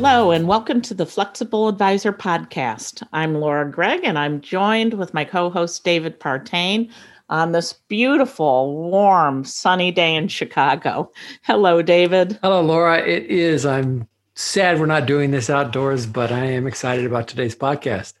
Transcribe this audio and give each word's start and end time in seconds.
Hello, 0.00 0.30
and 0.30 0.46
welcome 0.46 0.80
to 0.82 0.94
the 0.94 1.04
Flexible 1.04 1.66
Advisor 1.66 2.12
Podcast. 2.12 3.02
I'm 3.12 3.34
Laura 3.34 3.68
Gregg, 3.68 4.04
and 4.04 4.16
I'm 4.16 4.40
joined 4.40 4.94
with 4.94 5.12
my 5.12 5.24
co 5.24 5.50
host 5.50 5.82
David 5.82 6.20
Partain 6.20 6.88
on 7.28 7.50
this 7.50 7.72
beautiful, 7.72 8.76
warm, 8.76 9.42
sunny 9.42 9.90
day 9.90 10.14
in 10.14 10.28
Chicago. 10.28 11.10
Hello, 11.42 11.82
David. 11.82 12.38
Hello, 12.44 12.62
Laura. 12.62 12.98
It 12.98 13.24
is. 13.24 13.66
I'm 13.66 14.06
sad 14.36 14.78
we're 14.78 14.86
not 14.86 15.06
doing 15.06 15.32
this 15.32 15.50
outdoors, 15.50 16.06
but 16.06 16.30
I 16.30 16.44
am 16.44 16.68
excited 16.68 17.04
about 17.04 17.26
today's 17.26 17.56
podcast. 17.56 18.14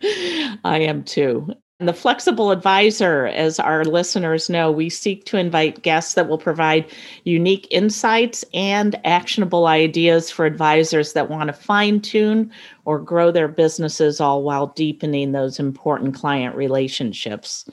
I 0.02 0.78
am 0.78 1.04
too. 1.04 1.50
And 1.78 1.86
the 1.86 1.92
Flexible 1.92 2.52
Advisor, 2.52 3.26
as 3.26 3.60
our 3.60 3.84
listeners 3.84 4.48
know, 4.48 4.72
we 4.72 4.88
seek 4.88 5.26
to 5.26 5.36
invite 5.36 5.82
guests 5.82 6.14
that 6.14 6.26
will 6.26 6.38
provide 6.38 6.86
unique 7.24 7.68
insights 7.70 8.46
and 8.54 8.98
actionable 9.04 9.66
ideas 9.66 10.30
for 10.30 10.46
advisors 10.46 11.12
that 11.12 11.28
want 11.28 11.48
to 11.48 11.52
fine 11.52 12.00
tune 12.00 12.50
or 12.86 12.98
grow 12.98 13.30
their 13.30 13.48
businesses, 13.48 14.22
all 14.22 14.42
while 14.42 14.68
deepening 14.68 15.32
those 15.32 15.58
important 15.58 16.14
client 16.14 16.56
relationships. 16.56 17.66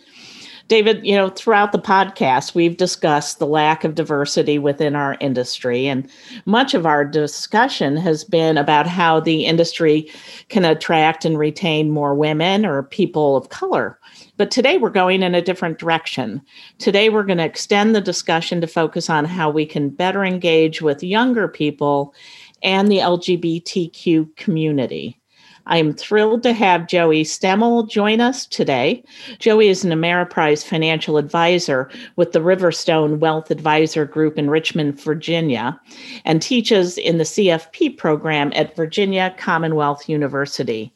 David, 0.69 1.05
you 1.05 1.15
know, 1.15 1.29
throughout 1.29 1.71
the 1.71 1.79
podcast, 1.79 2.55
we've 2.55 2.77
discussed 2.77 3.37
the 3.37 3.45
lack 3.45 3.83
of 3.83 3.95
diversity 3.95 4.57
within 4.57 4.95
our 4.95 5.17
industry. 5.19 5.87
And 5.87 6.09
much 6.45 6.73
of 6.73 6.85
our 6.85 7.03
discussion 7.03 7.97
has 7.97 8.23
been 8.23 8.57
about 8.57 8.87
how 8.87 9.19
the 9.19 9.45
industry 9.45 10.09
can 10.47 10.63
attract 10.63 11.25
and 11.25 11.37
retain 11.37 11.91
more 11.91 12.15
women 12.15 12.65
or 12.65 12.81
people 12.83 13.35
of 13.35 13.49
color. 13.49 13.99
But 14.37 14.51
today 14.51 14.77
we're 14.77 14.89
going 14.89 15.21
in 15.21 15.35
a 15.35 15.41
different 15.41 15.79
direction. 15.79 16.41
Today 16.79 17.09
we're 17.09 17.23
going 17.23 17.37
to 17.39 17.45
extend 17.45 17.93
the 17.93 18.01
discussion 18.01 18.61
to 18.61 18.67
focus 18.67 19.09
on 19.09 19.25
how 19.25 19.49
we 19.49 19.65
can 19.65 19.89
better 19.89 20.23
engage 20.23 20.81
with 20.81 21.03
younger 21.03 21.47
people 21.47 22.15
and 22.63 22.89
the 22.89 22.99
LGBTQ 22.99 24.35
community. 24.37 25.19
I 25.65 25.77
am 25.77 25.93
thrilled 25.93 26.43
to 26.43 26.53
have 26.53 26.87
Joey 26.87 27.23
Stemmle 27.23 27.89
join 27.89 28.19
us 28.19 28.45
today. 28.45 29.03
Joey 29.39 29.69
is 29.69 29.85
an 29.85 29.91
Ameriprise 29.91 30.65
financial 30.65 31.17
advisor 31.17 31.89
with 32.17 32.33
the 32.33 32.39
Riverstone 32.39 33.19
Wealth 33.19 33.49
Advisor 33.49 34.05
Group 34.05 34.37
in 34.37 34.49
Richmond, 34.49 34.99
Virginia, 34.99 35.79
and 36.25 36.41
teaches 36.41 36.97
in 36.97 37.17
the 37.17 37.23
CFP 37.23 37.97
program 37.97 38.51
at 38.55 38.75
Virginia 38.75 39.33
Commonwealth 39.37 40.09
University. 40.09 40.93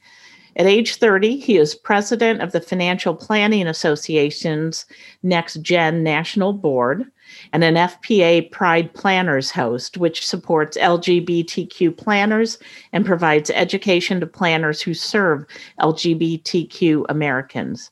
At 0.58 0.66
age 0.66 0.95
30, 0.95 1.38
he 1.38 1.58
is 1.58 1.76
president 1.76 2.42
of 2.42 2.52
the 2.52 2.60
Financial 2.60 3.16
Planning 3.16 3.68
Association's 3.68 4.86
NexGen 5.23 6.02
National 6.02 6.52
Board 6.52 7.06
and 7.53 7.63
an 7.63 7.75
FPA 7.75 8.49
Pride 8.52 8.93
Planners 8.93 9.52
host, 9.52 9.97
which 9.97 10.25
supports 10.25 10.77
LGBTQ 10.77 11.95
planners 11.95 12.57
and 12.93 13.05
provides 13.05 13.49
education 13.52 14.19
to 14.19 14.27
planners 14.27 14.81
who 14.81 14.93
serve 14.93 15.45
LGBTQ 15.80 17.05
Americans. 17.09 17.91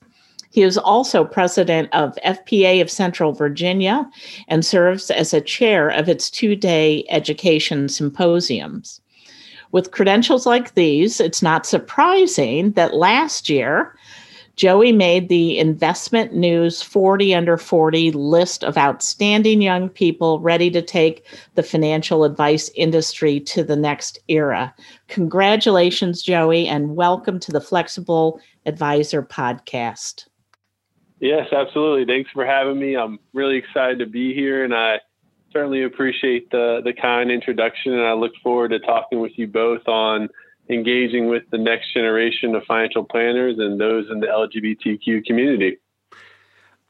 He 0.51 0.61
is 0.61 0.77
also 0.77 1.25
president 1.25 1.89
of 1.91 2.17
FPA 2.25 2.81
of 2.81 2.89
Central 2.89 3.34
Virginia 3.34 4.09
and 4.47 4.66
serves 4.66 5.11
as 5.11 5.34
a 5.34 5.41
chair 5.41 5.89
of 5.89 6.07
its 6.07 6.29
two 6.29 6.55
day 6.55 7.03
education 7.09 7.89
symposiums. 7.89 9.01
With 9.73 9.91
credentials 9.91 10.45
like 10.45 10.73
these, 10.75 11.19
it's 11.19 11.41
not 11.41 11.66
surprising 11.66 12.72
that 12.72 12.95
last 12.95 13.50
year 13.50 13.97
Joey 14.55 14.93
made 14.93 15.27
the 15.27 15.57
Investment 15.57 16.33
News 16.33 16.81
40 16.81 17.35
under 17.35 17.57
40 17.57 18.11
list 18.11 18.63
of 18.63 18.77
outstanding 18.77 19.61
young 19.61 19.89
people 19.89 20.39
ready 20.39 20.71
to 20.71 20.81
take 20.81 21.25
the 21.55 21.63
financial 21.63 22.23
advice 22.23 22.71
industry 22.73 23.41
to 23.41 23.66
the 23.66 23.75
next 23.75 24.17
era. 24.29 24.73
Congratulations, 25.09 26.23
Joey, 26.23 26.67
and 26.67 26.95
welcome 26.95 27.38
to 27.41 27.51
the 27.51 27.59
Flexible 27.59 28.39
Advisor 28.66 29.21
podcast. 29.21 30.25
Yes, 31.19 31.47
absolutely. 31.51 32.05
Thanks 32.05 32.31
for 32.31 32.45
having 32.45 32.79
me. 32.79 32.95
I'm 32.95 33.19
really 33.33 33.57
excited 33.57 33.99
to 33.99 34.05
be 34.05 34.33
here, 34.33 34.63
and 34.63 34.73
I 34.73 35.01
certainly 35.51 35.83
appreciate 35.83 36.49
the, 36.51 36.79
the 36.81 36.93
kind 36.93 37.29
introduction, 37.29 37.91
and 37.91 38.03
I 38.03 38.13
look 38.13 38.33
forward 38.41 38.69
to 38.69 38.79
talking 38.79 39.19
with 39.19 39.33
you 39.37 39.47
both 39.47 39.85
on 39.85 40.29
engaging 40.70 41.30
with 41.30 41.44
the 41.52 41.58
next 41.58 41.94
generation 41.94 42.56
of 42.56 42.64
financial 42.64 43.03
planners 43.03 43.56
and 43.59 43.80
those 43.80 44.09
in 44.09 44.20
the 44.20 44.28
LGBTQ 44.28 45.26
community. 45.26 45.78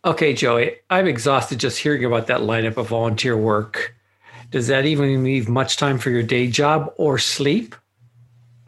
Okay, 0.03 0.33
Joey, 0.33 0.77
I'm 0.89 1.07
exhausted 1.07 1.59
just 1.59 1.79
hearing 1.79 2.05
about 2.05 2.27
that 2.27 2.41
lineup 2.41 2.77
of 2.77 2.87
volunteer 2.87 3.35
work. 3.35 3.95
Does 4.51 4.67
that 4.67 4.85
even 4.85 5.23
leave 5.23 5.49
much 5.49 5.77
time 5.77 5.97
for 5.97 6.11
your 6.11 6.23
day 6.23 6.47
job 6.47 6.93
or 6.97 7.17
sleep? 7.17 7.75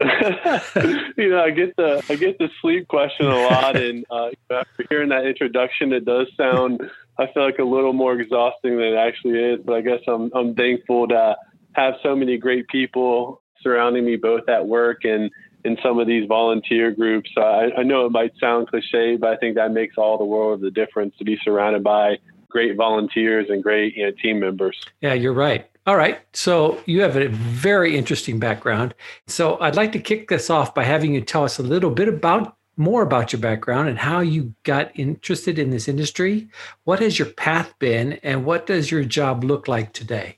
you 0.00 1.30
know, 1.30 1.42
I 1.42 1.50
get 1.50 1.74
the 1.76 2.04
I 2.08 2.16
get 2.16 2.38
the 2.38 2.48
sleep 2.60 2.86
question 2.88 3.26
a 3.26 3.36
lot, 3.36 3.76
and 3.80 4.04
uh, 4.10 4.30
after 4.50 4.84
hearing 4.88 5.08
that 5.08 5.26
introduction, 5.26 5.92
it 5.92 6.04
does 6.04 6.28
sound 6.36 6.88
I 7.18 7.26
feel 7.32 7.44
like 7.44 7.58
a 7.58 7.64
little 7.64 7.92
more 7.92 8.18
exhausting 8.18 8.76
than 8.76 8.86
it 8.86 8.96
actually 8.96 9.38
is. 9.38 9.60
But 9.64 9.76
I 9.76 9.80
guess 9.80 10.00
I'm 10.06 10.30
I'm 10.34 10.54
thankful 10.54 11.08
to 11.08 11.36
have 11.72 11.94
so 12.02 12.14
many 12.14 12.36
great 12.36 12.68
people 12.68 13.42
surrounding 13.62 14.04
me 14.04 14.16
both 14.16 14.48
at 14.48 14.66
work 14.66 15.04
and 15.04 15.30
in 15.64 15.76
some 15.82 15.98
of 15.98 16.06
these 16.06 16.26
volunteer 16.26 16.90
groups. 16.90 17.30
I, 17.36 17.70
I, 17.78 17.82
know 17.82 18.06
it 18.06 18.12
might 18.12 18.32
sound 18.40 18.68
cliche, 18.68 19.16
but 19.16 19.30
I 19.30 19.36
think 19.36 19.56
that 19.56 19.72
makes 19.72 19.96
all 19.98 20.16
the 20.16 20.24
world 20.24 20.54
of 20.54 20.60
the 20.60 20.70
difference 20.70 21.14
to 21.18 21.24
be 21.24 21.38
surrounded 21.42 21.82
by 21.82 22.18
great 22.48 22.76
volunteers 22.76 23.46
and 23.50 23.62
great 23.62 23.96
you 23.96 24.06
know, 24.06 24.12
team 24.22 24.40
members. 24.40 24.78
Yeah, 25.00 25.14
you're 25.14 25.32
right. 25.32 25.68
All 25.86 25.96
right. 25.96 26.20
So 26.32 26.80
you 26.86 27.00
have 27.02 27.16
a 27.16 27.28
very 27.28 27.96
interesting 27.96 28.38
background. 28.38 28.94
So 29.26 29.58
I'd 29.60 29.76
like 29.76 29.92
to 29.92 29.98
kick 29.98 30.28
this 30.28 30.50
off 30.50 30.74
by 30.74 30.84
having 30.84 31.14
you 31.14 31.20
tell 31.20 31.44
us 31.44 31.58
a 31.58 31.62
little 31.62 31.90
bit 31.90 32.08
about 32.08 32.56
more 32.76 33.02
about 33.02 33.32
your 33.32 33.40
background 33.40 33.88
and 33.88 33.98
how 33.98 34.20
you 34.20 34.54
got 34.62 34.96
interested 34.98 35.58
in 35.58 35.70
this 35.70 35.88
industry. 35.88 36.48
What 36.84 37.00
has 37.00 37.18
your 37.18 37.28
path 37.28 37.74
been 37.78 38.14
and 38.22 38.44
what 38.44 38.66
does 38.66 38.90
your 38.90 39.04
job 39.04 39.44
look 39.44 39.66
like 39.66 39.92
today? 39.92 40.37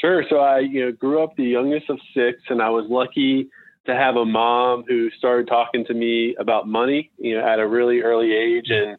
Sure. 0.00 0.24
So 0.30 0.38
I, 0.38 0.60
you 0.60 0.86
know, 0.86 0.92
grew 0.92 1.22
up 1.22 1.36
the 1.36 1.44
youngest 1.44 1.90
of 1.90 1.98
six, 2.14 2.40
and 2.48 2.62
I 2.62 2.70
was 2.70 2.86
lucky 2.88 3.50
to 3.86 3.94
have 3.94 4.16
a 4.16 4.24
mom 4.24 4.84
who 4.86 5.10
started 5.10 5.46
talking 5.46 5.84
to 5.86 5.94
me 5.94 6.34
about 6.38 6.66
money, 6.66 7.10
you 7.18 7.36
know, 7.36 7.46
at 7.46 7.58
a 7.58 7.66
really 7.66 8.00
early 8.00 8.32
age. 8.32 8.70
And 8.70 8.96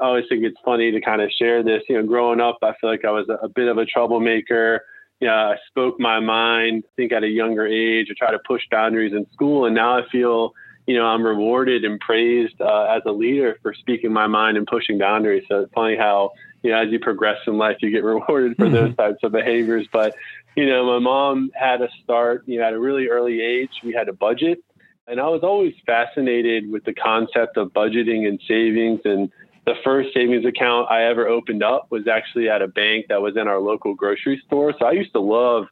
I 0.00 0.04
always 0.04 0.24
think 0.28 0.44
it's 0.44 0.60
funny 0.64 0.90
to 0.90 1.00
kind 1.00 1.22
of 1.22 1.30
share 1.38 1.62
this. 1.62 1.82
You 1.88 2.00
know, 2.00 2.06
growing 2.06 2.40
up, 2.40 2.58
I 2.62 2.72
feel 2.80 2.90
like 2.90 3.04
I 3.04 3.10
was 3.10 3.28
a, 3.28 3.44
a 3.44 3.48
bit 3.48 3.68
of 3.68 3.78
a 3.78 3.84
troublemaker. 3.84 4.82
Yeah, 5.20 5.34
I 5.34 5.56
spoke 5.68 6.00
my 6.00 6.18
mind. 6.18 6.84
I 6.86 6.90
think 6.96 7.12
at 7.12 7.22
a 7.22 7.28
younger 7.28 7.66
age, 7.66 8.08
I 8.10 8.14
tried 8.18 8.32
to 8.32 8.40
push 8.46 8.62
boundaries 8.70 9.12
in 9.12 9.26
school, 9.32 9.66
and 9.66 9.74
now 9.74 9.98
I 9.98 10.08
feel, 10.10 10.52
you 10.86 10.96
know, 10.96 11.04
I'm 11.04 11.22
rewarded 11.22 11.84
and 11.84 12.00
praised 12.00 12.60
uh, 12.60 12.84
as 12.84 13.02
a 13.06 13.12
leader 13.12 13.58
for 13.62 13.74
speaking 13.74 14.12
my 14.12 14.26
mind 14.26 14.56
and 14.56 14.66
pushing 14.66 14.98
boundaries. 14.98 15.44
So 15.48 15.60
it's 15.60 15.72
funny 15.74 15.96
how 15.96 16.32
you 16.62 16.70
know, 16.70 16.78
as 16.78 16.90
you 16.90 16.98
progress 16.98 17.38
in 17.46 17.56
life, 17.56 17.78
you 17.80 17.90
get 17.90 18.04
rewarded 18.04 18.56
for 18.56 18.66
mm-hmm. 18.66 18.74
those 18.74 18.96
types 18.96 19.18
of 19.22 19.32
behaviors. 19.32 19.86
But 19.92 20.14
you 20.56 20.66
know, 20.66 20.84
my 20.84 20.98
mom 20.98 21.50
had 21.54 21.82
us 21.82 21.90
start, 22.02 22.42
you 22.46 22.58
know, 22.58 22.66
at 22.66 22.72
a 22.72 22.78
really 22.78 23.08
early 23.08 23.40
age. 23.40 23.70
We 23.84 23.92
had 23.92 24.08
a 24.08 24.12
budget. 24.12 24.62
And 25.06 25.20
I 25.20 25.28
was 25.28 25.40
always 25.42 25.74
fascinated 25.86 26.70
with 26.70 26.84
the 26.84 26.94
concept 26.94 27.56
of 27.56 27.72
budgeting 27.72 28.28
and 28.28 28.40
savings. 28.46 29.00
And 29.04 29.30
the 29.66 29.74
first 29.84 30.10
savings 30.14 30.44
account 30.44 30.90
I 30.90 31.04
ever 31.04 31.26
opened 31.26 31.62
up 31.62 31.86
was 31.90 32.06
actually 32.06 32.48
at 32.48 32.62
a 32.62 32.68
bank 32.68 33.06
that 33.08 33.20
was 33.20 33.36
in 33.36 33.48
our 33.48 33.58
local 33.58 33.94
grocery 33.94 34.40
store. 34.46 34.74
So 34.78 34.86
I 34.86 34.92
used 34.92 35.12
to 35.12 35.20
love 35.20 35.64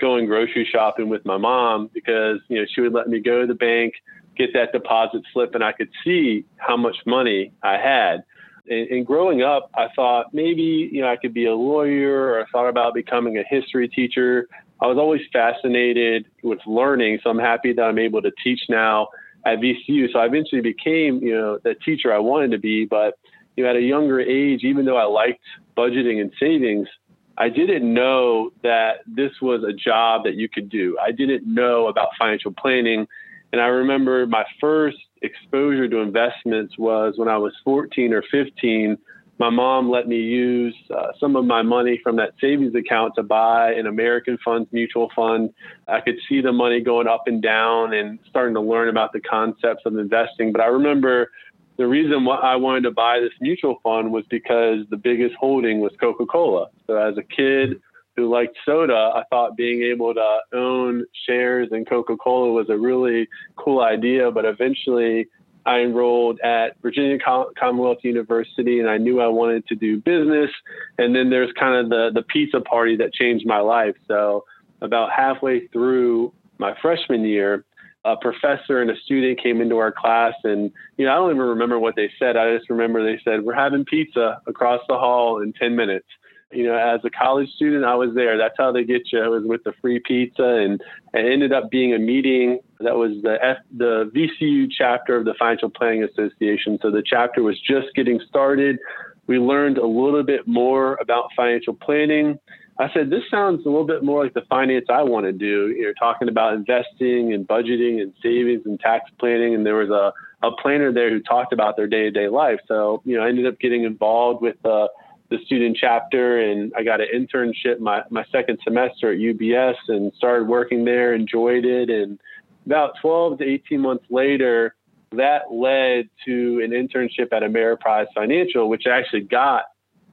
going 0.00 0.26
grocery 0.26 0.68
shopping 0.70 1.08
with 1.08 1.24
my 1.24 1.36
mom 1.36 1.90
because, 1.92 2.38
you 2.48 2.58
know, 2.58 2.66
she 2.74 2.80
would 2.80 2.92
let 2.92 3.08
me 3.08 3.20
go 3.20 3.42
to 3.42 3.46
the 3.46 3.54
bank, 3.54 3.94
get 4.36 4.52
that 4.54 4.72
deposit 4.72 5.22
slip, 5.32 5.54
and 5.54 5.62
I 5.62 5.72
could 5.72 5.90
see 6.02 6.44
how 6.56 6.76
much 6.76 6.96
money 7.06 7.52
I 7.62 7.76
had 7.76 8.24
and, 8.70 8.88
and 8.88 9.06
growing 9.06 9.42
up, 9.42 9.70
I 9.74 9.88
thought 9.94 10.32
maybe 10.32 10.88
you 10.92 11.02
know 11.02 11.08
I 11.08 11.16
could 11.16 11.34
be 11.34 11.46
a 11.46 11.54
lawyer, 11.54 12.32
or 12.32 12.40
I 12.40 12.44
thought 12.50 12.68
about 12.68 12.94
becoming 12.94 13.36
a 13.36 13.42
history 13.48 13.88
teacher. 13.88 14.48
I 14.80 14.86
was 14.86 14.96
always 14.96 15.20
fascinated 15.32 16.26
with 16.42 16.60
learning, 16.66 17.18
so 17.22 17.30
I'm 17.30 17.38
happy 17.38 17.72
that 17.74 17.82
I'm 17.82 17.98
able 17.98 18.22
to 18.22 18.30
teach 18.42 18.60
now 18.70 19.08
at 19.44 19.58
VCU. 19.58 20.10
So 20.12 20.20
I 20.20 20.26
eventually 20.26 20.62
became, 20.62 21.18
you 21.18 21.32
know, 21.32 21.58
the 21.62 21.74
teacher 21.74 22.14
I 22.14 22.18
wanted 22.18 22.52
to 22.52 22.58
be. 22.58 22.86
But 22.86 23.18
you 23.56 23.64
know, 23.64 23.70
at 23.70 23.76
a 23.76 23.82
younger 23.82 24.20
age, 24.20 24.62
even 24.62 24.86
though 24.86 24.96
I 24.96 25.04
liked 25.04 25.42
budgeting 25.76 26.20
and 26.20 26.32
savings, 26.40 26.88
I 27.36 27.48
didn't 27.48 27.92
know 27.92 28.52
that 28.62 29.00
this 29.06 29.32
was 29.42 29.64
a 29.64 29.72
job 29.72 30.24
that 30.24 30.34
you 30.34 30.48
could 30.48 30.68
do. 30.68 30.96
I 31.02 31.10
didn't 31.10 31.42
know 31.46 31.88
about 31.88 32.08
financial 32.18 32.52
planning 32.52 33.06
And 33.52 33.60
I 33.60 33.66
remember 33.66 34.26
my 34.26 34.44
first 34.60 34.98
exposure 35.22 35.88
to 35.88 35.98
investments 35.98 36.78
was 36.78 37.14
when 37.16 37.28
I 37.28 37.36
was 37.36 37.52
14 37.64 38.12
or 38.12 38.22
15. 38.30 38.96
My 39.38 39.50
mom 39.50 39.90
let 39.90 40.06
me 40.06 40.16
use 40.16 40.76
uh, 40.94 41.08
some 41.18 41.34
of 41.34 41.46
my 41.46 41.62
money 41.62 41.98
from 42.02 42.16
that 42.16 42.34
savings 42.40 42.74
account 42.74 43.14
to 43.16 43.22
buy 43.22 43.72
an 43.72 43.86
American 43.86 44.38
Funds 44.44 44.68
mutual 44.70 45.10
fund. 45.16 45.50
I 45.88 46.00
could 46.00 46.16
see 46.28 46.42
the 46.42 46.52
money 46.52 46.80
going 46.80 47.08
up 47.08 47.22
and 47.26 47.42
down 47.42 47.94
and 47.94 48.18
starting 48.28 48.54
to 48.54 48.60
learn 48.60 48.88
about 48.88 49.12
the 49.12 49.20
concepts 49.20 49.82
of 49.86 49.96
investing. 49.96 50.52
But 50.52 50.60
I 50.60 50.66
remember 50.66 51.30
the 51.78 51.86
reason 51.86 52.26
why 52.26 52.36
I 52.36 52.56
wanted 52.56 52.82
to 52.82 52.90
buy 52.90 53.20
this 53.20 53.32
mutual 53.40 53.80
fund 53.82 54.12
was 54.12 54.24
because 54.28 54.80
the 54.90 54.98
biggest 54.98 55.34
holding 55.36 55.80
was 55.80 55.92
Coca 55.98 56.26
Cola. 56.26 56.68
So 56.86 56.96
as 56.96 57.16
a 57.16 57.22
kid, 57.22 57.80
who 58.20 58.30
liked 58.30 58.56
soda, 58.66 59.12
I 59.14 59.22
thought 59.30 59.56
being 59.56 59.82
able 59.82 60.12
to 60.12 60.38
own 60.52 61.06
shares 61.26 61.68
in 61.72 61.86
Coca 61.86 62.16
Cola 62.16 62.52
was 62.52 62.68
a 62.68 62.76
really 62.76 63.28
cool 63.56 63.80
idea. 63.80 64.30
But 64.30 64.44
eventually, 64.44 65.28
I 65.64 65.80
enrolled 65.80 66.38
at 66.40 66.80
Virginia 66.82 67.18
Commonwealth 67.18 67.98
University 68.02 68.80
and 68.80 68.90
I 68.90 68.98
knew 68.98 69.20
I 69.20 69.28
wanted 69.28 69.66
to 69.68 69.74
do 69.74 69.98
business. 70.00 70.50
And 70.98 71.14
then 71.14 71.30
there's 71.30 71.52
kind 71.58 71.76
of 71.76 71.88
the, 71.88 72.10
the 72.12 72.22
pizza 72.22 72.60
party 72.60 72.96
that 72.96 73.14
changed 73.14 73.46
my 73.46 73.60
life. 73.60 73.96
So, 74.06 74.44
about 74.82 75.10
halfway 75.12 75.66
through 75.68 76.32
my 76.58 76.74
freshman 76.80 77.24
year, 77.24 77.64
a 78.04 78.16
professor 78.16 78.80
and 78.80 78.90
a 78.90 78.96
student 78.96 79.42
came 79.42 79.60
into 79.60 79.76
our 79.76 79.92
class 79.92 80.32
and 80.44 80.70
you 80.96 81.04
know 81.04 81.12
i 81.12 81.16
don't 81.16 81.32
even 81.32 81.42
remember 81.42 81.78
what 81.78 81.94
they 81.96 82.10
said 82.18 82.34
i 82.34 82.56
just 82.56 82.70
remember 82.70 83.04
they 83.04 83.20
said 83.22 83.42
we're 83.42 83.52
having 83.52 83.84
pizza 83.84 84.40
across 84.46 84.80
the 84.88 84.96
hall 84.96 85.42
in 85.42 85.52
10 85.52 85.76
minutes 85.76 86.06
you 86.52 86.64
know, 86.64 86.76
as 86.76 87.00
a 87.04 87.10
college 87.10 87.48
student, 87.50 87.84
I 87.84 87.94
was 87.94 88.14
there. 88.14 88.36
That's 88.36 88.54
how 88.58 88.72
they 88.72 88.84
get 88.84 89.12
you. 89.12 89.22
I 89.22 89.28
was 89.28 89.44
with 89.44 89.62
the 89.64 89.72
free 89.80 90.00
pizza, 90.00 90.42
and 90.42 90.80
it 91.14 91.32
ended 91.32 91.52
up 91.52 91.70
being 91.70 91.94
a 91.94 91.98
meeting 91.98 92.60
that 92.80 92.96
was 92.96 93.12
the 93.22 93.36
F, 93.42 93.58
the 93.76 94.10
VCU 94.14 94.66
chapter 94.76 95.16
of 95.16 95.24
the 95.24 95.34
Financial 95.38 95.70
Planning 95.70 96.04
Association. 96.04 96.78
So 96.82 96.90
the 96.90 97.02
chapter 97.04 97.42
was 97.42 97.60
just 97.60 97.88
getting 97.94 98.20
started. 98.28 98.78
We 99.26 99.38
learned 99.38 99.78
a 99.78 99.86
little 99.86 100.24
bit 100.24 100.48
more 100.48 100.98
about 101.00 101.30
financial 101.36 101.74
planning. 101.74 102.38
I 102.80 102.90
said, 102.94 103.10
this 103.10 103.22
sounds 103.30 103.64
a 103.66 103.68
little 103.68 103.86
bit 103.86 104.02
more 104.02 104.24
like 104.24 104.32
the 104.32 104.42
finance 104.48 104.86
I 104.88 105.02
want 105.02 105.26
to 105.26 105.32
do. 105.32 105.68
You're 105.68 105.94
talking 105.94 106.28
about 106.28 106.54
investing 106.54 107.34
and 107.34 107.46
budgeting 107.46 108.00
and 108.00 108.14
savings 108.22 108.62
and 108.64 108.80
tax 108.80 109.10
planning. 109.18 109.54
And 109.54 109.66
there 109.66 109.76
was 109.76 109.90
a, 109.90 110.12
a 110.46 110.50
planner 110.50 110.90
there 110.90 111.10
who 111.10 111.20
talked 111.20 111.52
about 111.52 111.76
their 111.76 111.86
day 111.86 112.04
to 112.04 112.10
day 112.10 112.28
life. 112.28 112.58
So, 112.66 113.02
you 113.04 113.16
know, 113.16 113.22
I 113.22 113.28
ended 113.28 113.46
up 113.46 113.60
getting 113.60 113.84
involved 113.84 114.40
with 114.40 114.56
uh, 114.64 114.88
the 115.30 115.38
student 115.44 115.76
chapter 115.80 116.40
and 116.40 116.72
I 116.76 116.82
got 116.82 117.00
an 117.00 117.06
internship 117.14 117.78
my, 117.78 118.02
my 118.10 118.24
second 118.32 118.58
semester 118.64 119.12
at 119.12 119.18
UBS 119.18 119.76
and 119.88 120.12
started 120.16 120.48
working 120.48 120.84
there, 120.84 121.14
enjoyed 121.14 121.64
it. 121.64 121.88
And 121.88 122.20
about 122.66 122.94
12 123.00 123.38
to 123.38 123.44
18 123.44 123.80
months 123.80 124.04
later, 124.10 124.74
that 125.12 125.52
led 125.52 126.08
to 126.24 126.60
an 126.64 126.70
internship 126.70 127.32
at 127.32 127.42
Ameriprise 127.42 128.06
Financial, 128.14 128.68
which 128.68 128.84
I 128.86 128.98
actually 128.98 129.22
got 129.22 129.64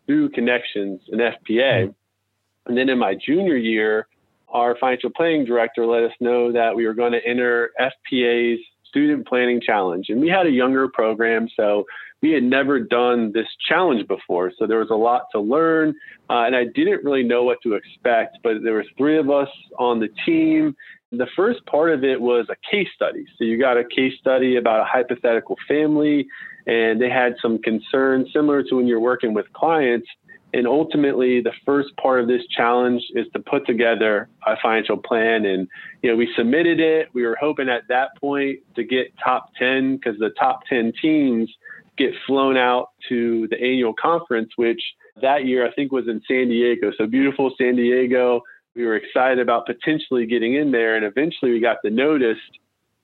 through 0.05 0.29
connections 0.29 1.01
in 1.09 1.19
FPA. 1.19 1.93
And 2.67 2.77
then 2.77 2.89
in 2.89 2.99
my 2.99 3.15
junior 3.15 3.57
year, 3.57 4.07
our 4.49 4.77
financial 4.79 5.09
planning 5.09 5.45
director 5.45 5.85
let 5.85 6.03
us 6.03 6.13
know 6.19 6.51
that 6.51 6.75
we 6.75 6.85
were 6.85 6.93
going 6.93 7.11
to 7.11 7.25
enter 7.25 7.71
FPA's 7.79 8.59
student 8.85 9.27
planning 9.27 9.61
challenge. 9.61 10.07
And 10.09 10.21
we 10.21 10.29
had 10.29 10.45
a 10.47 10.51
younger 10.51 10.87
program, 10.87 11.49
so 11.55 11.85
we 12.21 12.31
had 12.31 12.43
never 12.43 12.79
done 12.79 13.31
this 13.31 13.47
challenge 13.67 14.07
before. 14.07 14.51
So 14.57 14.65
there 14.65 14.79
was 14.79 14.89
a 14.89 14.95
lot 14.95 15.23
to 15.33 15.39
learn, 15.39 15.89
uh, 16.29 16.43
and 16.45 16.55
I 16.55 16.65
didn't 16.65 17.03
really 17.03 17.23
know 17.23 17.43
what 17.43 17.59
to 17.63 17.73
expect. 17.73 18.39
But 18.43 18.63
there 18.63 18.75
was 18.75 18.87
three 18.97 19.17
of 19.17 19.29
us 19.29 19.49
on 19.77 19.99
the 19.99 20.09
team. 20.25 20.75
The 21.11 21.27
first 21.35 21.65
part 21.67 21.91
of 21.91 22.03
it 22.03 22.19
was 22.19 22.47
a 22.49 22.55
case 22.69 22.87
study. 22.95 23.25
So 23.37 23.45
you 23.45 23.59
got 23.59 23.77
a 23.77 23.83
case 23.83 24.13
study 24.19 24.57
about 24.57 24.81
a 24.81 24.85
hypothetical 24.85 25.55
family, 25.67 26.27
and 26.65 26.99
they 26.99 27.09
had 27.09 27.35
some 27.41 27.59
concerns 27.59 28.29
similar 28.33 28.63
to 28.63 28.75
when 28.75 28.87
you're 28.87 28.99
working 28.99 29.33
with 29.33 29.51
clients. 29.53 30.07
And 30.53 30.65
ultimately, 30.65 31.41
the 31.41 31.51
first 31.65 31.95
part 31.97 32.21
of 32.21 32.27
this 32.27 32.41
challenge 32.55 33.03
is 33.13 33.27
to 33.33 33.39
put 33.39 33.67
together 33.67 34.29
a 34.45 34.55
financial 34.61 34.97
plan. 34.97 35.45
And, 35.45 35.67
you 36.01 36.09
know, 36.09 36.15
we 36.15 36.33
submitted 36.37 36.79
it. 36.79 37.09
We 37.13 37.25
were 37.25 37.37
hoping 37.39 37.69
at 37.69 37.83
that 37.89 38.09
point 38.19 38.59
to 38.75 38.83
get 38.83 39.13
top 39.23 39.51
10 39.59 39.97
because 39.97 40.17
the 40.19 40.31
top 40.39 40.61
10 40.69 40.93
teams 41.01 41.49
get 41.97 42.13
flown 42.25 42.57
out 42.57 42.89
to 43.09 43.47
the 43.49 43.57
annual 43.57 43.93
conference, 43.93 44.51
which 44.55 44.81
that 45.21 45.45
year 45.45 45.67
I 45.67 45.73
think 45.73 45.91
was 45.91 46.07
in 46.07 46.21
San 46.27 46.49
Diego. 46.49 46.91
So 46.97 47.07
beautiful 47.07 47.53
San 47.57 47.75
Diego. 47.75 48.41
We 48.75 48.85
were 48.85 48.95
excited 48.95 49.39
about 49.39 49.65
potentially 49.65 50.25
getting 50.25 50.53
in 50.53 50.71
there. 50.71 50.95
And 50.95 51.05
eventually 51.05 51.51
we 51.51 51.59
got 51.59 51.77
the 51.83 51.89
notice 51.89 52.37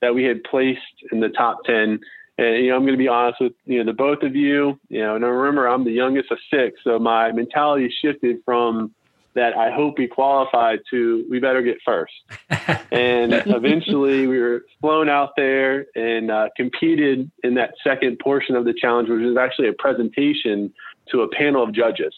that 0.00 0.14
we 0.14 0.24
had 0.24 0.44
placed 0.44 0.80
in 1.10 1.20
the 1.20 1.30
top 1.30 1.64
10 1.64 2.00
and 2.36 2.64
you 2.64 2.70
know, 2.70 2.76
I'm 2.76 2.82
going 2.82 2.94
to 2.94 2.98
be 2.98 3.08
honest 3.08 3.40
with 3.40 3.52
you 3.64 3.78
know 3.78 3.84
the 3.84 3.96
both 3.96 4.22
of 4.22 4.34
you. 4.34 4.78
You 4.88 5.02
know, 5.02 5.14
and 5.14 5.24
remember, 5.24 5.68
I'm 5.68 5.84
the 5.84 5.92
youngest 5.92 6.30
of 6.32 6.38
six, 6.52 6.80
so 6.82 6.98
my 6.98 7.30
mentality 7.32 7.92
shifted 8.02 8.38
from 8.44 8.92
that 9.34 9.56
I 9.56 9.70
hope 9.70 9.98
we 9.98 10.06
qualify 10.06 10.76
to 10.90 11.24
we 11.28 11.40
better 11.40 11.62
get 11.62 11.78
first. 11.84 12.12
and 12.92 13.32
eventually, 13.46 14.26
we 14.26 14.38
were 14.38 14.64
flown 14.80 15.08
out 15.08 15.30
there 15.36 15.86
and 15.94 16.30
uh, 16.30 16.48
competed 16.56 17.30
in 17.42 17.54
that 17.54 17.74
second 17.82 18.18
portion 18.18 18.56
of 18.56 18.64
the 18.64 18.74
challenge, 18.74 19.08
which 19.08 19.22
was 19.22 19.36
actually 19.36 19.68
a 19.68 19.72
presentation 19.72 20.72
to 21.10 21.22
a 21.22 21.28
panel 21.28 21.62
of 21.62 21.72
judges. 21.72 22.14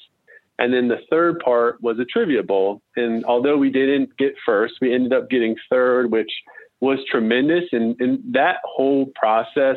And 0.58 0.72
then 0.72 0.88
the 0.88 1.00
third 1.10 1.40
part 1.40 1.82
was 1.82 1.98
a 1.98 2.04
trivia 2.04 2.42
bowl. 2.42 2.80
And 2.96 3.24
although 3.24 3.58
we 3.58 3.70
didn't 3.70 4.16
get 4.16 4.34
first, 4.44 4.74
we 4.80 4.94
ended 4.94 5.12
up 5.12 5.28
getting 5.28 5.56
third, 5.70 6.10
which 6.10 6.30
was 6.80 6.98
tremendous. 7.10 7.64
And, 7.72 8.00
and 8.00 8.22
that 8.32 8.56
whole 8.64 9.06
process 9.14 9.76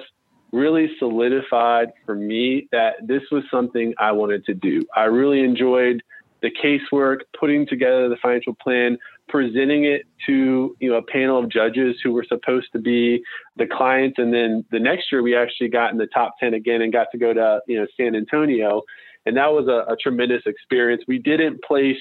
really 0.51 0.89
solidified 0.97 1.89
for 2.06 2.15
me 2.15 2.68
that 2.71 2.95
this 3.06 3.21
was 3.31 3.44
something 3.51 3.94
I 3.97 4.12
wanted 4.13 4.45
to 4.45 4.53
do. 4.53 4.81
I 4.95 5.03
really 5.03 5.41
enjoyed 5.41 6.01
the 6.41 6.51
casework, 6.51 7.19
putting 7.38 7.68
together 7.68 8.09
the 8.09 8.15
financial 8.21 8.53
plan, 8.53 8.97
presenting 9.27 9.86
it 9.86 10.03
to 10.25 10.75
you 10.80 10.89
know 10.89 10.97
a 10.97 11.01
panel 11.01 11.39
of 11.39 11.50
judges 11.50 11.97
who 12.03 12.12
were 12.12 12.25
supposed 12.27 12.68
to 12.74 12.80
be 12.80 13.24
the 13.57 13.68
clients, 13.68 14.18
and 14.18 14.33
then 14.33 14.65
the 14.71 14.80
next 14.80 15.12
year 15.12 15.21
we 15.21 15.36
actually 15.36 15.69
got 15.69 15.91
in 15.91 15.97
the 15.97 16.07
top 16.07 16.36
ten 16.39 16.53
again 16.53 16.81
and 16.81 16.94
got 16.94 17.07
to 17.12 17.18
go 17.18 17.33
to 17.33 17.62
you 17.68 17.80
know 17.80 17.88
San 17.97 18.15
Antonio, 18.15 18.81
and 19.25 19.38
that 19.38 19.51
was 19.51 19.68
a, 19.68 19.91
a 19.91 19.95
tremendous 19.95 20.44
experience. 20.45 21.03
We 21.07 21.19
didn't 21.19 21.63
place 21.63 21.97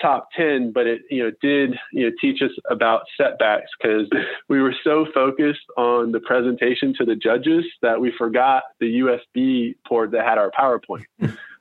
top 0.00 0.28
10 0.36 0.72
but 0.72 0.86
it 0.86 1.00
you 1.10 1.22
know 1.22 1.30
did 1.40 1.74
you 1.92 2.04
know 2.04 2.14
teach 2.20 2.42
us 2.42 2.50
about 2.70 3.02
setbacks 3.16 3.70
because 3.80 4.06
we 4.48 4.60
were 4.60 4.74
so 4.84 5.06
focused 5.14 5.64
on 5.76 6.12
the 6.12 6.20
presentation 6.20 6.92
to 6.94 7.04
the 7.04 7.16
judges 7.16 7.64
that 7.80 7.98
we 7.98 8.12
forgot 8.18 8.64
the 8.78 9.00
usb 9.00 9.74
port 9.86 10.10
that 10.10 10.24
had 10.24 10.36
our 10.36 10.50
powerpoint 10.50 11.04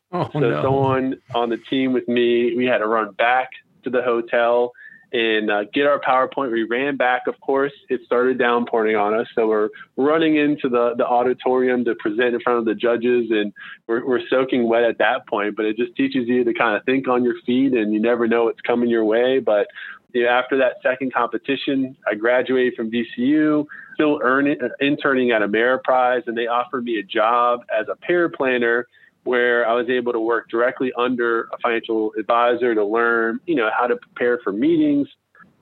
oh, 0.11 0.29
so 0.31 0.39
no. 0.39 0.61
someone 0.61 1.21
on 1.33 1.49
the 1.49 1.57
team 1.57 1.93
with 1.93 2.07
me 2.07 2.55
we 2.55 2.65
had 2.65 2.79
to 2.79 2.87
run 2.87 3.11
back 3.13 3.49
to 3.83 3.89
the 3.89 4.01
hotel 4.01 4.71
and 5.15 5.49
uh, 5.49 5.63
get 5.73 5.85
our 5.85 5.99
PowerPoint. 6.01 6.51
We 6.51 6.63
ran 6.63 6.97
back, 6.97 7.27
of 7.27 7.39
course. 7.39 7.71
It 7.87 8.01
started 8.05 8.37
downpouring 8.37 8.97
on 8.97 9.13
us. 9.13 9.27
So 9.33 9.47
we're 9.47 9.69
running 9.95 10.35
into 10.35 10.67
the, 10.67 10.93
the 10.97 11.05
auditorium 11.05 11.85
to 11.85 11.95
present 11.95 12.33
in 12.33 12.41
front 12.41 12.59
of 12.59 12.65
the 12.65 12.75
judges, 12.75 13.27
and 13.29 13.53
we're, 13.87 14.05
we're 14.05 14.27
soaking 14.29 14.67
wet 14.67 14.83
at 14.83 14.97
that 14.97 15.25
point. 15.27 15.55
But 15.55 15.65
it 15.65 15.77
just 15.77 15.95
teaches 15.95 16.27
you 16.27 16.43
to 16.43 16.53
kind 16.53 16.75
of 16.75 16.83
think 16.83 17.07
on 17.07 17.23
your 17.23 17.35
feet, 17.45 17.73
and 17.73 17.93
you 17.93 18.01
never 18.01 18.27
know 18.27 18.45
what's 18.45 18.61
coming 18.61 18.89
your 18.89 19.05
way. 19.05 19.39
But 19.39 19.67
you 20.13 20.23
know, 20.23 20.29
after 20.29 20.57
that 20.57 20.77
second 20.83 21.13
competition, 21.13 21.95
I 22.05 22.15
graduated 22.15 22.73
from 22.75 22.91
VCU, 22.91 23.65
still 23.93 24.19
earning, 24.21 24.57
interning 24.81 25.31
at 25.31 25.41
Ameriprise, 25.41 26.27
and 26.27 26.37
they 26.37 26.47
offered 26.47 26.83
me 26.83 26.99
a 26.99 27.03
job 27.03 27.61
as 27.73 27.87
a 27.87 27.95
paraplanner 27.95 28.83
where 29.25 29.67
I 29.67 29.73
was 29.73 29.89
able 29.89 30.13
to 30.13 30.19
work 30.19 30.49
directly 30.49 30.93
under 30.97 31.49
a 31.51 31.57
financial 31.61 32.13
advisor 32.17 32.73
to 32.73 32.85
learn, 32.85 33.39
you 33.45 33.55
know, 33.55 33.69
how 33.77 33.87
to 33.87 33.97
prepare 33.97 34.39
for 34.43 34.53
meetings, 34.53 35.07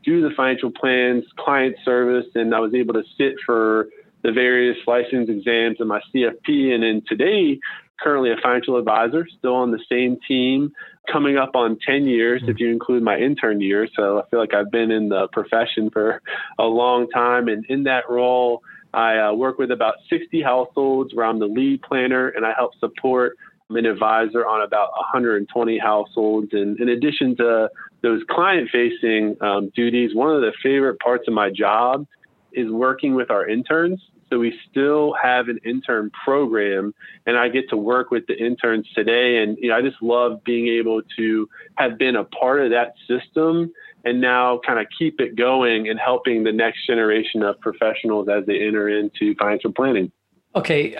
do 0.03 0.21
the 0.21 0.35
financial 0.35 0.69
plans, 0.69 1.23
client 1.37 1.75
service, 1.83 2.25
and 2.35 2.53
I 2.53 2.59
was 2.59 2.73
able 2.75 2.93
to 2.93 3.03
sit 3.17 3.35
for 3.45 3.87
the 4.21 4.31
various 4.31 4.77
license 4.85 5.29
exams 5.29 5.77
in 5.79 5.87
my 5.87 6.01
CFP. 6.13 6.73
And 6.73 6.83
then 6.83 7.03
today, 7.07 7.59
currently 8.01 8.31
a 8.31 8.35
financial 8.43 8.77
advisor, 8.77 9.25
still 9.37 9.55
on 9.55 9.71
the 9.71 9.79
same 9.89 10.17
team, 10.27 10.73
coming 11.09 11.37
up 11.37 11.55
on 11.55 11.77
10 11.85 12.05
years 12.05 12.41
if 12.47 12.59
you 12.59 12.69
include 12.69 13.01
my 13.01 13.17
intern 13.17 13.61
year. 13.61 13.87
So 13.95 14.19
I 14.19 14.29
feel 14.29 14.39
like 14.39 14.53
I've 14.53 14.71
been 14.71 14.91
in 14.91 15.07
the 15.07 15.27
profession 15.31 15.89
for 15.89 16.21
a 16.59 16.65
long 16.65 17.09
time. 17.09 17.47
And 17.47 17.65
in 17.69 17.83
that 17.83 18.09
role, 18.09 18.61
I 18.93 19.17
uh, 19.19 19.33
work 19.33 19.57
with 19.57 19.71
about 19.71 19.95
60 20.09 20.41
households 20.41 21.13
where 21.13 21.25
I'm 21.25 21.39
the 21.39 21.47
lead 21.47 21.81
planner 21.81 22.27
and 22.27 22.45
I 22.45 22.53
help 22.55 22.71
support 22.79 23.37
an 23.69 23.85
advisor 23.85 24.45
on 24.45 24.61
about 24.61 24.91
120 24.91 25.77
households. 25.79 26.49
And 26.51 26.79
in 26.79 26.89
addition 26.89 27.35
to 27.37 27.69
those 28.01 28.21
client 28.29 28.69
facing 28.71 29.35
um, 29.41 29.71
duties, 29.75 30.13
one 30.13 30.33
of 30.33 30.41
the 30.41 30.53
favorite 30.61 30.99
parts 30.99 31.27
of 31.27 31.33
my 31.33 31.49
job 31.49 32.05
is 32.51 32.69
working 32.69 33.15
with 33.15 33.31
our 33.31 33.47
interns. 33.47 34.01
So 34.29 34.39
we 34.39 34.59
still 34.69 35.13
have 35.21 35.47
an 35.47 35.59
intern 35.63 36.11
program, 36.25 36.95
and 37.27 37.37
I 37.37 37.49
get 37.49 37.69
to 37.69 37.77
work 37.77 38.09
with 38.09 38.25
the 38.25 38.35
interns 38.35 38.87
today. 38.95 39.43
And 39.43 39.57
you 39.59 39.69
know, 39.69 39.75
I 39.75 39.81
just 39.81 40.01
love 40.01 40.43
being 40.43 40.67
able 40.67 41.01
to 41.17 41.47
have 41.75 41.99
been 41.99 42.15
a 42.15 42.23
part 42.23 42.61
of 42.61 42.71
that 42.71 42.93
system 43.07 43.71
and 44.03 44.19
now 44.19 44.59
kind 44.65 44.79
of 44.79 44.87
keep 44.97 45.21
it 45.21 45.35
going 45.35 45.87
and 45.87 45.99
helping 45.99 46.43
the 46.43 46.51
next 46.51 46.87
generation 46.87 47.43
of 47.43 47.59
professionals 47.59 48.27
as 48.27 48.45
they 48.45 48.59
enter 48.65 48.89
into 48.89 49.35
financial 49.35 49.71
planning. 49.71 50.11
Okay. 50.55 50.95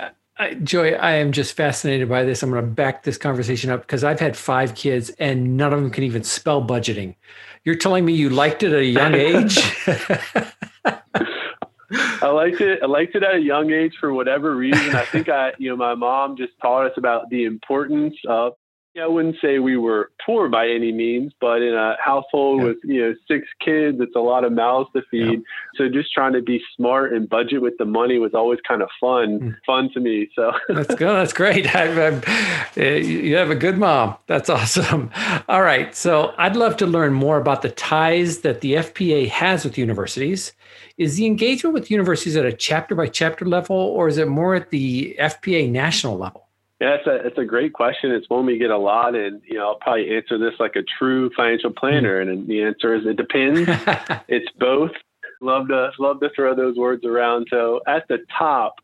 Joey, 0.64 0.96
I 0.96 1.16
am 1.16 1.32
just 1.32 1.56
fascinated 1.56 2.10
by 2.10 2.24
this. 2.24 2.42
I'm 2.42 2.50
going 2.50 2.64
to 2.64 2.70
back 2.70 3.04
this 3.04 3.18
conversation 3.18 3.70
up 3.70 3.82
because 3.82 4.04
I've 4.04 4.20
had 4.20 4.36
five 4.36 4.74
kids 4.74 5.12
and 5.20 5.56
none 5.58 5.74
of 5.74 5.80
them 5.80 5.92
can 5.92 6.04
even 6.04 6.24
spell 6.24 6.66
budgeting. 6.66 7.16
You're 7.64 7.76
telling 7.76 8.04
me 8.04 8.14
you 8.14 8.30
liked 8.30 8.64
it 8.64 8.74
at 8.74 8.80
a 8.80 8.86
young 8.86 9.14
age? 9.14 9.60
I 12.22 12.28
liked 12.28 12.62
it. 12.62 12.82
I 12.82 12.88
liked 12.88 13.16
it 13.16 13.22
at 13.24 13.36
a 13.36 13.40
young 13.40 13.72
age 13.72 13.94
for 14.00 14.12
whatever 14.14 14.56
reason. 14.56 14.96
I 14.96 15.06
think 15.06 15.30
I, 15.30 15.54
you 15.60 15.70
know, 15.70 15.76
my 15.76 15.94
mom 15.94 16.36
just 16.36 16.54
taught 16.62 16.88
us 16.88 16.94
about 16.98 17.30
the 17.30 17.44
importance 17.46 18.16
of 18.28 18.54
I 19.02 19.08
wouldn't 19.08 19.38
say 19.42 19.58
we 19.58 19.76
were 19.76 20.12
poor 20.24 20.48
by 20.50 20.68
any 20.68 20.92
means, 20.92 21.34
but 21.42 21.64
in 21.64 21.74
a 21.74 21.96
household 22.00 22.60
yeah. 22.60 22.68
with 22.68 22.78
you 22.84 23.02
know 23.02 23.16
six 23.28 23.48
kids, 23.60 23.98
it's 24.00 24.16
a 24.16 24.20
lot 24.20 24.44
of 24.44 24.52
mouths 24.52 24.90
to 24.96 25.02
feed. 25.10 25.40
Yeah. 25.40 25.78
So 25.78 25.90
just 25.90 26.14
trying 26.14 26.34
to 26.34 26.42
be 26.42 26.62
smart 26.76 27.12
and 27.12 27.28
budget 27.28 27.62
with 27.62 27.74
the 27.80 27.86
money 27.86 28.20
was 28.20 28.36
always 28.36 28.60
kind 28.68 28.84
of 28.84 28.90
fun, 29.02 29.40
mm. 29.40 29.56
fun 29.66 29.90
to 29.94 30.00
me. 30.00 30.30
So 30.36 30.52
that's 30.70 30.94
good. 30.94 31.16
That's 31.16 31.34
great. 31.34 31.76
I, 31.76 32.10
I, 32.10 32.22
eh, 32.78 32.98
you 32.98 33.36
have 33.36 33.50
a 33.50 33.56
good 33.56 33.80
mom. 33.80 34.16
That's 34.28 34.50
awesome. 34.58 35.10
All 35.50 35.64
right. 35.64 35.96
So 35.96 36.34
I'd 36.38 36.56
love 36.56 36.78
to 36.78 36.86
learn 36.86 37.14
more 37.14 37.38
about 37.38 37.64
the 37.64 37.72
ties 37.72 38.40
that 38.40 38.62
the 38.62 38.74
FPA 38.74 39.28
has 39.30 39.66
with 39.66 39.78
universities. 39.78 40.54
Is 40.98 41.16
the 41.16 41.26
engagement 41.26 41.74
with 41.74 41.90
universities 41.90 42.36
at 42.36 42.46
a 42.46 42.54
chapter 42.54 42.94
by 42.94 43.08
chapter 43.08 43.46
level, 43.46 43.76
or 43.76 44.08
is 44.08 44.20
it 44.20 44.28
more 44.28 44.54
at 44.54 44.70
the 44.70 45.16
FPA 45.20 45.70
national 45.72 46.18
level? 46.18 46.43
Yeah, 46.84 46.96
it's 46.96 47.08
a 47.08 47.28
it's 47.28 47.38
a 47.38 47.46
great 47.46 47.72
question. 47.72 48.12
It's 48.12 48.30
one 48.30 48.46
we 48.46 48.58
get 48.58 48.70
a 48.70 48.78
lot, 48.78 49.16
and 49.16 49.42
you 49.46 49.58
know 49.58 49.68
I'll 49.68 49.76
probably 49.76 50.14
answer 50.14 50.38
this 50.38 50.60
like 50.60 50.76
a 50.76 50.84
true 51.00 51.30
financial 51.34 51.72
planner, 51.72 52.20
and 52.20 52.46
the 52.46 52.62
answer 52.62 52.94
is 52.94 53.06
it 53.06 53.16
depends. 53.16 53.62
it's 54.28 54.52
both. 54.60 54.92
Love 55.40 55.70
to 55.70 55.92
love 55.98 56.20
to 56.20 56.30
throw 56.36 56.54
those 56.54 56.76
words 56.76 57.06
around. 57.06 57.48
So 57.50 57.80
at 57.88 58.06
the 58.10 58.18
top, 58.38 58.76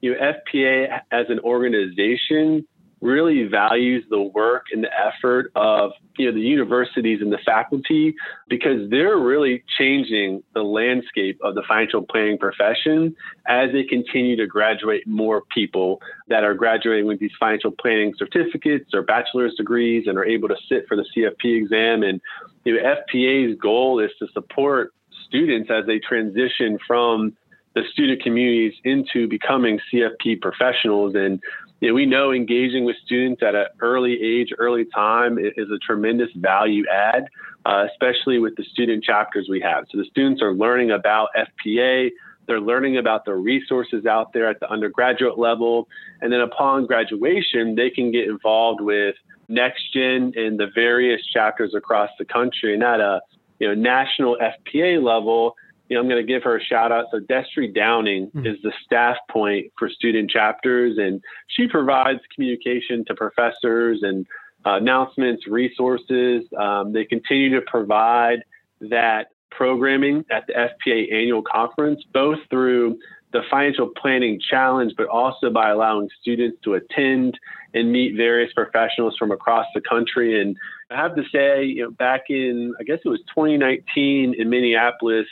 you 0.00 0.12
know, 0.12 0.32
FPA 0.54 1.00
as 1.10 1.26
an 1.28 1.40
organization 1.40 2.68
really 3.00 3.44
values 3.44 4.04
the 4.10 4.20
work 4.20 4.66
and 4.72 4.84
the 4.84 4.90
effort 4.92 5.50
of 5.54 5.92
you 6.18 6.26
know 6.26 6.32
the 6.32 6.40
universities 6.40 7.20
and 7.22 7.32
the 7.32 7.38
faculty 7.46 8.14
because 8.48 8.90
they're 8.90 9.16
really 9.16 9.64
changing 9.78 10.42
the 10.54 10.62
landscape 10.62 11.38
of 11.42 11.54
the 11.54 11.62
financial 11.66 12.02
planning 12.02 12.36
profession 12.36 13.14
as 13.46 13.72
they 13.72 13.84
continue 13.84 14.36
to 14.36 14.46
graduate 14.46 15.06
more 15.06 15.42
people 15.54 16.00
that 16.28 16.44
are 16.44 16.54
graduating 16.54 17.06
with 17.06 17.18
these 17.20 17.30
financial 17.40 17.70
planning 17.70 18.12
certificates 18.18 18.92
or 18.92 19.02
bachelor's 19.02 19.54
degrees 19.54 20.04
and 20.06 20.18
are 20.18 20.24
able 20.24 20.48
to 20.48 20.56
sit 20.68 20.86
for 20.86 20.96
the 20.96 21.04
CFP 21.16 21.56
exam. 21.56 22.02
And 22.02 22.20
you 22.64 22.74
know, 22.74 22.96
FPA's 23.14 23.58
goal 23.58 23.98
is 23.98 24.10
to 24.18 24.28
support 24.32 24.92
students 25.26 25.70
as 25.70 25.86
they 25.86 25.98
transition 25.98 26.78
from 26.86 27.36
the 27.74 27.82
student 27.92 28.22
communities 28.22 28.74
into 28.84 29.28
becoming 29.28 29.78
CFP 29.92 30.40
professionals. 30.40 31.14
And 31.14 31.40
you 31.80 31.88
know, 31.88 31.94
we 31.94 32.06
know 32.06 32.32
engaging 32.32 32.84
with 32.84 32.96
students 33.04 33.42
at 33.42 33.54
an 33.54 33.66
early 33.80 34.20
age, 34.22 34.48
early 34.58 34.84
time 34.84 35.38
is 35.38 35.70
a 35.70 35.78
tremendous 35.78 36.28
value 36.36 36.84
add, 36.92 37.28
uh, 37.64 37.86
especially 37.90 38.38
with 38.38 38.54
the 38.56 38.64
student 38.64 39.02
chapters 39.02 39.48
we 39.48 39.60
have. 39.60 39.86
So 39.90 39.98
the 39.98 40.04
students 40.04 40.42
are 40.42 40.52
learning 40.52 40.90
about 40.90 41.28
FPA, 41.36 42.10
they're 42.46 42.60
learning 42.60 42.98
about 42.98 43.24
the 43.24 43.34
resources 43.34 44.06
out 44.06 44.32
there 44.32 44.48
at 44.48 44.60
the 44.60 44.70
undergraduate 44.70 45.38
level, 45.38 45.88
and 46.20 46.32
then 46.32 46.40
upon 46.40 46.86
graduation, 46.86 47.76
they 47.76 47.90
can 47.90 48.12
get 48.12 48.28
involved 48.28 48.80
with 48.80 49.14
NexGen 49.48 50.38
and 50.38 50.58
the 50.58 50.68
various 50.74 51.24
chapters 51.32 51.74
across 51.74 52.10
the 52.18 52.24
country. 52.24 52.74
And 52.74 52.82
at 52.82 53.00
a 53.00 53.20
you 53.58 53.68
know 53.68 53.74
national 53.74 54.36
FPA 54.36 55.02
level, 55.02 55.54
you 55.90 55.96
know, 55.96 56.02
I'm 56.02 56.08
going 56.08 56.24
to 56.24 56.32
give 56.32 56.44
her 56.44 56.56
a 56.56 56.62
shout 56.62 56.92
out. 56.92 57.06
So 57.10 57.18
Destry 57.18 57.74
Downing 57.74 58.28
mm-hmm. 58.28 58.46
is 58.46 58.56
the 58.62 58.72
staff 58.84 59.16
point 59.28 59.66
for 59.76 59.90
student 59.90 60.30
chapters, 60.30 60.96
and 60.98 61.20
she 61.48 61.66
provides 61.66 62.20
communication 62.32 63.04
to 63.06 63.14
professors 63.14 63.98
and 64.02 64.24
uh, 64.64 64.76
announcements, 64.76 65.48
resources. 65.48 66.44
Um, 66.56 66.92
they 66.92 67.04
continue 67.04 67.50
to 67.58 67.60
provide 67.66 68.44
that 68.82 69.32
programming 69.50 70.24
at 70.30 70.46
the 70.46 70.52
FPA 70.52 71.12
annual 71.12 71.42
conference, 71.42 72.00
both 72.14 72.38
through 72.50 72.96
the 73.32 73.42
financial 73.50 73.88
planning 74.00 74.40
challenge, 74.48 74.92
but 74.96 75.08
also 75.08 75.50
by 75.50 75.70
allowing 75.70 76.08
students 76.20 76.58
to 76.62 76.74
attend 76.74 77.36
and 77.74 77.90
meet 77.90 78.16
various 78.16 78.52
professionals 78.52 79.16
from 79.18 79.32
across 79.32 79.66
the 79.74 79.80
country. 79.80 80.40
And 80.40 80.56
I 80.90 80.96
have 80.96 81.16
to 81.16 81.22
say, 81.32 81.64
you 81.64 81.82
know, 81.82 81.90
back 81.90 82.22
in, 82.28 82.74
I 82.80 82.84
guess 82.84 82.98
it 83.04 83.08
was 83.08 83.20
2019 83.34 84.34
in 84.38 84.50
Minneapolis, 84.50 85.26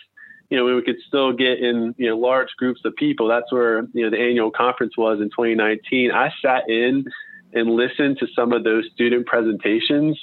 you 0.51 0.57
know, 0.57 0.65
we 0.65 0.83
could 0.83 0.97
still 1.07 1.33
get 1.33 1.59
in, 1.59 1.95
you 1.99 2.09
know, 2.09 2.17
large 2.17 2.49
groups 2.57 2.81
of 2.85 2.97
people. 2.97 3.29
That's 3.29 3.53
where, 3.53 3.87
you 3.93 4.05
know, 4.05 4.11
the 4.11 4.19
annual 4.19 4.51
conference 4.51 4.97
was 4.97 5.21
in 5.21 5.29
2019. 5.29 6.11
I 6.11 6.31
sat 6.43 6.69
in 6.69 7.05
and 7.53 7.71
listened 7.71 8.19
to 8.19 8.27
some 8.35 8.53
of 8.53 8.65
those 8.65 8.85
student 8.93 9.27
presentations. 9.27 10.19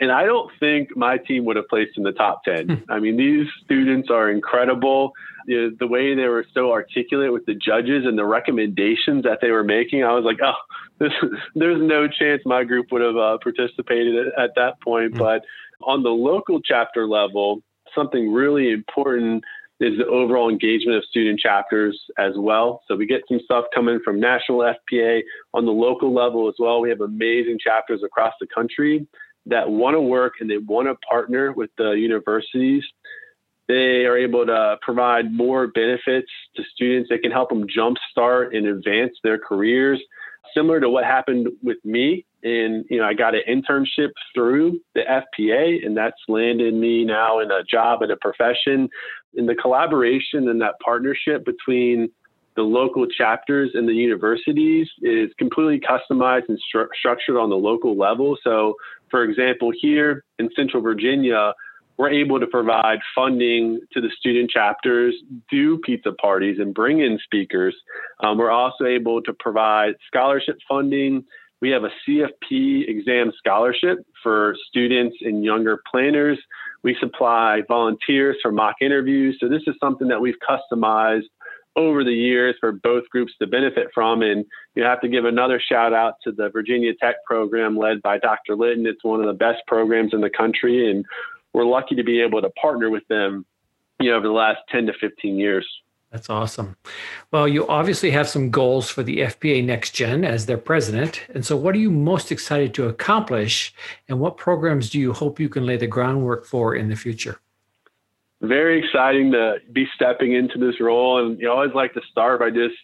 And 0.00 0.12
I 0.12 0.24
don't 0.24 0.50
think 0.60 0.96
my 0.96 1.18
team 1.18 1.44
would 1.44 1.56
have 1.56 1.68
placed 1.68 1.96
in 1.96 2.04
the 2.04 2.12
top 2.12 2.44
10. 2.44 2.68
Hmm. 2.68 2.74
I 2.92 3.00
mean, 3.00 3.16
these 3.16 3.46
students 3.64 4.10
are 4.10 4.30
incredible. 4.30 5.12
You 5.46 5.62
know, 5.62 5.76
the 5.78 5.86
way 5.86 6.14
they 6.14 6.26
were 6.26 6.46
so 6.54 6.70
articulate 6.70 7.32
with 7.32 7.46
the 7.46 7.54
judges 7.54 8.04
and 8.06 8.16
the 8.16 8.24
recommendations 8.24 9.24
that 9.24 9.38
they 9.40 9.50
were 9.50 9.64
making, 9.64 10.04
I 10.04 10.12
was 10.12 10.24
like, 10.24 10.38
oh, 10.44 10.54
this, 10.98 11.12
there's 11.54 11.82
no 11.82 12.06
chance 12.06 12.42
my 12.44 12.64
group 12.64 12.86
would 12.92 13.02
have 13.02 13.16
uh, 13.16 13.38
participated 13.42 14.28
at, 14.28 14.44
at, 14.44 14.50
that 14.56 14.80
point. 14.80 15.12
Mm-hmm. 15.12 15.18
But 15.18 15.44
on 15.82 16.02
the 16.02 16.10
local 16.10 16.60
chapter 16.60 17.06
level, 17.06 17.62
something 17.94 18.32
really 18.32 18.70
important 18.70 19.44
is 19.80 19.98
the 19.98 20.06
overall 20.06 20.48
engagement 20.48 20.96
of 20.96 21.04
student 21.04 21.40
chapters 21.40 22.00
as 22.18 22.32
well. 22.36 22.82
So 22.86 22.96
we 22.96 23.06
get 23.06 23.22
some 23.28 23.40
stuff 23.44 23.64
coming 23.74 23.98
from 24.04 24.20
national 24.20 24.58
FPA 24.58 25.22
on 25.52 25.66
the 25.66 25.72
local 25.72 26.14
level 26.14 26.48
as 26.48 26.54
well. 26.58 26.80
We 26.80 26.90
have 26.90 27.00
amazing 27.00 27.58
chapters 27.62 28.02
across 28.04 28.34
the 28.40 28.46
country 28.46 29.06
that 29.46 29.68
want 29.68 29.94
to 29.94 30.00
work 30.00 30.34
and 30.40 30.48
they 30.48 30.58
want 30.58 30.88
to 30.88 30.94
partner 31.06 31.52
with 31.52 31.70
the 31.76 31.90
universities. 31.90 32.84
They 33.66 34.04
are 34.04 34.16
able 34.16 34.46
to 34.46 34.76
provide 34.82 35.32
more 35.32 35.66
benefits 35.66 36.30
to 36.56 36.62
students. 36.74 37.08
They 37.08 37.18
can 37.18 37.32
help 37.32 37.48
them 37.48 37.66
jumpstart 37.66 38.56
and 38.56 38.66
advance 38.66 39.12
their 39.22 39.38
careers 39.38 40.00
similar 40.54 40.80
to 40.80 40.88
what 40.88 41.04
happened 41.04 41.48
with 41.62 41.78
me. 41.84 42.24
And, 42.42 42.84
you 42.90 42.98
know, 42.98 43.04
I 43.04 43.14
got 43.14 43.34
an 43.34 43.42
internship 43.48 44.10
through 44.34 44.80
the 44.94 45.00
FPA, 45.00 45.84
and 45.84 45.96
that's 45.96 46.20
landed 46.28 46.74
me 46.74 47.04
now 47.04 47.40
in 47.40 47.50
a 47.50 47.64
job 47.64 48.02
in 48.02 48.10
a 48.10 48.16
profession. 48.16 48.88
In 49.36 49.46
the 49.46 49.54
collaboration 49.54 50.48
and 50.48 50.60
that 50.60 50.74
partnership 50.84 51.44
between 51.44 52.10
the 52.56 52.62
local 52.62 53.06
chapters 53.06 53.70
and 53.74 53.88
the 53.88 53.94
universities 53.94 54.88
is 55.02 55.30
completely 55.38 55.80
customized 55.80 56.48
and 56.48 56.58
stru- 56.58 56.86
structured 56.96 57.36
on 57.36 57.50
the 57.50 57.56
local 57.56 57.96
level. 57.96 58.36
So, 58.44 58.74
for 59.10 59.24
example, 59.24 59.72
here 59.78 60.24
in 60.38 60.48
Central 60.54 60.82
Virginia, 60.82 61.52
we're 61.96 62.10
able 62.10 62.40
to 62.40 62.46
provide 62.46 62.98
funding 63.14 63.80
to 63.92 64.00
the 64.00 64.10
student 64.18 64.50
chapters, 64.50 65.14
do 65.50 65.78
pizza 65.78 66.12
parties, 66.12 66.58
and 66.58 66.74
bring 66.74 67.00
in 67.00 67.18
speakers. 67.22 67.74
Um, 68.20 68.38
we're 68.38 68.50
also 68.50 68.84
able 68.84 69.22
to 69.22 69.32
provide 69.32 69.94
scholarship 70.06 70.58
funding. 70.68 71.24
We 71.60 71.70
have 71.70 71.84
a 71.84 71.90
CFP 72.06 72.88
exam 72.88 73.32
scholarship 73.38 73.98
for 74.22 74.56
students 74.68 75.16
and 75.22 75.44
younger 75.44 75.80
planners. 75.90 76.38
We 76.84 76.96
supply 77.00 77.62
volunteers 77.66 78.36
for 78.40 78.52
mock 78.52 78.76
interviews. 78.80 79.38
So, 79.40 79.48
this 79.48 79.62
is 79.66 79.74
something 79.80 80.08
that 80.08 80.20
we've 80.20 80.36
customized 80.48 81.24
over 81.76 82.04
the 82.04 82.12
years 82.12 82.54
for 82.60 82.72
both 82.72 83.08
groups 83.10 83.32
to 83.40 83.46
benefit 83.46 83.88
from. 83.92 84.22
And 84.22 84.44
you 84.74 84.84
have 84.84 85.00
to 85.00 85.08
give 85.08 85.24
another 85.24 85.60
shout 85.60 85.92
out 85.92 86.14
to 86.24 86.32
the 86.32 86.48
Virginia 86.50 86.92
Tech 86.94 87.16
program 87.26 87.76
led 87.76 88.00
by 88.02 88.18
Dr. 88.18 88.54
Lytton. 88.54 88.86
It's 88.86 89.02
one 89.02 89.20
of 89.20 89.26
the 89.26 89.32
best 89.32 89.62
programs 89.66 90.14
in 90.14 90.20
the 90.20 90.30
country. 90.30 90.90
And 90.90 91.04
we're 91.52 91.64
lucky 91.64 91.96
to 91.96 92.04
be 92.04 92.20
able 92.20 92.42
to 92.42 92.50
partner 92.50 92.90
with 92.90 93.06
them, 93.08 93.44
you 94.00 94.10
know, 94.10 94.16
over 94.16 94.26
the 94.26 94.32
last 94.32 94.60
10 94.70 94.86
to 94.86 94.92
15 95.00 95.36
years. 95.36 95.66
That's 96.14 96.30
awesome. 96.30 96.76
Well, 97.32 97.48
you 97.48 97.66
obviously 97.66 98.12
have 98.12 98.28
some 98.28 98.52
goals 98.52 98.88
for 98.88 99.02
the 99.02 99.18
FPA 99.18 99.64
Next 99.64 99.96
Gen 99.96 100.24
as 100.24 100.46
their 100.46 100.56
president. 100.56 101.20
And 101.34 101.44
so, 101.44 101.56
what 101.56 101.74
are 101.74 101.78
you 101.78 101.90
most 101.90 102.30
excited 102.30 102.72
to 102.74 102.86
accomplish, 102.86 103.74
and 104.08 104.20
what 104.20 104.36
programs 104.36 104.90
do 104.90 105.00
you 105.00 105.12
hope 105.12 105.40
you 105.40 105.48
can 105.48 105.66
lay 105.66 105.76
the 105.76 105.88
groundwork 105.88 106.46
for 106.46 106.76
in 106.76 106.88
the 106.88 106.94
future? 106.94 107.40
Very 108.42 108.78
exciting 108.78 109.32
to 109.32 109.56
be 109.72 109.88
stepping 109.96 110.34
into 110.34 110.56
this 110.56 110.80
role. 110.80 111.18
And 111.18 111.36
you 111.40 111.50
always 111.50 111.74
like 111.74 111.94
to 111.94 112.00
start 112.12 112.38
by 112.38 112.50
just 112.50 112.76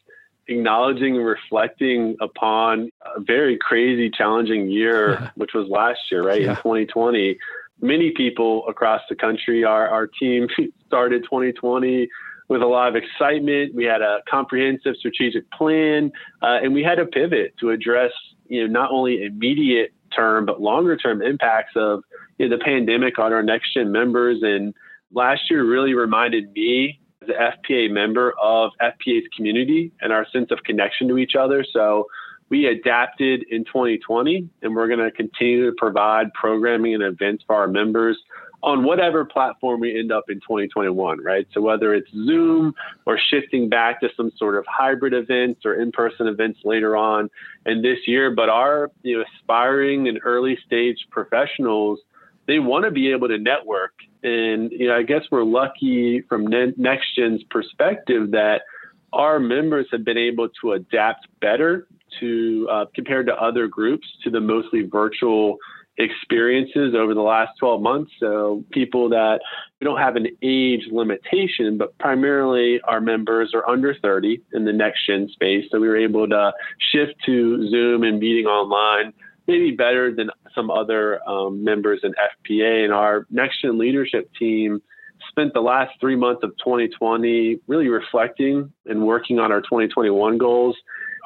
acknowledging 0.48 1.14
and 1.14 1.24
reflecting 1.24 2.16
upon 2.20 2.90
a 3.14 3.20
very 3.20 3.56
crazy, 3.56 4.10
challenging 4.10 4.68
year, 4.68 5.12
yeah. 5.12 5.30
which 5.36 5.54
was 5.54 5.68
last 5.68 6.00
year, 6.10 6.22
right? 6.22 6.42
Yeah. 6.42 6.50
In 6.50 6.56
2020 6.56 7.38
many 7.82 8.10
people 8.10 8.66
across 8.68 9.00
the 9.08 9.14
country. 9.14 9.64
Our, 9.64 9.88
our 9.88 10.06
team 10.06 10.48
started 10.86 11.22
2020 11.24 12.08
with 12.50 12.62
a 12.62 12.66
lot 12.66 12.88
of 12.88 12.96
excitement. 12.96 13.74
We 13.76 13.84
had 13.84 14.02
a 14.02 14.18
comprehensive 14.28 14.96
strategic 14.98 15.50
plan, 15.52 16.10
uh, 16.42 16.58
and 16.62 16.74
we 16.74 16.82
had 16.82 16.96
to 16.96 17.06
pivot 17.06 17.54
to 17.60 17.70
address, 17.70 18.10
you 18.48 18.60
know, 18.60 18.66
not 18.70 18.90
only 18.90 19.22
immediate 19.24 19.94
term 20.14 20.44
but 20.44 20.60
longer 20.60 20.96
term 20.96 21.22
impacts 21.22 21.72
of 21.76 22.02
you 22.38 22.48
know, 22.48 22.58
the 22.58 22.62
pandemic 22.62 23.20
on 23.20 23.32
our 23.32 23.44
next 23.44 23.72
gen 23.72 23.92
members. 23.92 24.40
And 24.42 24.74
last 25.12 25.42
year 25.48 25.64
really 25.64 25.94
reminded 25.94 26.52
me 26.52 26.98
as 27.22 27.28
an 27.28 27.34
FPA 27.36 27.88
member 27.88 28.34
of 28.42 28.72
FPA's 28.82 29.28
community 29.36 29.92
and 30.00 30.12
our 30.12 30.26
sense 30.32 30.50
of 30.50 30.58
connection 30.64 31.06
to 31.06 31.18
each 31.18 31.36
other. 31.38 31.64
So 31.72 32.08
we 32.48 32.66
adapted 32.66 33.44
in 33.48 33.64
2020 33.64 34.48
and 34.62 34.74
we're 34.74 34.88
going 34.88 34.98
to 34.98 35.12
continue 35.12 35.70
to 35.70 35.76
provide 35.78 36.34
programming 36.34 36.94
and 36.94 37.04
events 37.04 37.44
for 37.46 37.54
our 37.54 37.68
members 37.68 38.18
on 38.62 38.84
whatever 38.84 39.24
platform 39.24 39.80
we 39.80 39.98
end 39.98 40.12
up 40.12 40.24
in 40.28 40.36
2021, 40.36 41.22
right? 41.22 41.46
So 41.52 41.60
whether 41.60 41.94
it's 41.94 42.10
Zoom 42.10 42.74
or 43.06 43.18
shifting 43.18 43.68
back 43.68 44.00
to 44.00 44.08
some 44.16 44.30
sort 44.36 44.56
of 44.56 44.64
hybrid 44.68 45.14
events 45.14 45.62
or 45.64 45.74
in-person 45.74 46.26
events 46.26 46.60
later 46.64 46.96
on 46.96 47.30
and 47.64 47.82
this 47.82 47.98
year, 48.06 48.34
but 48.34 48.48
our 48.48 48.90
you 49.02 49.18
know 49.18 49.24
aspiring 49.36 50.08
and 50.08 50.20
early 50.24 50.58
stage 50.66 50.98
professionals, 51.10 52.00
they 52.46 52.58
want 52.58 52.84
to 52.84 52.90
be 52.90 53.10
able 53.10 53.28
to 53.28 53.38
network. 53.38 53.92
And 54.22 54.70
you 54.72 54.88
know, 54.88 54.96
I 54.96 55.02
guess 55.02 55.22
we're 55.30 55.44
lucky 55.44 56.22
from 56.28 56.46
NexGen's 56.48 57.42
perspective 57.44 58.32
that 58.32 58.62
our 59.12 59.40
members 59.40 59.86
have 59.90 60.04
been 60.04 60.18
able 60.18 60.48
to 60.60 60.72
adapt 60.72 61.26
better 61.40 61.86
to 62.20 62.68
uh, 62.70 62.84
compared 62.94 63.26
to 63.26 63.34
other 63.34 63.66
groups 63.66 64.06
to 64.24 64.30
the 64.30 64.40
mostly 64.40 64.82
virtual 64.82 65.58
experiences 66.00 66.94
over 66.96 67.14
the 67.14 67.20
last 67.20 67.52
12 67.58 67.82
months. 67.82 68.10
So 68.18 68.64
people 68.70 69.08
that 69.10 69.40
we 69.80 69.84
don't 69.84 69.98
have 69.98 70.16
an 70.16 70.28
age 70.42 70.88
limitation, 70.90 71.78
but 71.78 71.96
primarily 71.98 72.80
our 72.84 73.00
members 73.00 73.52
are 73.54 73.68
under 73.68 73.94
30 73.94 74.42
in 74.52 74.64
the 74.64 74.72
next 74.72 75.06
gen 75.06 75.28
space. 75.32 75.64
So 75.70 75.78
we 75.78 75.88
were 75.88 75.96
able 75.96 76.28
to 76.28 76.52
shift 76.92 77.14
to 77.26 77.68
Zoom 77.70 78.02
and 78.02 78.18
meeting 78.18 78.46
online, 78.46 79.12
maybe 79.46 79.70
better 79.72 80.14
than 80.14 80.30
some 80.54 80.70
other 80.70 81.20
um, 81.28 81.62
members 81.62 82.00
in 82.02 82.12
FPA. 82.12 82.84
And 82.84 82.92
our 82.92 83.26
next 83.30 83.62
gen 83.62 83.78
leadership 83.78 84.30
team 84.38 84.80
spent 85.28 85.52
the 85.54 85.60
last 85.60 85.92
three 86.00 86.16
months 86.16 86.42
of 86.42 86.50
2020 86.58 87.60
really 87.66 87.88
reflecting 87.88 88.72
and 88.86 89.06
working 89.06 89.38
on 89.38 89.52
our 89.52 89.60
2021 89.60 90.38
goals. 90.38 90.76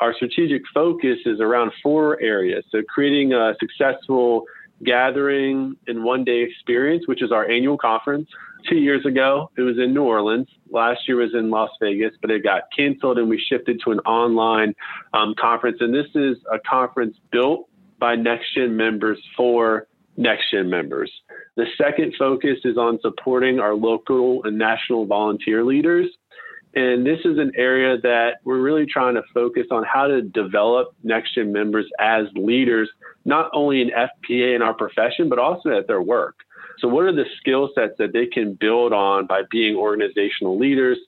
Our 0.00 0.14
strategic 0.14 0.62
focus 0.72 1.18
is 1.24 1.40
around 1.40 1.72
four 1.82 2.20
areas. 2.20 2.64
So 2.70 2.82
creating 2.88 3.32
a 3.32 3.54
successful 3.60 4.44
gathering 4.82 5.76
and 5.86 6.02
one 6.04 6.24
day 6.24 6.42
experience, 6.42 7.06
which 7.06 7.22
is 7.22 7.32
our 7.32 7.48
annual 7.48 7.78
conference. 7.78 8.28
Two 8.68 8.76
years 8.76 9.04
ago, 9.04 9.50
it 9.56 9.60
was 9.60 9.78
in 9.78 9.92
New 9.92 10.04
Orleans. 10.04 10.48
Last 10.70 11.06
year 11.06 11.18
was 11.18 11.34
in 11.34 11.50
Las 11.50 11.70
Vegas, 11.80 12.12
but 12.20 12.30
it 12.30 12.42
got 12.42 12.62
canceled 12.76 13.18
and 13.18 13.28
we 13.28 13.38
shifted 13.38 13.80
to 13.84 13.92
an 13.92 14.00
online 14.00 14.74
um, 15.12 15.34
conference. 15.38 15.78
And 15.80 15.94
this 15.94 16.06
is 16.14 16.38
a 16.50 16.58
conference 16.58 17.16
built 17.30 17.68
by 17.98 18.16
NexGen 18.16 18.70
members 18.70 19.18
for 19.36 19.86
NexGen 20.18 20.68
members. 20.68 21.12
The 21.56 21.66
second 21.76 22.14
focus 22.18 22.58
is 22.64 22.78
on 22.78 22.98
supporting 23.02 23.60
our 23.60 23.74
local 23.74 24.42
and 24.44 24.58
national 24.58 25.06
volunteer 25.06 25.64
leaders 25.64 26.08
and 26.76 27.06
this 27.06 27.20
is 27.24 27.38
an 27.38 27.52
area 27.56 28.00
that 28.02 28.38
we're 28.42 28.60
really 28.60 28.86
trying 28.86 29.14
to 29.14 29.22
focus 29.32 29.66
on 29.70 29.84
how 29.84 30.08
to 30.08 30.22
develop 30.22 30.94
NexGen 31.04 31.52
members 31.52 31.86
as 32.00 32.26
leaders, 32.34 32.90
not 33.24 33.50
only 33.52 33.80
in 33.80 33.90
FPA 33.90 34.54
in 34.54 34.62
our 34.62 34.74
profession, 34.74 35.28
but 35.28 35.38
also 35.38 35.70
at 35.70 35.86
their 35.86 36.02
work. 36.02 36.36
So, 36.78 36.88
what 36.88 37.04
are 37.04 37.14
the 37.14 37.24
skill 37.40 37.70
sets 37.74 37.94
that 37.98 38.12
they 38.12 38.26
can 38.26 38.54
build 38.54 38.92
on 38.92 39.26
by 39.26 39.42
being 39.50 39.76
organizational 39.76 40.58
leaders? 40.58 40.98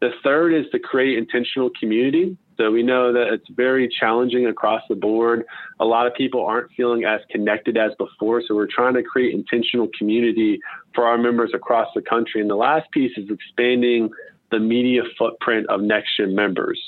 The 0.00 0.10
third 0.22 0.52
is 0.54 0.66
to 0.72 0.78
create 0.78 1.18
intentional 1.18 1.70
community. 1.78 2.36
So, 2.56 2.70
we 2.70 2.82
know 2.82 3.12
that 3.12 3.32
it's 3.32 3.48
very 3.50 3.88
challenging 3.88 4.46
across 4.46 4.82
the 4.88 4.94
board. 4.94 5.44
A 5.80 5.84
lot 5.84 6.06
of 6.06 6.14
people 6.14 6.44
aren't 6.46 6.70
feeling 6.76 7.04
as 7.04 7.20
connected 7.30 7.76
as 7.76 7.92
before. 7.98 8.42
So, 8.46 8.54
we're 8.54 8.68
trying 8.68 8.94
to 8.94 9.02
create 9.02 9.34
intentional 9.34 9.88
community 9.98 10.60
for 10.94 11.04
our 11.04 11.18
members 11.18 11.50
across 11.54 11.88
the 11.94 12.02
country. 12.02 12.40
And 12.40 12.48
the 12.48 12.56
last 12.56 12.90
piece 12.92 13.16
is 13.16 13.28
expanding 13.30 14.10
the 14.50 14.58
media 14.58 15.02
footprint 15.18 15.66
of 15.68 15.80
NexGen 15.80 16.32
members. 16.32 16.80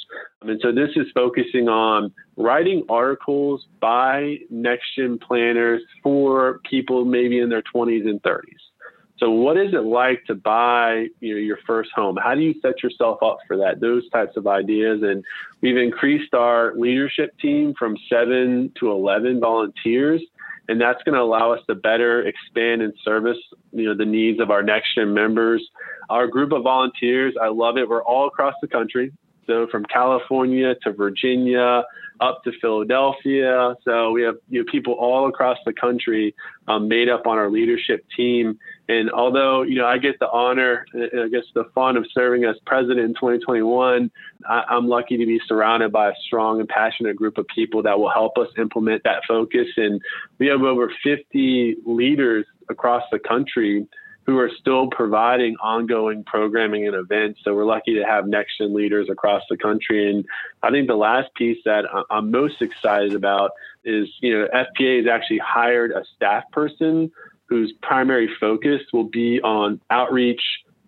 And 0.42 0.60
so 0.62 0.72
this 0.72 0.90
is 0.96 1.06
focusing 1.14 1.68
on 1.68 2.12
writing 2.36 2.84
articles 2.88 3.66
by 3.80 4.38
NexGen 4.52 5.20
planners 5.20 5.82
for 6.02 6.60
people 6.68 7.04
maybe 7.04 7.40
in 7.40 7.48
their 7.48 7.62
20s 7.62 8.08
and 8.08 8.22
30s. 8.22 8.42
So 9.18 9.30
what 9.30 9.56
is 9.56 9.74
it 9.74 9.82
like 9.82 10.24
to 10.26 10.36
buy 10.36 11.06
you 11.18 11.34
know, 11.34 11.40
your 11.40 11.58
first 11.66 11.90
home? 11.94 12.16
How 12.22 12.36
do 12.36 12.40
you 12.40 12.54
set 12.62 12.84
yourself 12.84 13.18
up 13.22 13.38
for 13.48 13.56
that? 13.56 13.80
Those 13.80 14.08
types 14.10 14.36
of 14.36 14.46
ideas. 14.46 15.00
And 15.02 15.24
we've 15.60 15.76
increased 15.76 16.34
our 16.34 16.72
leadership 16.76 17.36
team 17.40 17.74
from 17.76 17.96
seven 18.08 18.72
to 18.78 18.92
11 18.92 19.40
volunteers 19.40 20.22
and 20.68 20.80
that's 20.80 21.02
going 21.04 21.14
to 21.14 21.20
allow 21.20 21.52
us 21.52 21.60
to 21.66 21.74
better 21.74 22.26
expand 22.26 22.82
and 22.82 22.92
service 23.04 23.38
you 23.72 23.84
know 23.84 23.96
the 23.96 24.04
needs 24.04 24.40
of 24.40 24.50
our 24.50 24.62
next 24.62 24.94
gen 24.94 25.12
members 25.12 25.66
our 26.10 26.26
group 26.26 26.52
of 26.52 26.62
volunteers 26.62 27.34
i 27.42 27.48
love 27.48 27.76
it 27.76 27.88
we're 27.88 28.04
all 28.04 28.26
across 28.26 28.54
the 28.60 28.68
country 28.68 29.12
so 29.46 29.66
from 29.70 29.84
california 29.84 30.74
to 30.82 30.92
virginia 30.92 31.84
up 32.20 32.42
to 32.44 32.52
Philadelphia. 32.60 33.74
So 33.84 34.10
we 34.10 34.22
have 34.22 34.36
you 34.48 34.60
know, 34.60 34.70
people 34.70 34.94
all 34.94 35.28
across 35.28 35.58
the 35.64 35.72
country 35.72 36.34
um, 36.66 36.88
made 36.88 37.08
up 37.08 37.26
on 37.26 37.38
our 37.38 37.50
leadership 37.50 38.04
team. 38.16 38.58
And 38.88 39.10
although 39.10 39.62
you 39.62 39.76
know 39.76 39.86
I 39.86 39.98
get 39.98 40.18
the 40.18 40.30
honor, 40.30 40.86
uh, 40.94 41.24
I 41.24 41.28
guess 41.28 41.44
the 41.54 41.64
fun 41.74 41.96
of 41.96 42.06
serving 42.12 42.44
as 42.44 42.56
president 42.64 43.00
in 43.00 43.14
2021, 43.14 44.10
I, 44.48 44.64
I'm 44.68 44.88
lucky 44.88 45.16
to 45.18 45.26
be 45.26 45.40
surrounded 45.46 45.92
by 45.92 46.10
a 46.10 46.14
strong 46.26 46.60
and 46.60 46.68
passionate 46.68 47.16
group 47.16 47.36
of 47.38 47.46
people 47.48 47.82
that 47.82 47.98
will 47.98 48.10
help 48.10 48.38
us 48.38 48.48
implement 48.56 49.02
that 49.04 49.22
focus. 49.28 49.68
And 49.76 50.00
we 50.38 50.46
have 50.46 50.62
over 50.62 50.90
50 51.02 51.76
leaders 51.84 52.46
across 52.70 53.02
the 53.12 53.18
country 53.18 53.86
who 54.28 54.38
are 54.38 54.50
still 54.60 54.88
providing 54.88 55.56
ongoing 55.56 56.22
programming 56.22 56.86
and 56.86 56.94
events. 56.94 57.40
So 57.42 57.54
we're 57.54 57.64
lucky 57.64 57.94
to 57.94 58.04
have 58.04 58.26
next 58.26 58.58
gen 58.58 58.74
leaders 58.74 59.08
across 59.10 59.42
the 59.48 59.56
country. 59.56 60.10
And 60.10 60.26
I 60.62 60.70
think 60.70 60.86
the 60.86 60.96
last 60.96 61.34
piece 61.34 61.56
that 61.64 61.86
I'm 62.10 62.30
most 62.30 62.60
excited 62.60 63.14
about 63.14 63.52
is, 63.86 64.06
you 64.20 64.38
know, 64.38 64.46
FPA 64.54 64.98
has 64.98 65.06
actually 65.06 65.38
hired 65.38 65.92
a 65.92 66.04
staff 66.14 66.44
person 66.52 67.10
whose 67.48 67.72
primary 67.82 68.28
focus 68.40 68.80
will 68.92 69.08
be 69.08 69.40
on 69.42 69.80
outreach, 69.90 70.42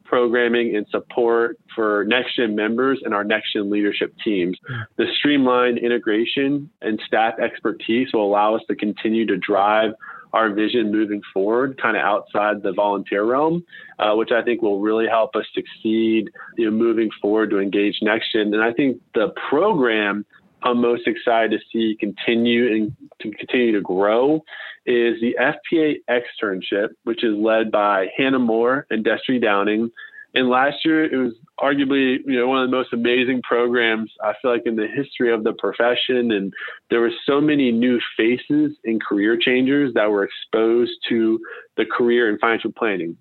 programming, 0.05 0.77
and 0.77 0.87
support 0.91 1.59
for 1.75 2.05
next 2.09 2.37
gen 2.37 2.55
members 2.55 3.01
and 3.05 3.15
our 3.15 3.25
next 3.25 3.53
gen 3.53 3.71
leadership 3.71 4.13
teams. 4.25 4.59
The 4.97 5.07
streamlined 5.19 5.79
integration 5.79 6.69
and 6.83 7.01
staff 7.07 7.39
expertise 7.39 8.09
will 8.13 8.27
allow 8.27 8.57
us 8.57 8.63
to 8.69 8.75
continue 8.75 9.25
to 9.27 9.37
drive 9.37 9.93
our 10.33 10.53
vision 10.53 10.93
moving 10.93 11.21
forward, 11.33 11.81
kind 11.81 11.97
of 11.97 12.03
outside 12.03 12.63
the 12.63 12.73
volunteer 12.73 13.25
realm, 13.25 13.65
uh, 13.99 14.15
which 14.15 14.31
I 14.31 14.43
think 14.43 14.63
will 14.63 14.81
really 14.81 15.07
help 15.09 15.35
us 15.35 15.45
succeed 15.55 16.31
you 16.57 16.67
know, 16.67 16.71
moving 16.71 17.11
forward 17.21 17.51
to 17.51 17.59
engage 17.59 18.01
NexGen. 18.03 18.55
And 18.55 18.63
I 18.63 18.73
think 18.73 19.01
the 19.15 19.33
program 19.49 20.25
I'm 20.63 20.81
most 20.81 21.07
excited 21.07 21.53
to 21.53 21.59
see 21.73 21.97
continue 21.99 22.73
and 22.73 22.97
to 23.21 23.31
continue 23.31 23.73
to 23.73 23.81
grow 23.81 24.43
is 24.87 25.21
the 25.21 25.37
FPA 25.39 25.97
externship, 26.09 26.89
which 27.05 27.25
is 27.25 27.37
led 27.37 27.71
by 27.71 28.09
Hannah 28.17 28.39
Moore 28.39 28.87
and 28.91 29.05
Destry 29.05 29.41
Downing. 29.41 29.91
And 30.35 30.49
last 30.49 30.85
year, 30.85 31.05
it 31.05 31.17
was 31.17 31.35
arguably 31.59 32.19
you 32.25 32.39
know 32.39 32.47
one 32.47 32.63
of 32.63 32.71
the 32.71 32.77
most 32.77 32.93
amazing 32.93 33.43
programs 33.43 34.13
I 34.23 34.35
feel 34.41 34.53
like 34.53 34.63
in 34.65 34.77
the 34.77 34.87
history 34.87 35.33
of 35.33 35.45
the 35.45 35.53
profession. 35.53 36.31
And 36.31 36.53
there 36.89 37.01
were 37.01 37.13
so 37.27 37.41
many 37.41 37.73
new 37.73 37.99
faces 38.17 38.77
and 38.85 39.03
career 39.03 39.37
changers 39.37 39.95
that 39.95 40.11
were 40.11 40.25
exposed 40.25 40.93
to 41.09 41.41
the 41.77 41.85
career 41.85 42.29
in 42.29 42.39
financial 42.39 42.73
planning. 42.73 43.17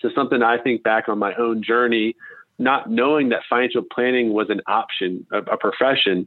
So 0.00 0.10
something 0.14 0.42
I 0.42 0.58
think 0.58 0.82
back 0.82 1.08
on 1.08 1.18
my 1.18 1.34
own 1.36 1.62
journey, 1.62 2.14
not 2.58 2.90
knowing 2.90 3.30
that 3.30 3.40
financial 3.48 3.82
planning 3.82 4.32
was 4.32 4.48
an 4.50 4.60
option, 4.66 5.26
a, 5.32 5.38
a 5.38 5.56
profession. 5.56 6.26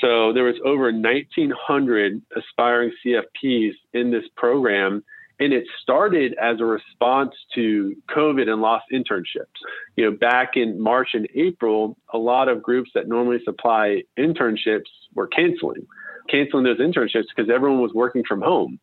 So 0.00 0.32
there 0.32 0.44
was 0.44 0.56
over 0.64 0.92
1,900 0.92 2.22
aspiring 2.36 2.92
CFPs 3.04 3.72
in 3.92 4.10
this 4.10 4.24
program 4.36 5.02
and 5.38 5.52
it 5.52 5.64
started 5.82 6.34
as 6.40 6.60
a 6.60 6.64
response 6.64 7.34
to 7.54 7.94
COVID 8.10 8.48
and 8.48 8.62
lost 8.62 8.86
internships. 8.92 9.52
You 9.96 10.06
know, 10.06 10.16
back 10.16 10.52
in 10.54 10.80
March 10.80 11.10
and 11.12 11.28
April, 11.34 11.96
a 12.12 12.18
lot 12.18 12.48
of 12.48 12.62
groups 12.62 12.90
that 12.94 13.06
normally 13.06 13.38
supply 13.44 14.02
internships 14.18 14.88
were 15.14 15.26
canceling, 15.26 15.86
canceling 16.28 16.64
those 16.64 16.78
internships 16.80 17.26
because 17.34 17.50
everyone 17.50 17.80
was 17.80 17.92
working 17.94 18.22
from 18.26 18.40
home. 18.40 18.78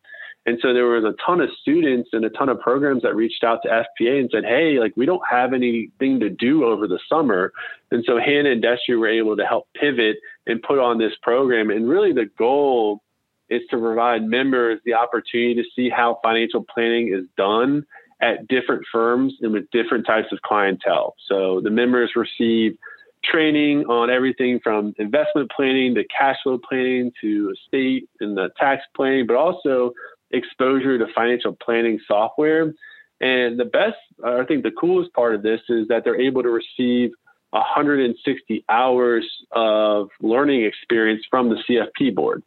And 0.46 0.60
so 0.62 0.74
there 0.74 0.86
was 0.86 1.06
a 1.06 1.16
ton 1.26 1.40
of 1.40 1.50
students 1.62 2.10
and 2.12 2.26
a 2.26 2.30
ton 2.30 2.50
of 2.50 2.60
programs 2.60 3.04
that 3.04 3.16
reached 3.16 3.44
out 3.44 3.60
to 3.64 3.70
FPA 3.70 4.20
and 4.20 4.30
said, 4.32 4.44
Hey, 4.44 4.78
like 4.80 4.94
we 4.98 5.06
don't 5.06 5.22
have 5.30 5.54
anything 5.54 6.20
to 6.20 6.30
do 6.30 6.66
over 6.66 6.88
the 6.88 7.00
summer. 7.10 7.54
And 7.92 8.04
so 8.06 8.20
Hannah 8.20 8.52
and 8.52 8.64
Destry 8.64 9.00
were 9.00 9.08
able 9.08 9.38
to 9.38 9.46
help 9.46 9.68
pivot 9.74 10.18
and 10.46 10.62
put 10.62 10.80
on 10.80 10.98
this 10.98 11.14
program. 11.22 11.70
And 11.70 11.88
really 11.88 12.12
the 12.12 12.30
goal 12.38 13.02
is 13.50 13.62
to 13.70 13.78
provide 13.78 14.24
members 14.24 14.80
the 14.86 14.96
opportunity 14.96 15.56
to 15.56 15.64
see 15.76 15.90
how 15.90 16.20
financial 16.24 16.66
planning 16.74 17.14
is 17.14 17.26
done 17.38 17.86
at 18.22 18.48
different 18.48 18.84
firms 18.92 19.34
and 19.42 19.54
with 19.54 19.70
different 19.72 20.06
types 20.06 20.28
of 20.32 20.42
clientele. 20.42 21.16
So 21.28 21.62
the 21.62 21.70
members 21.70 22.12
receive 22.16 22.78
training 23.24 23.86
on 23.86 24.10
everything 24.10 24.60
from 24.64 24.94
investment 24.98 25.52
planning 25.56 25.96
to 25.96 26.04
cash 26.06 26.38
flow 26.44 26.58
planning 26.58 27.12
to 27.22 27.54
estate 27.56 28.10
and 28.20 28.36
the 28.36 28.50
tax 28.60 28.84
planning, 28.96 29.26
but 29.28 29.36
also 29.36 29.94
exposure 30.34 30.98
to 30.98 31.08
financial 31.14 31.54
planning 31.64 32.00
software. 32.08 32.74
And 33.22 33.58
the 33.58 33.66
best, 33.66 33.98
I 34.26 34.44
think 34.44 34.64
the 34.64 34.72
coolest 34.72 35.14
part 35.14 35.34
of 35.36 35.44
this 35.44 35.62
is 35.70 35.88
that 35.88 36.04
they're 36.04 36.20
able 36.20 36.44
to 36.44 36.50
receive 36.50 37.12
160 37.52 38.66
hours 38.68 39.26
of 39.52 40.10
learning 40.22 40.64
experience 40.64 41.24
from 41.30 41.50
the 41.50 41.56
CFP 41.56 42.14
board. 42.16 42.44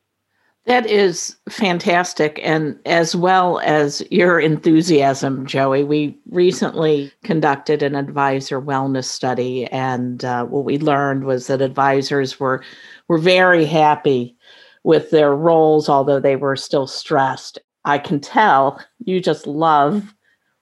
That 0.66 0.84
is 0.86 1.36
fantastic. 1.48 2.40
And 2.42 2.76
as 2.86 3.14
well 3.14 3.60
as 3.60 4.02
your 4.10 4.40
enthusiasm, 4.40 5.46
Joey, 5.46 5.84
we 5.84 6.18
recently 6.30 7.12
conducted 7.22 7.84
an 7.84 7.94
advisor 7.94 8.60
wellness 8.60 9.04
study. 9.04 9.66
And 9.66 10.24
uh, 10.24 10.44
what 10.46 10.64
we 10.64 10.78
learned 10.78 11.22
was 11.22 11.46
that 11.46 11.62
advisors 11.62 12.40
were, 12.40 12.64
were 13.06 13.18
very 13.18 13.64
happy 13.64 14.36
with 14.82 15.10
their 15.10 15.36
roles, 15.36 15.88
although 15.88 16.18
they 16.18 16.34
were 16.34 16.56
still 16.56 16.88
stressed. 16.88 17.60
I 17.86 17.98
can 17.98 18.20
tell 18.20 18.78
you 19.04 19.20
just 19.20 19.46
love 19.46 20.14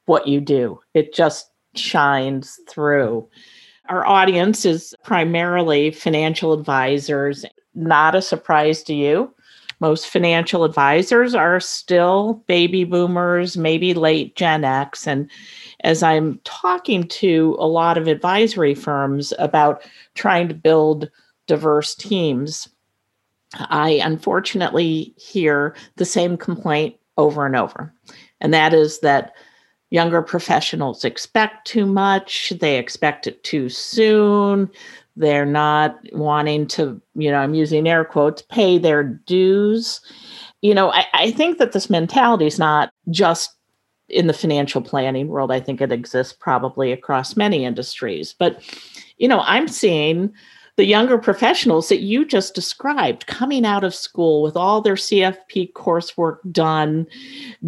what 0.06 0.28
you 0.28 0.40
do, 0.40 0.78
it 0.94 1.12
just 1.12 1.50
shines 1.74 2.60
through. 2.68 3.28
Our 3.88 4.06
audience 4.06 4.64
is 4.64 4.94
primarily 5.02 5.90
financial 5.90 6.52
advisors, 6.52 7.44
not 7.74 8.14
a 8.14 8.22
surprise 8.22 8.82
to 8.84 8.94
you 8.94 9.34
most 9.80 10.08
financial 10.08 10.64
advisors 10.64 11.34
are 11.34 11.60
still 11.60 12.42
baby 12.46 12.84
boomers, 12.84 13.56
maybe 13.56 13.92
late 13.92 14.34
Gen 14.36 14.64
X. 14.64 15.06
And 15.06 15.30
as 15.80 16.02
I'm 16.02 16.40
talking 16.44 17.06
to 17.08 17.56
a 17.58 17.66
lot 17.66 17.98
of 17.98 18.06
advisory 18.06 18.74
firms 18.74 19.34
about 19.38 19.82
trying 20.14 20.48
to 20.48 20.54
build 20.54 21.10
diverse 21.46 21.94
teams, 21.94 22.68
I 23.58 24.00
unfortunately 24.02 25.12
hear 25.18 25.76
the 25.96 26.06
same 26.06 26.36
complaint 26.36 26.96
over 27.16 27.46
and 27.46 27.56
over. 27.56 27.92
And 28.40 28.52
that 28.52 28.74
is 28.74 29.00
that 29.00 29.32
younger 29.90 30.22
professionals 30.22 31.04
expect 31.04 31.66
too 31.66 31.86
much, 31.86 32.52
they 32.60 32.78
expect 32.78 33.26
it 33.26 33.42
too 33.44 33.68
soon, 33.68 34.68
they're 35.16 35.46
not 35.46 35.98
wanting 36.12 36.66
to, 36.66 37.00
you 37.14 37.30
know, 37.30 37.38
I'm 37.38 37.54
using 37.54 37.86
air 37.88 38.04
quotes, 38.04 38.42
pay 38.42 38.78
their 38.78 39.04
dues. 39.04 40.00
You 40.62 40.74
know, 40.74 40.90
I, 40.90 41.04
I 41.14 41.30
think 41.30 41.58
that 41.58 41.72
this 41.72 41.88
mentality 41.88 42.46
is 42.46 42.58
not 42.58 42.90
just 43.10 43.50
in 44.08 44.26
the 44.26 44.32
financial 44.32 44.82
planning 44.82 45.28
world. 45.28 45.52
I 45.52 45.60
think 45.60 45.80
it 45.80 45.92
exists 45.92 46.32
probably 46.32 46.90
across 46.90 47.36
many 47.36 47.64
industries. 47.64 48.34
But, 48.36 48.62
you 49.18 49.28
know, 49.28 49.40
I'm 49.44 49.68
seeing 49.68 50.32
the 50.76 50.84
younger 50.84 51.18
professionals 51.18 51.88
that 51.88 52.00
you 52.00 52.24
just 52.24 52.54
described 52.54 53.26
coming 53.26 53.64
out 53.64 53.84
of 53.84 53.94
school 53.94 54.42
with 54.42 54.56
all 54.56 54.80
their 54.80 54.96
CFP 54.96 55.72
coursework 55.72 56.38
done, 56.50 57.06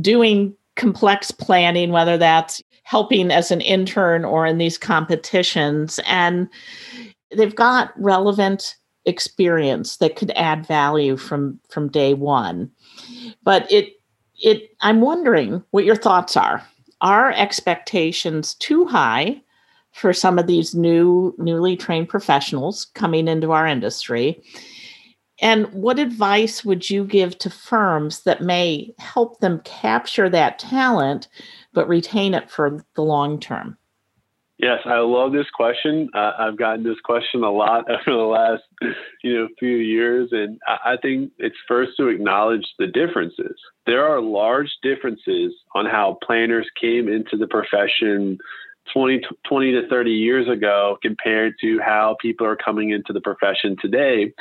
doing 0.00 0.54
complex 0.74 1.30
planning, 1.30 1.90
whether 1.90 2.18
that's 2.18 2.62
helping 2.82 3.30
as 3.30 3.50
an 3.50 3.60
intern 3.60 4.24
or 4.24 4.46
in 4.46 4.58
these 4.58 4.78
competitions. 4.78 6.00
And 6.06 6.48
they've 7.30 7.54
got 7.54 7.92
relevant 8.00 8.76
experience 9.06 9.98
that 9.98 10.16
could 10.16 10.32
add 10.32 10.66
value 10.66 11.16
from 11.16 11.60
from 11.68 11.88
day 11.88 12.12
one 12.12 12.68
but 13.44 13.70
it 13.70 13.92
it 14.42 14.70
i'm 14.80 15.00
wondering 15.00 15.62
what 15.70 15.84
your 15.84 15.94
thoughts 15.94 16.36
are 16.36 16.60
are 17.00 17.30
expectations 17.32 18.54
too 18.54 18.84
high 18.84 19.40
for 19.96 20.12
some 20.12 20.38
of 20.38 20.46
these 20.46 20.74
new 20.74 21.34
newly 21.38 21.76
trained 21.76 22.08
professionals 22.08 22.86
coming 22.94 23.28
into 23.28 23.52
our 23.52 23.66
industry 23.66 24.42
and 25.40 25.66
what 25.72 25.98
advice 25.98 26.64
would 26.64 26.88
you 26.88 27.04
give 27.04 27.36
to 27.38 27.50
firms 27.50 28.22
that 28.22 28.42
may 28.42 28.94
help 28.98 29.40
them 29.40 29.60
capture 29.64 30.28
that 30.28 30.58
talent 30.58 31.28
but 31.72 31.88
retain 31.88 32.34
it 32.34 32.50
for 32.50 32.84
the 32.94 33.02
long 33.02 33.40
term 33.40 33.76
Yes, 34.58 34.78
I 34.86 35.00
love 35.00 35.32
this 35.32 35.50
question. 35.52 36.08
Uh, 36.14 36.32
I've 36.38 36.56
gotten 36.56 36.82
this 36.82 36.98
question 37.04 37.44
a 37.44 37.50
lot 37.50 37.84
over 37.90 38.02
the 38.06 38.24
last, 38.24 38.62
you 39.22 39.36
know, 39.36 39.48
few 39.58 39.76
years, 39.76 40.30
and 40.32 40.58
I 40.66 40.96
think 41.02 41.32
it's 41.38 41.56
first 41.68 41.92
to 41.98 42.08
acknowledge 42.08 42.66
the 42.78 42.86
differences. 42.86 43.54
There 43.84 44.06
are 44.06 44.20
large 44.22 44.70
differences 44.82 45.52
on 45.74 45.84
how 45.84 46.18
planners 46.24 46.66
came 46.80 47.06
into 47.06 47.36
the 47.36 47.46
profession 47.46 48.38
20, 48.92 49.22
20 49.48 49.72
to 49.72 49.88
30 49.88 50.10
years 50.10 50.48
ago 50.48 50.98
compared 51.02 51.54
to 51.60 51.78
how 51.80 52.16
people 52.20 52.46
are 52.46 52.56
coming 52.56 52.90
into 52.90 53.12
the 53.12 53.20
profession 53.20 53.76
today. 53.80 54.32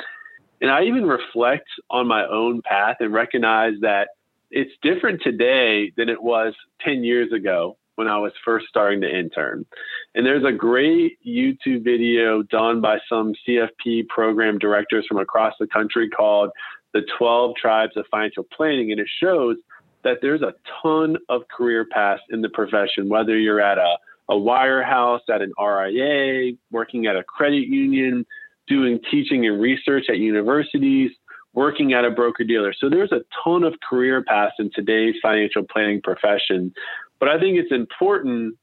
And 0.60 0.70
I 0.70 0.84
even 0.84 1.06
reflect 1.06 1.68
on 1.90 2.06
my 2.06 2.26
own 2.26 2.62
path 2.62 2.96
and 3.00 3.12
recognize 3.12 3.74
that 3.82 4.08
it's 4.50 4.72
different 4.82 5.22
today 5.22 5.92
than 5.96 6.08
it 6.08 6.22
was 6.22 6.54
10 6.84 7.04
years 7.04 7.32
ago 7.32 7.76
when 7.96 8.08
I 8.08 8.18
was 8.18 8.32
first 8.44 8.66
starting 8.68 9.00
to 9.00 9.08
intern. 9.08 9.66
And 10.14 10.24
there's 10.24 10.44
a 10.44 10.52
great 10.52 11.18
YouTube 11.26 11.82
video 11.82 12.42
done 12.42 12.80
by 12.80 12.98
some 13.08 13.34
CFP 13.46 14.08
program 14.08 14.58
directors 14.58 15.06
from 15.08 15.18
across 15.18 15.54
the 15.58 15.66
country 15.66 16.08
called 16.08 16.50
The 16.92 17.02
12 17.18 17.56
Tribes 17.56 17.96
of 17.96 18.06
Financial 18.10 18.44
Planning. 18.54 18.92
And 18.92 19.00
it 19.00 19.08
shows 19.20 19.56
that 20.04 20.18
there's 20.22 20.42
a 20.42 20.54
ton 20.82 21.16
of 21.28 21.42
career 21.48 21.86
paths 21.90 22.22
in 22.30 22.42
the 22.42 22.48
profession, 22.48 23.08
whether 23.08 23.36
you're 23.36 23.60
at 23.60 23.78
a, 23.78 23.96
a 24.28 24.34
wirehouse, 24.34 25.20
at 25.28 25.42
an 25.42 25.52
RIA, 25.58 26.52
working 26.70 27.06
at 27.06 27.16
a 27.16 27.22
credit 27.22 27.68
union, 27.68 28.26
doing 28.66 28.98
teaching 29.10 29.46
and 29.46 29.60
research 29.60 30.06
at 30.08 30.18
universities, 30.18 31.10
working 31.52 31.92
at 31.92 32.04
a 32.04 32.10
broker 32.10 32.44
dealer. 32.44 32.74
So 32.78 32.90
there's 32.90 33.12
a 33.12 33.22
ton 33.42 33.64
of 33.64 33.74
career 33.88 34.22
paths 34.22 34.54
in 34.58 34.70
today's 34.74 35.14
financial 35.22 35.64
planning 35.64 36.02
profession. 36.02 36.72
But 37.18 37.28
I 37.28 37.38
think 37.40 37.58
it's 37.58 37.72
important 37.72 38.56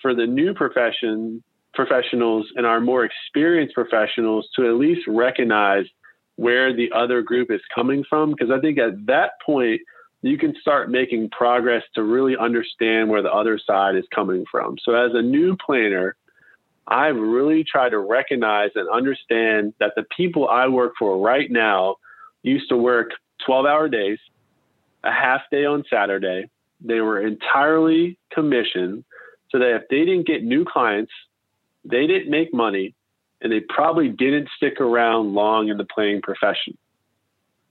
for 0.00 0.14
the 0.14 0.26
new 0.26 0.54
profession 0.54 1.42
professionals 1.74 2.46
and 2.56 2.66
our 2.66 2.80
more 2.80 3.04
experienced 3.04 3.74
professionals 3.74 4.46
to 4.54 4.66
at 4.66 4.74
least 4.74 5.00
recognize 5.06 5.86
where 6.36 6.74
the 6.74 6.90
other 6.94 7.22
group 7.22 7.50
is 7.50 7.60
coming 7.74 8.04
from 8.08 8.30
because 8.30 8.50
I 8.50 8.60
think 8.60 8.78
at 8.78 9.06
that 9.06 9.32
point 9.44 9.80
you 10.22 10.38
can 10.38 10.54
start 10.60 10.90
making 10.90 11.30
progress 11.30 11.82
to 11.94 12.02
really 12.02 12.36
understand 12.36 13.10
where 13.10 13.22
the 13.22 13.32
other 13.32 13.58
side 13.58 13.96
is 13.96 14.04
coming 14.14 14.44
from. 14.50 14.76
So 14.84 14.94
as 14.94 15.10
a 15.14 15.20
new 15.22 15.56
planner, 15.56 16.16
I've 16.86 17.16
really 17.16 17.64
tried 17.64 17.90
to 17.90 17.98
recognize 17.98 18.70
and 18.76 18.88
understand 18.88 19.74
that 19.80 19.92
the 19.96 20.04
people 20.16 20.48
I 20.48 20.68
work 20.68 20.92
for 20.98 21.18
right 21.18 21.50
now 21.50 21.96
used 22.42 22.68
to 22.68 22.76
work 22.76 23.10
12 23.44 23.66
hour 23.66 23.88
days, 23.88 24.18
a 25.04 25.10
half 25.10 25.42
day 25.50 25.64
on 25.64 25.84
Saturday, 25.90 26.48
they 26.80 27.00
were 27.00 27.20
entirely 27.20 28.18
commission 28.30 29.04
so 29.50 29.58
that 29.58 29.74
if 29.74 29.88
they 29.90 30.00
didn't 30.00 30.26
get 30.26 30.44
new 30.44 30.64
clients, 30.64 31.12
they 31.84 32.06
didn't 32.06 32.30
make 32.30 32.54
money 32.54 32.94
and 33.40 33.52
they 33.52 33.60
probably 33.60 34.08
didn't 34.08 34.48
stick 34.56 34.80
around 34.80 35.34
long 35.34 35.68
in 35.68 35.76
the 35.76 35.84
planning 35.84 36.22
profession. 36.22 36.78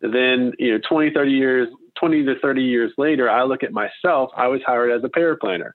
Then, 0.01 0.53
you 0.59 0.73
know, 0.73 0.79
20, 0.87 1.11
30 1.13 1.31
years, 1.31 1.69
20 2.01 2.25
to 2.25 2.35
30 2.41 2.63
years 2.63 2.91
later, 2.97 3.29
I 3.29 3.43
look 3.43 3.63
at 3.63 3.71
myself, 3.71 4.31
I 4.35 4.47
was 4.47 4.61
hired 4.65 4.91
as 4.91 5.03
a 5.03 5.09
paraplanner. 5.09 5.71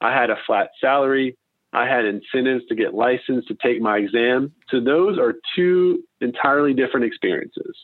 I 0.00 0.12
had 0.12 0.28
a 0.28 0.36
flat 0.46 0.70
salary. 0.80 1.36
I 1.72 1.86
had 1.86 2.04
incentives 2.04 2.66
to 2.66 2.74
get 2.74 2.94
licensed 2.94 3.48
to 3.48 3.56
take 3.62 3.80
my 3.80 3.98
exam. 3.98 4.52
So 4.70 4.80
those 4.80 5.18
are 5.18 5.34
two 5.54 6.02
entirely 6.20 6.74
different 6.74 7.06
experiences. 7.06 7.76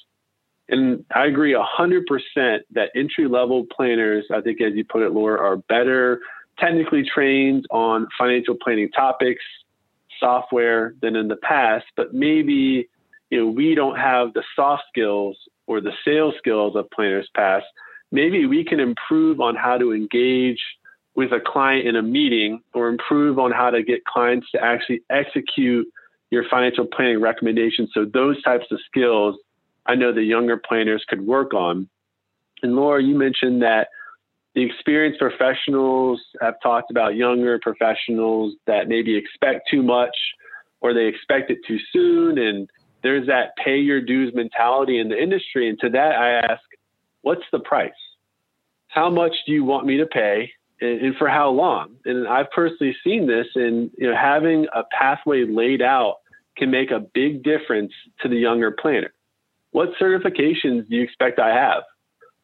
And 0.68 1.04
I 1.14 1.26
agree 1.26 1.54
100% 1.54 2.58
that 2.72 2.90
entry 2.96 3.28
level 3.28 3.66
planners, 3.74 4.24
I 4.32 4.40
think, 4.40 4.60
as 4.60 4.74
you 4.74 4.84
put 4.84 5.02
it, 5.02 5.12
Laura, 5.12 5.38
are 5.38 5.56
better 5.56 6.20
technically 6.58 7.04
trained 7.04 7.66
on 7.70 8.08
financial 8.18 8.54
planning 8.62 8.90
topics, 8.90 9.42
software 10.18 10.94
than 11.02 11.16
in 11.16 11.28
the 11.28 11.36
past. 11.36 11.84
But 11.96 12.14
maybe, 12.14 12.88
you 13.30 13.38
know, 13.38 13.46
we 13.50 13.74
don't 13.74 13.96
have 13.96 14.32
the 14.32 14.42
soft 14.56 14.84
skills 14.88 15.36
or 15.66 15.80
the 15.80 15.92
sales 16.04 16.34
skills 16.38 16.76
of 16.76 16.88
planners 16.90 17.28
past. 17.34 17.66
Maybe 18.14 18.46
we 18.46 18.64
can 18.64 18.80
improve 18.80 19.40
on 19.40 19.56
how 19.56 19.76
to 19.76 19.92
engage 19.92 20.60
with 21.14 21.32
a 21.32 21.40
client 21.44 21.86
in 21.86 21.96
a 21.96 22.02
meeting 22.02 22.62
or 22.72 22.88
improve 22.88 23.38
on 23.38 23.52
how 23.52 23.70
to 23.70 23.82
get 23.82 24.04
clients 24.04 24.46
to 24.52 24.62
actually 24.62 25.02
execute 25.10 25.86
your 26.30 26.44
financial 26.48 26.86
planning 26.86 27.20
recommendations. 27.20 27.90
So 27.92 28.06
those 28.06 28.42
types 28.42 28.66
of 28.70 28.78
skills 28.86 29.36
I 29.86 29.94
know 29.94 30.12
the 30.12 30.22
younger 30.22 30.56
planners 30.56 31.04
could 31.08 31.26
work 31.26 31.52
on. 31.52 31.88
And 32.62 32.74
Laura, 32.74 33.02
you 33.02 33.14
mentioned 33.14 33.62
that 33.62 33.88
the 34.54 34.62
experienced 34.62 35.18
professionals 35.18 36.22
have 36.40 36.54
talked 36.62 36.90
about 36.90 37.16
younger 37.16 37.58
professionals 37.60 38.54
that 38.66 38.88
maybe 38.88 39.16
expect 39.16 39.68
too 39.70 39.82
much 39.82 40.16
or 40.80 40.94
they 40.94 41.06
expect 41.06 41.50
it 41.50 41.58
too 41.66 41.78
soon. 41.92 42.38
And 42.38 42.70
there's 43.02 43.26
that 43.26 43.56
pay 43.62 43.76
your 43.76 44.00
dues 44.00 44.32
mentality 44.34 44.98
in 45.00 45.08
the 45.08 45.20
industry. 45.20 45.68
And 45.68 45.78
to 45.80 45.90
that, 45.90 46.12
I 46.12 46.30
ask, 46.52 46.62
what's 47.24 47.44
the 47.52 47.58
price? 47.58 47.92
How 48.88 49.10
much 49.10 49.34
do 49.46 49.52
you 49.52 49.64
want 49.64 49.86
me 49.86 49.98
to 49.98 50.06
pay? 50.06 50.52
And, 50.80 51.16
for 51.16 51.28
how 51.28 51.50
long? 51.50 51.96
And 52.04 52.28
I've 52.28 52.50
personally 52.50 52.96
seen 53.04 53.26
this, 53.26 53.46
and 53.54 53.90
you 53.96 54.08
know, 54.08 54.16
having 54.16 54.66
a 54.74 54.82
pathway 54.96 55.44
laid 55.44 55.82
out 55.82 56.16
can 56.56 56.70
make 56.70 56.90
a 56.90 57.00
big 57.00 57.42
difference 57.42 57.92
to 58.22 58.28
the 58.28 58.36
younger 58.36 58.70
planner 58.70 59.12
what 59.70 59.88
certifications 60.00 60.88
do 60.88 60.94
you 60.94 61.02
expect 61.02 61.40
I 61.40 61.52
have? 61.52 61.82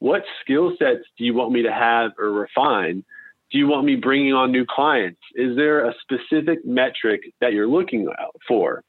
what 0.00 0.22
skill 0.42 0.72
sets 0.78 1.04
do 1.16 1.24
you 1.24 1.34
want 1.34 1.52
me 1.52 1.62
to 1.62 1.72
have 1.72 2.12
or 2.18 2.32
refine? 2.32 3.04
Do 3.52 3.58
you 3.58 3.68
want 3.68 3.84
me 3.84 3.96
bringing 3.96 4.32
on 4.32 4.50
new 4.50 4.64
clients? 4.68 5.20
Is 5.34 5.56
there 5.56 5.86
a 5.86 5.94
specific 6.00 6.64
metric 6.64 7.20
that 7.40 7.52
you're 7.52 7.68
looking 7.68 8.08
for? 8.48 8.82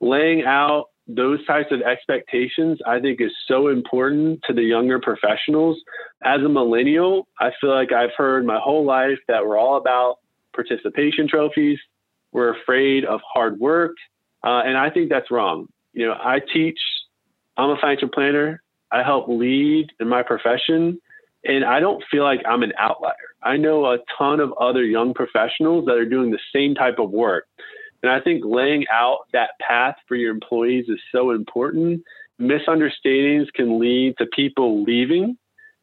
Laying 0.00 0.44
out 0.44 0.86
those 1.06 1.44
types 1.46 1.72
of 1.72 1.82
expectations, 1.82 2.78
I 2.86 3.00
think, 3.00 3.20
is 3.20 3.32
so 3.46 3.68
important 3.68 4.40
to 4.46 4.52
the 4.52 4.62
younger 4.62 5.00
professionals. 5.00 5.80
As 6.22 6.40
a 6.42 6.48
millennial, 6.48 7.26
I 7.38 7.50
feel 7.60 7.70
like 7.70 7.92
I've 7.92 8.14
heard 8.16 8.46
my 8.46 8.58
whole 8.58 8.84
life 8.84 9.18
that 9.28 9.46
we're 9.46 9.58
all 9.58 9.76
about 9.76 10.18
participation 10.54 11.28
trophies. 11.28 11.78
We're 12.32 12.54
afraid 12.54 13.04
of 13.04 13.20
hard 13.26 13.58
work. 13.58 13.96
Uh, 14.44 14.62
and 14.64 14.76
I 14.76 14.90
think 14.90 15.10
that's 15.10 15.30
wrong. 15.30 15.66
You 15.92 16.06
know, 16.06 16.14
I 16.14 16.40
teach, 16.52 16.78
I'm 17.56 17.70
a 17.70 17.76
financial 17.80 18.08
planner. 18.08 18.62
I 18.92 19.02
help 19.02 19.28
lead 19.28 19.88
in 19.98 20.08
my 20.08 20.22
profession. 20.22 21.00
And 21.44 21.64
I 21.64 21.80
don't 21.80 22.04
feel 22.10 22.22
like 22.22 22.40
I'm 22.46 22.62
an 22.62 22.72
outlier. 22.78 23.14
I 23.42 23.56
know 23.56 23.86
a 23.86 23.98
ton 24.18 24.40
of 24.40 24.52
other 24.60 24.84
young 24.84 25.14
professionals 25.14 25.86
that 25.86 25.96
are 25.96 26.04
doing 26.04 26.30
the 26.30 26.38
same 26.54 26.74
type 26.74 26.98
of 26.98 27.10
work. 27.10 27.46
And 28.02 28.10
I 28.10 28.20
think 28.20 28.44
laying 28.44 28.86
out 28.90 29.26
that 29.32 29.50
path 29.60 29.96
for 30.08 30.16
your 30.16 30.30
employees 30.30 30.86
is 30.88 30.98
so 31.12 31.30
important. 31.32 32.02
Misunderstandings 32.38 33.48
can 33.54 33.78
lead 33.78 34.16
to 34.18 34.26
people 34.26 34.82
leaving 34.82 35.36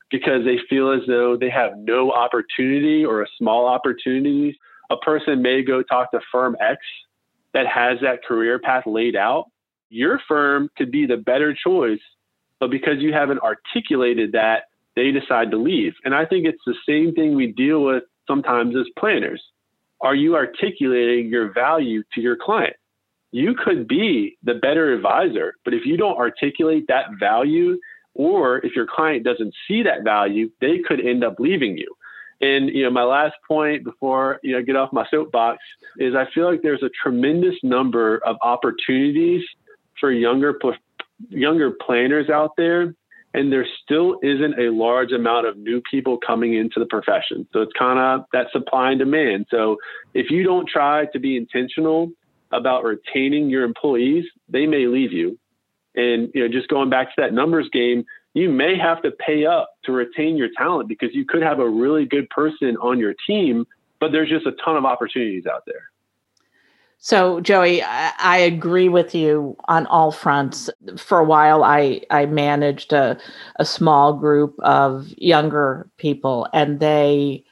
because 0.10 0.44
they 0.46 0.58
feel 0.70 0.92
as 0.92 1.02
though 1.08 1.38
they 1.38 1.50
have 1.50 1.78
no 1.78 2.12
opportunity 2.12 3.06
or 3.06 3.22
a 3.22 3.28
small 3.38 3.68
opportunity. 3.68 4.58
A 4.90 4.98
person 4.98 5.42
may 5.42 5.64
go 5.64 5.84
talk 5.84 6.12
to 6.12 6.20
firm 6.32 6.56
X 6.60 6.80
that 7.54 7.68
has 7.68 8.00
that 8.02 8.24
career 8.24 8.60
path 8.60 8.84
laid 8.86 9.16
out. 9.16 9.46
Your 9.90 10.20
firm 10.28 10.70
could 10.78 10.92
be 10.92 11.06
the 11.06 11.18
better 11.18 11.54
choice, 11.54 12.00
but 12.60 12.72
because 12.72 13.00
you 13.00 13.14
haven't 13.14 13.40
articulated 13.40 14.34
that, 14.34 14.64
they 14.96 15.12
decide 15.12 15.52
to 15.52 15.58
leave. 15.58 15.94
And 16.04 16.16
I 16.16 16.26
think 16.26 16.46
it's 16.46 16.64
the 16.66 16.76
same 16.88 17.14
thing 17.14 17.36
we 17.36 17.52
deal 17.52 17.84
with 17.84 18.04
sometimes 18.28 18.76
as 18.76 18.88
planners. 18.98 19.42
Are 20.02 20.16
you 20.16 20.36
articulating 20.36 21.30
your 21.30 21.52
value 21.54 22.04
to 22.14 22.22
your 22.22 22.36
client? 22.36 22.76
You 23.32 23.56
could 23.56 23.88
be 23.88 24.38
the 24.44 24.56
better 24.56 24.94
advisor, 24.94 25.56
but 25.66 25.74
if 25.74 25.86
you 25.86 25.98
don't 25.98 26.18
articulate 26.18 26.86
that 26.88 27.06
value, 27.20 27.78
or 28.14 28.66
if 28.66 28.76
your 28.76 28.88
client 28.88 29.24
doesn't 29.24 29.54
see 29.68 29.84
that 29.84 30.04
value, 30.04 30.50
they 30.60 30.80
could 30.80 31.00
end 31.00 31.24
up 31.24 31.36
leaving 31.40 31.78
you. 31.78 31.94
And 32.42 32.70
you 32.70 32.84
know, 32.84 32.92
my 32.92 33.04
last 33.04 33.36
point 33.48 33.84
before 33.84 34.40
you 34.44 34.54
know 34.54 34.64
get 34.64 34.76
off 34.76 34.94
my 34.94 35.06
soapbox 35.10 35.60
is 35.98 36.16
I 36.16 36.26
feel 36.34 36.50
like 36.50 36.62
there's 36.62 36.84
a 36.84 36.90
tremendous 37.02 37.56
number 37.64 38.18
of 38.26 38.38
opportunities 38.42 39.44
for 40.00 40.12
younger 40.12 40.58
younger 41.30 41.72
planners 41.72 42.30
out 42.30 42.52
there 42.58 42.94
and 43.38 43.54
there 43.54 43.68
still 43.84 44.18
isn't 44.24 44.60
a 44.60 44.72
large 44.72 45.12
amount 45.12 45.46
of 45.46 45.58
new 45.58 45.80
people 45.92 46.18
coming 46.18 46.56
into 46.56 46.80
the 46.80 46.88
profession. 46.88 47.48
So 47.54 47.62
it's 47.62 47.72
kind 47.78 48.00
of 48.00 48.26
that 48.34 48.48
supply 48.52 48.90
and 48.90 49.00
demand. 49.00 49.46
So 49.52 49.78
if 50.16 50.32
you 50.32 50.42
don't 50.42 50.68
try 50.68 51.06
to 51.14 51.20
be 51.20 51.38
intentional 51.38 52.10
about 52.52 52.84
retaining 52.84 53.48
your 53.48 53.64
employees, 53.64 54.26
they 54.50 54.66
may 54.66 54.88
leave 54.88 55.14
you. 55.14 55.38
And 55.94 56.32
you 56.34 56.42
know, 56.42 56.52
just 56.52 56.68
going 56.68 56.90
back 56.90 57.10
to 57.10 57.22
that 57.22 57.32
numbers 57.32 57.70
game, 57.72 58.06
you 58.34 58.50
may 58.50 58.76
have 58.76 59.04
to 59.04 59.12
pay 59.12 59.46
up 59.46 59.70
to 59.84 59.92
retain 59.92 60.36
your 60.36 60.50
talent 60.58 60.90
because 60.90 61.10
you 61.14 61.24
could 61.24 61.44
have 61.44 61.60
a 61.60 61.70
really 61.70 62.08
good 62.08 62.28
person 62.32 62.76
on 62.78 62.98
your 62.98 63.14
team, 63.28 63.68
but 64.00 64.12
there's 64.12 64.30
just 64.30 64.48
a 64.48 64.54
ton 64.66 64.78
of 64.78 64.86
opportunities 64.86 65.46
out 65.46 65.62
there. 65.68 65.92
So, 67.00 67.40
Joey, 67.42 67.84
I, 67.84 68.12
I, 68.18 68.38
agree 68.40 68.90
with 68.90 69.14
you 69.14 69.56
on 69.66 69.86
all 69.86 70.12
fronts. 70.12 70.70
For 70.98 71.20
a 71.20 71.24
while, 71.24 71.64
I, 71.64 72.02
I 72.10 72.26
managed 72.26 72.92
a, 72.92 73.18
a 73.58 73.66
small 73.66 74.14
group 74.14 74.56
of 74.60 75.14
younger 75.18 75.90
people, 75.98 76.48
and 76.54 76.80
they 76.80 77.46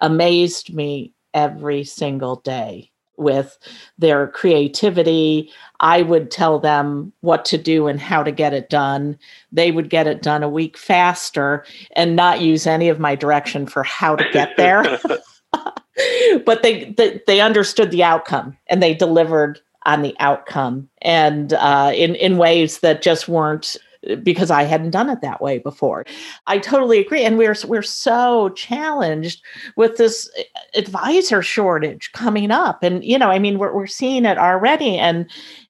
amazed 0.00 0.74
me 0.74 1.12
every 1.34 1.84
single 1.84 2.36
day 2.36 2.90
with 3.18 3.58
their 3.98 4.28
creativity. 4.28 5.50
I 5.80 6.02
would 6.02 6.30
tell 6.30 6.58
them 6.58 7.12
what 7.20 7.44
to 7.46 7.58
do 7.58 7.86
and 7.86 8.00
how 8.00 8.22
to 8.22 8.32
get 8.32 8.54
it 8.54 8.70
done. 8.70 9.18
They 9.52 9.72
would 9.72 9.90
get 9.90 10.06
it 10.06 10.22
done 10.22 10.42
a 10.42 10.48
week 10.48 10.76
faster 10.76 11.64
and 11.94 12.16
not 12.16 12.40
use 12.40 12.66
any 12.66 12.88
of 12.88 12.98
my 12.98 13.14
direction 13.14 13.66
for 13.66 13.82
how 13.82 14.16
to 14.16 14.24
get 14.32 14.56
there. 14.56 14.98
but 16.44 16.62
they, 16.62 16.92
they, 16.96 17.20
they 17.26 17.40
understood 17.40 17.90
the 17.90 18.04
outcome 18.04 18.56
and 18.68 18.82
they 18.82 18.94
delivered 18.94 19.60
on 19.86 20.02
the 20.02 20.14
outcome. 20.18 20.88
And 21.00 21.52
uh, 21.54 21.92
in 21.94 22.16
in 22.16 22.36
ways 22.36 22.80
that 22.80 23.02
just 23.02 23.28
weren't 23.28 23.76
because 24.22 24.50
I 24.50 24.62
hadn't 24.62 24.90
done 24.90 25.10
it 25.10 25.20
that 25.22 25.40
way 25.40 25.58
before. 25.58 26.04
I 26.46 26.58
totally 26.58 26.98
agree, 26.98 27.24
and 27.24 27.38
we're 27.38 27.56
we're 27.66 27.82
so 27.82 28.50
challenged 28.50 29.42
with 29.76 29.96
this 29.96 30.30
advisor 30.74 31.42
shortage 31.42 32.12
coming 32.12 32.50
up, 32.50 32.82
and 32.82 33.04
you 33.04 33.18
know, 33.18 33.30
I 33.30 33.38
mean, 33.38 33.58
we're 33.58 33.74
we're 33.74 33.86
seeing 33.86 34.24
it 34.24 34.38
already, 34.38 34.98
and 34.98 35.28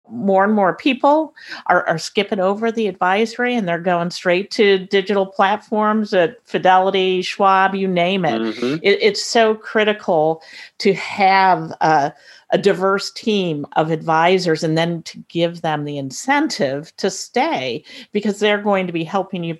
more 0.09 0.45
and 0.45 0.55
more 0.55 0.75
people 0.75 1.35
are, 1.67 1.87
are 1.87 1.99
skipping 1.99 2.41
over 2.41 2.71
the 2.71 2.87
advisory 2.87 3.55
and 3.55 3.67
they're 3.67 3.79
going 3.79 4.11
straight 4.11 4.51
to 4.53 4.87
digital 4.87 5.27
platforms 5.27 6.15
at 6.15 6.37
Fidelity, 6.45 7.23
Schwab, 7.23 7.75
you 7.75 7.89
name 7.89 8.25
it. 8.25 8.41
Mm-hmm. 8.41 8.75
it 8.83 8.99
it's 9.03 9.25
so 9.25 9.55
critical 9.55 10.43
to 10.79 10.95
have 10.95 11.73
a, 11.81 12.13
a 12.51 12.59
diverse 12.59 13.11
team 13.11 13.67
of 13.77 13.91
advisors 13.91 14.63
and 14.63 14.77
then 14.77 15.03
to 15.03 15.19
give 15.29 15.63
them 15.63 15.85
the 15.85 15.99
incentive 15.99 16.97
to 16.97 17.11
stay 17.11 17.85
because 18.13 18.39
they're 18.39 18.63
going 18.63 18.87
to 18.87 18.93
be 18.93 19.05
helping 19.05 19.45
you 19.45 19.55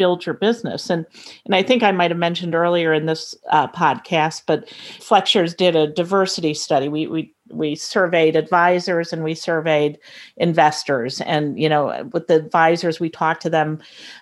build 0.00 0.24
your 0.24 0.34
business. 0.34 0.88
And 0.88 1.04
and 1.44 1.54
I 1.54 1.62
think 1.62 1.82
I 1.82 1.92
might 1.92 2.10
have 2.10 2.16
mentioned 2.16 2.54
earlier 2.54 2.94
in 2.94 3.04
this 3.04 3.34
uh, 3.50 3.68
podcast, 3.68 4.44
but 4.46 4.66
FlexShares 4.98 5.54
did 5.54 5.76
a 5.76 5.88
diversity 5.88 6.54
study. 6.54 6.88
We 6.88 7.06
we 7.06 7.34
we 7.50 7.74
surveyed 7.74 8.34
advisors 8.34 9.12
and 9.12 9.22
we 9.22 9.34
surveyed 9.34 9.98
investors 10.38 11.20
and 11.20 11.60
you 11.60 11.68
know 11.68 12.08
with 12.14 12.28
the 12.28 12.36
advisors 12.36 12.98
we 12.98 13.10
talked 13.10 13.42
to 13.42 13.50
them 13.50 13.78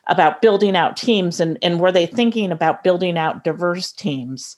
about 0.08 0.42
building 0.42 0.74
out 0.74 0.96
teams 0.96 1.38
and 1.38 1.56
and 1.62 1.78
were 1.78 1.92
they 1.92 2.06
thinking 2.06 2.50
about 2.50 2.82
building 2.82 3.16
out 3.16 3.44
diverse 3.44 3.92
teams 3.92 4.56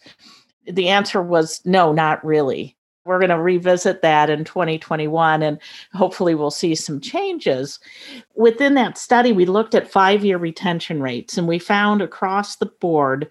the 0.66 0.88
answer 0.88 1.20
was 1.20 1.60
no 1.66 1.92
not 1.92 2.24
really 2.24 2.76
we're 3.04 3.18
going 3.18 3.30
to 3.30 3.40
revisit 3.40 4.02
that 4.02 4.28
in 4.28 4.44
2021 4.44 5.42
and 5.42 5.58
hopefully 5.94 6.34
we'll 6.34 6.50
see 6.50 6.74
some 6.74 7.00
changes. 7.00 7.80
Within 8.34 8.74
that 8.74 8.98
study, 8.98 9.32
we 9.32 9.46
looked 9.46 9.74
at 9.74 9.90
five 9.90 10.24
year 10.24 10.36
retention 10.36 11.02
rates 11.02 11.38
and 11.38 11.48
we 11.48 11.58
found 11.58 12.02
across 12.02 12.56
the 12.56 12.66
board 12.66 13.28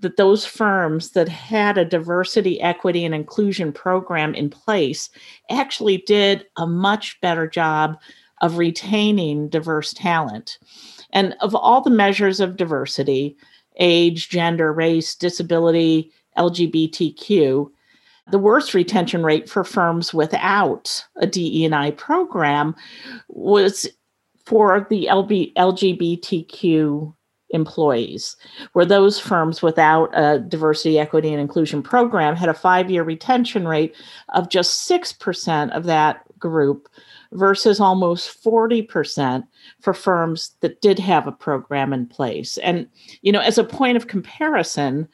that 0.00 0.16
those 0.16 0.44
firms 0.44 1.12
that 1.12 1.28
had 1.28 1.78
a 1.78 1.84
diversity, 1.84 2.60
equity, 2.60 3.04
and 3.04 3.14
inclusion 3.14 3.72
program 3.72 4.34
in 4.34 4.50
place 4.50 5.08
actually 5.50 5.98
did 6.06 6.44
a 6.56 6.66
much 6.66 7.18
better 7.20 7.46
job 7.46 7.98
of 8.42 8.58
retaining 8.58 9.48
diverse 9.48 9.94
talent. 9.94 10.58
And 11.12 11.34
of 11.40 11.54
all 11.54 11.80
the 11.80 11.90
measures 11.90 12.38
of 12.38 12.56
diversity, 12.56 13.36
age, 13.78 14.28
gender, 14.28 14.72
race, 14.72 15.14
disability, 15.14 16.12
LGBTQ, 16.36 17.70
the 18.30 18.38
worst 18.38 18.74
retention 18.74 19.22
rate 19.22 19.48
for 19.48 19.64
firms 19.64 20.12
without 20.12 21.04
a 21.16 21.26
DE&I 21.26 21.92
program 21.92 22.74
was 23.28 23.88
for 24.44 24.86
the 24.90 25.08
LB, 25.10 25.54
LGBTQ 25.54 27.14
employees, 27.50 28.36
where 28.72 28.84
those 28.84 29.20
firms 29.20 29.62
without 29.62 30.10
a 30.12 30.40
diversity, 30.40 30.98
equity, 30.98 31.30
and 31.30 31.40
inclusion 31.40 31.82
program 31.82 32.34
had 32.34 32.48
a 32.48 32.54
five 32.54 32.90
year 32.90 33.02
retention 33.02 33.68
rate 33.68 33.94
of 34.30 34.48
just 34.48 34.88
6% 34.90 35.70
of 35.70 35.84
that 35.84 36.22
group 36.38 36.88
versus 37.32 37.80
almost 37.80 38.42
40% 38.42 39.46
for 39.80 39.94
firms 39.94 40.54
that 40.60 40.80
did 40.80 40.98
have 40.98 41.26
a 41.26 41.32
program 41.32 41.92
in 41.92 42.06
place. 42.06 42.58
And, 42.58 42.88
you 43.22 43.32
know, 43.32 43.40
as 43.40 43.58
a 43.58 43.64
point 43.64 43.96
of 43.96 44.08
comparison, 44.08 45.08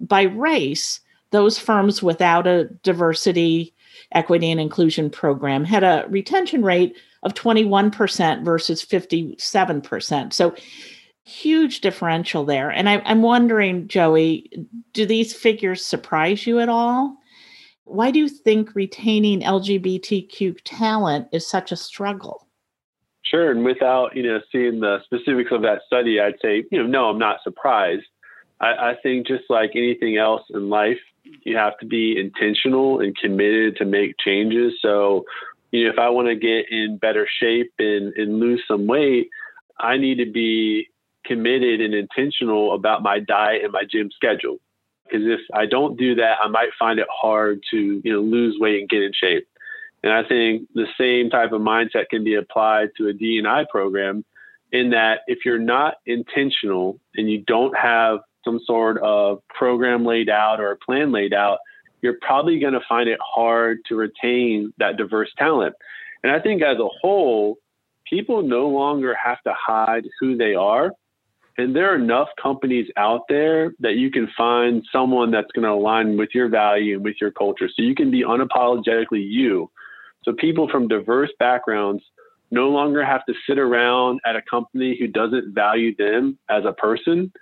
by 0.00 0.22
race, 0.22 1.00
those 1.30 1.58
firms 1.58 2.02
without 2.02 2.46
a 2.46 2.64
diversity, 2.82 3.74
equity, 4.12 4.50
and 4.50 4.60
inclusion 4.60 5.10
program 5.10 5.64
had 5.64 5.82
a 5.82 6.06
retention 6.08 6.62
rate 6.62 6.96
of 7.22 7.34
21% 7.34 8.44
versus 8.44 8.84
57%. 8.84 10.32
So, 10.32 10.54
huge 11.24 11.80
differential 11.80 12.44
there. 12.44 12.70
And 12.70 12.88
I, 12.88 12.98
am 12.98 13.20
wondering, 13.20 13.88
Joey, 13.88 14.48
do 14.92 15.04
these 15.04 15.34
figures 15.34 15.84
surprise 15.84 16.46
you 16.46 16.60
at 16.60 16.68
all? 16.68 17.16
Why 17.84 18.12
do 18.12 18.20
you 18.20 18.28
think 18.28 18.74
retaining 18.76 19.40
LGBTQ 19.40 20.58
talent 20.64 21.28
is 21.32 21.48
such 21.48 21.72
a 21.72 21.76
struggle? 21.76 22.46
Sure. 23.22 23.50
And 23.50 23.64
without, 23.64 24.16
you 24.16 24.22
know, 24.22 24.40
seeing 24.52 24.78
the 24.80 24.98
specifics 25.04 25.50
of 25.50 25.62
that 25.62 25.80
study, 25.86 26.20
I'd 26.20 26.34
say, 26.40 26.64
you 26.70 26.78
know, 26.78 26.86
no, 26.86 27.10
I'm 27.10 27.18
not 27.18 27.42
surprised. 27.42 28.06
I, 28.60 28.90
I 28.90 28.94
think 29.02 29.26
just 29.26 29.44
like 29.48 29.72
anything 29.74 30.16
else 30.16 30.42
in 30.50 30.68
life, 30.68 31.00
you 31.44 31.56
have 31.56 31.78
to 31.78 31.86
be 31.86 32.18
intentional 32.18 33.00
and 33.00 33.16
committed 33.16 33.76
to 33.76 33.84
make 33.84 34.16
changes. 34.18 34.74
So, 34.80 35.24
you 35.70 35.84
know, 35.84 35.90
if 35.90 35.98
I 35.98 36.08
want 36.10 36.28
to 36.28 36.36
get 36.36 36.70
in 36.70 36.98
better 36.98 37.26
shape 37.40 37.72
and, 37.78 38.12
and 38.14 38.38
lose 38.38 38.62
some 38.68 38.86
weight, 38.86 39.28
I 39.78 39.96
need 39.96 40.18
to 40.18 40.30
be 40.30 40.88
committed 41.24 41.80
and 41.80 41.94
intentional 41.94 42.74
about 42.74 43.02
my 43.02 43.18
diet 43.18 43.64
and 43.64 43.72
my 43.72 43.82
gym 43.90 44.10
schedule. 44.14 44.58
Because 45.04 45.26
if 45.26 45.40
I 45.54 45.66
don't 45.66 45.96
do 45.96 46.14
that, 46.16 46.38
I 46.42 46.48
might 46.48 46.70
find 46.78 46.98
it 46.98 47.06
hard 47.10 47.60
to, 47.70 48.00
you 48.02 48.12
know, 48.12 48.20
lose 48.20 48.56
weight 48.58 48.80
and 48.80 48.88
get 48.88 49.02
in 49.02 49.12
shape. 49.12 49.46
And 50.02 50.12
I 50.12 50.22
think 50.26 50.68
the 50.74 50.86
same 50.98 51.30
type 51.30 51.52
of 51.52 51.60
mindset 51.60 52.08
can 52.10 52.24
be 52.24 52.34
applied 52.34 52.90
to 52.96 53.08
a 53.08 53.12
DNI 53.12 53.68
program 53.68 54.24
in 54.72 54.90
that 54.90 55.20
if 55.26 55.44
you're 55.44 55.58
not 55.58 55.94
intentional 56.06 56.98
and 57.16 57.30
you 57.30 57.42
don't 57.46 57.76
have 57.76 58.20
some 58.46 58.60
sort 58.64 58.98
of 59.02 59.42
program 59.50 60.06
laid 60.06 60.30
out 60.30 60.60
or 60.60 60.70
a 60.70 60.76
plan 60.76 61.12
laid 61.12 61.34
out, 61.34 61.58
you're 62.00 62.16
probably 62.22 62.58
going 62.58 62.72
to 62.72 62.80
find 62.88 63.08
it 63.08 63.18
hard 63.20 63.78
to 63.88 63.96
retain 63.96 64.72
that 64.78 64.96
diverse 64.96 65.30
talent. 65.36 65.74
And 66.22 66.32
I 66.32 66.40
think 66.40 66.62
as 66.62 66.78
a 66.78 66.88
whole, 67.02 67.56
people 68.08 68.42
no 68.42 68.68
longer 68.68 69.14
have 69.22 69.42
to 69.42 69.52
hide 69.54 70.04
who 70.20 70.36
they 70.36 70.54
are. 70.54 70.92
And 71.58 71.74
there 71.74 71.90
are 71.90 71.96
enough 71.96 72.28
companies 72.40 72.88
out 72.96 73.22
there 73.28 73.72
that 73.80 73.94
you 73.94 74.10
can 74.10 74.28
find 74.36 74.84
someone 74.92 75.30
that's 75.30 75.50
going 75.52 75.64
to 75.64 75.72
align 75.72 76.16
with 76.16 76.30
your 76.34 76.48
value 76.48 76.96
and 76.96 77.04
with 77.04 77.16
your 77.20 77.30
culture. 77.30 77.68
So 77.68 77.82
you 77.82 77.94
can 77.94 78.10
be 78.10 78.22
unapologetically 78.22 79.26
you. 79.26 79.70
So 80.24 80.32
people 80.32 80.68
from 80.68 80.86
diverse 80.86 81.30
backgrounds 81.38 82.02
no 82.50 82.68
longer 82.68 83.04
have 83.04 83.24
to 83.26 83.34
sit 83.48 83.58
around 83.58 84.20
at 84.26 84.36
a 84.36 84.42
company 84.42 84.96
who 84.98 85.06
doesn't 85.06 85.54
value 85.54 85.94
them 85.96 86.38
as 86.48 86.64
a 86.64 86.72
person. 86.72 87.32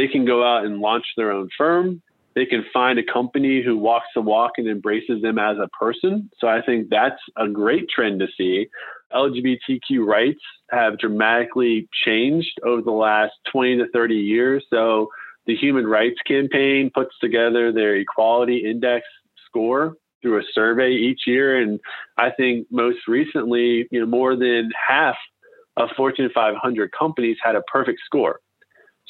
They 0.00 0.08
can 0.08 0.24
go 0.24 0.42
out 0.42 0.64
and 0.64 0.78
launch 0.78 1.04
their 1.18 1.30
own 1.30 1.50
firm. 1.58 2.00
They 2.34 2.46
can 2.46 2.64
find 2.72 2.98
a 2.98 3.02
company 3.02 3.62
who 3.62 3.76
walks 3.76 4.06
the 4.14 4.22
walk 4.22 4.52
and 4.56 4.66
embraces 4.66 5.20
them 5.20 5.38
as 5.38 5.58
a 5.58 5.68
person. 5.78 6.30
So 6.38 6.48
I 6.48 6.62
think 6.62 6.88
that's 6.88 7.20
a 7.36 7.46
great 7.46 7.90
trend 7.90 8.20
to 8.20 8.26
see. 8.34 8.68
LGBTQ 9.12 10.02
rights 10.06 10.40
have 10.70 10.98
dramatically 10.98 11.86
changed 11.92 12.58
over 12.64 12.80
the 12.80 12.92
last 12.92 13.34
20 13.52 13.76
to 13.76 13.90
30 13.92 14.14
years. 14.14 14.64
So 14.70 15.10
the 15.44 15.54
Human 15.54 15.86
Rights 15.86 16.20
Campaign 16.26 16.90
puts 16.94 17.10
together 17.20 17.70
their 17.70 17.96
equality 17.96 18.64
index 18.64 19.04
score 19.44 19.96
through 20.22 20.38
a 20.38 20.44
survey 20.54 20.92
each 20.92 21.26
year. 21.26 21.60
And 21.60 21.78
I 22.16 22.30
think 22.30 22.68
most 22.70 23.00
recently, 23.06 23.86
you 23.90 24.00
know, 24.00 24.06
more 24.06 24.34
than 24.34 24.70
half 24.88 25.16
of 25.76 25.90
Fortune 25.94 26.30
500 26.34 26.90
companies 26.98 27.36
had 27.44 27.54
a 27.54 27.60
perfect 27.70 28.00
score. 28.06 28.40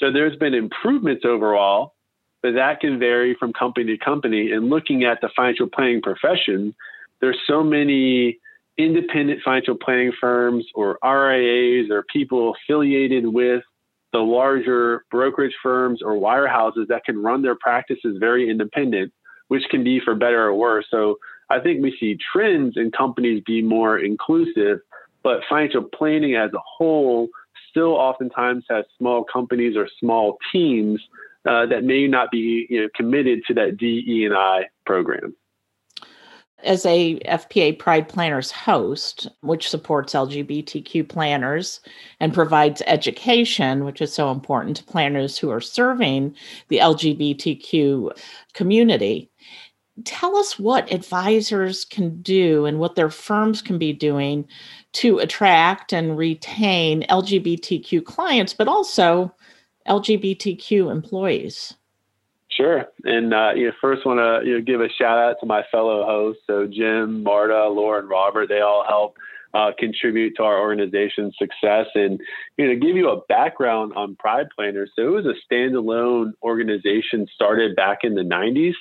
So 0.01 0.11
there's 0.11 0.37
been 0.37 0.55
improvements 0.55 1.25
overall, 1.27 1.95
but 2.43 2.55
that 2.55 2.81
can 2.81 2.99
vary 2.99 3.37
from 3.39 3.53
company 3.53 3.97
to 3.97 4.05
company. 4.05 4.51
And 4.51 4.71
looking 4.71 5.05
at 5.05 5.21
the 5.21 5.29
financial 5.37 5.69
planning 5.69 6.01
profession, 6.01 6.75
there's 7.21 7.39
so 7.47 7.63
many 7.63 8.39
independent 8.79 9.43
financial 9.45 9.77
planning 9.77 10.13
firms 10.19 10.65
or 10.75 10.99
RIAs 11.05 11.91
or 11.91 12.05
people 12.11 12.55
affiliated 12.55 13.27
with 13.27 13.63
the 14.13 14.19
larger 14.19 15.05
brokerage 15.11 15.55
firms 15.63 16.01
or 16.03 16.15
wirehouses 16.15 16.89
that 16.89 17.05
can 17.05 17.23
run 17.23 17.43
their 17.43 17.55
practices 17.55 18.17
very 18.19 18.49
independent, 18.49 19.13
which 19.49 19.63
can 19.71 19.85
be 19.85 20.01
for 20.03 20.15
better 20.15 20.47
or 20.47 20.55
worse. 20.55 20.87
So 20.91 21.19
I 21.51 21.61
think 21.61 21.83
we 21.83 21.95
see 22.01 22.19
trends 22.33 22.77
in 22.77 22.91
companies 22.91 23.43
be 23.47 23.61
more 23.61 23.99
inclusive, 23.99 24.81
but 25.23 25.41
financial 25.49 25.83
planning 25.83 26.37
as 26.37 26.51
a 26.55 26.61
whole 26.65 27.29
still 27.71 27.95
oftentimes 27.95 28.65
has 28.69 28.85
small 28.99 29.25
companies 29.25 29.77
or 29.77 29.89
small 29.99 30.39
teams 30.53 31.01
uh, 31.49 31.67
that 31.67 31.85
may 31.85 32.07
not 32.07 32.31
be 32.31 32.67
you 32.69 32.83
know, 32.83 32.89
committed 32.95 33.41
to 33.47 33.55
that 33.55 33.77
DE 33.77 34.25
and 34.27 34.35
I 34.35 34.69
program 34.85 35.35
as 36.65 36.85
a 36.87 37.19
FPA 37.21 37.79
Pride 37.79 38.09
Planners 38.09 38.51
host, 38.51 39.29
which 39.41 39.69
supports 39.69 40.15
LGBTQ 40.15 41.09
planners 41.09 41.81
and 42.19 42.35
provides 42.35 42.83
education, 42.87 43.85
which 43.85 44.01
is 44.01 44.13
so 44.13 44.31
important 44.31 44.77
to 44.77 44.85
planners 44.85 45.39
who 45.39 45.51
are 45.51 45.61
serving 45.61 46.35
the 46.69 46.79
LGBTQ 46.79 48.11
community. 48.53 49.31
Tell 50.05 50.37
us 50.37 50.59
what 50.59 50.93
advisors 50.93 51.85
can 51.85 52.23
do 52.23 52.67
and 52.67 52.79
what 52.79 52.95
their 52.95 53.11
firms 53.11 53.63
can 53.63 53.79
be 53.79 53.93
doing 53.93 54.47
to 54.95 55.19
attract 55.19 55.93
and 55.93 56.17
retain 56.17 57.05
LGBTQ 57.09 58.05
clients, 58.05 58.55
but 58.55 58.69
also 58.69 59.35
LGBTQ 59.89 60.91
employees. 60.91 61.75
Sure. 62.51 62.87
And 63.05 63.33
uh, 63.33 63.53
you 63.55 63.67
know, 63.67 63.73
first 63.81 64.05
want 64.05 64.19
to 64.19 64.47
you 64.47 64.59
know, 64.59 64.65
give 64.65 64.81
a 64.81 64.89
shout 64.89 65.19
out 65.19 65.37
to 65.41 65.47
my 65.47 65.63
fellow 65.71 66.05
hosts. 66.05 66.43
So 66.47 66.67
Jim, 66.67 67.23
Marta, 67.23 67.69
Laura, 67.69 68.01
and 68.01 68.09
Robert. 68.09 68.49
They 68.49 68.61
all 68.61 68.85
help 68.87 69.17
uh, 69.55 69.71
contribute 69.79 70.35
to 70.37 70.43
our 70.43 70.61
organization's 70.61 71.35
success. 71.39 71.87
And 71.95 72.21
you 72.57 72.67
know, 72.67 72.75
to 72.75 72.81
give 72.81 72.97
you 72.97 73.11
a 73.11 73.21
background 73.29 73.93
on 73.95 74.17
Pride 74.17 74.49
Planners, 74.55 74.91
so 74.97 75.03
it 75.03 75.11
was 75.11 75.27
a 75.27 75.35
standalone 75.53 76.33
organization 76.43 77.27
started 77.35 77.77
back 77.77 78.01
in 78.03 78.15
the 78.15 78.23
90s, 78.23 78.75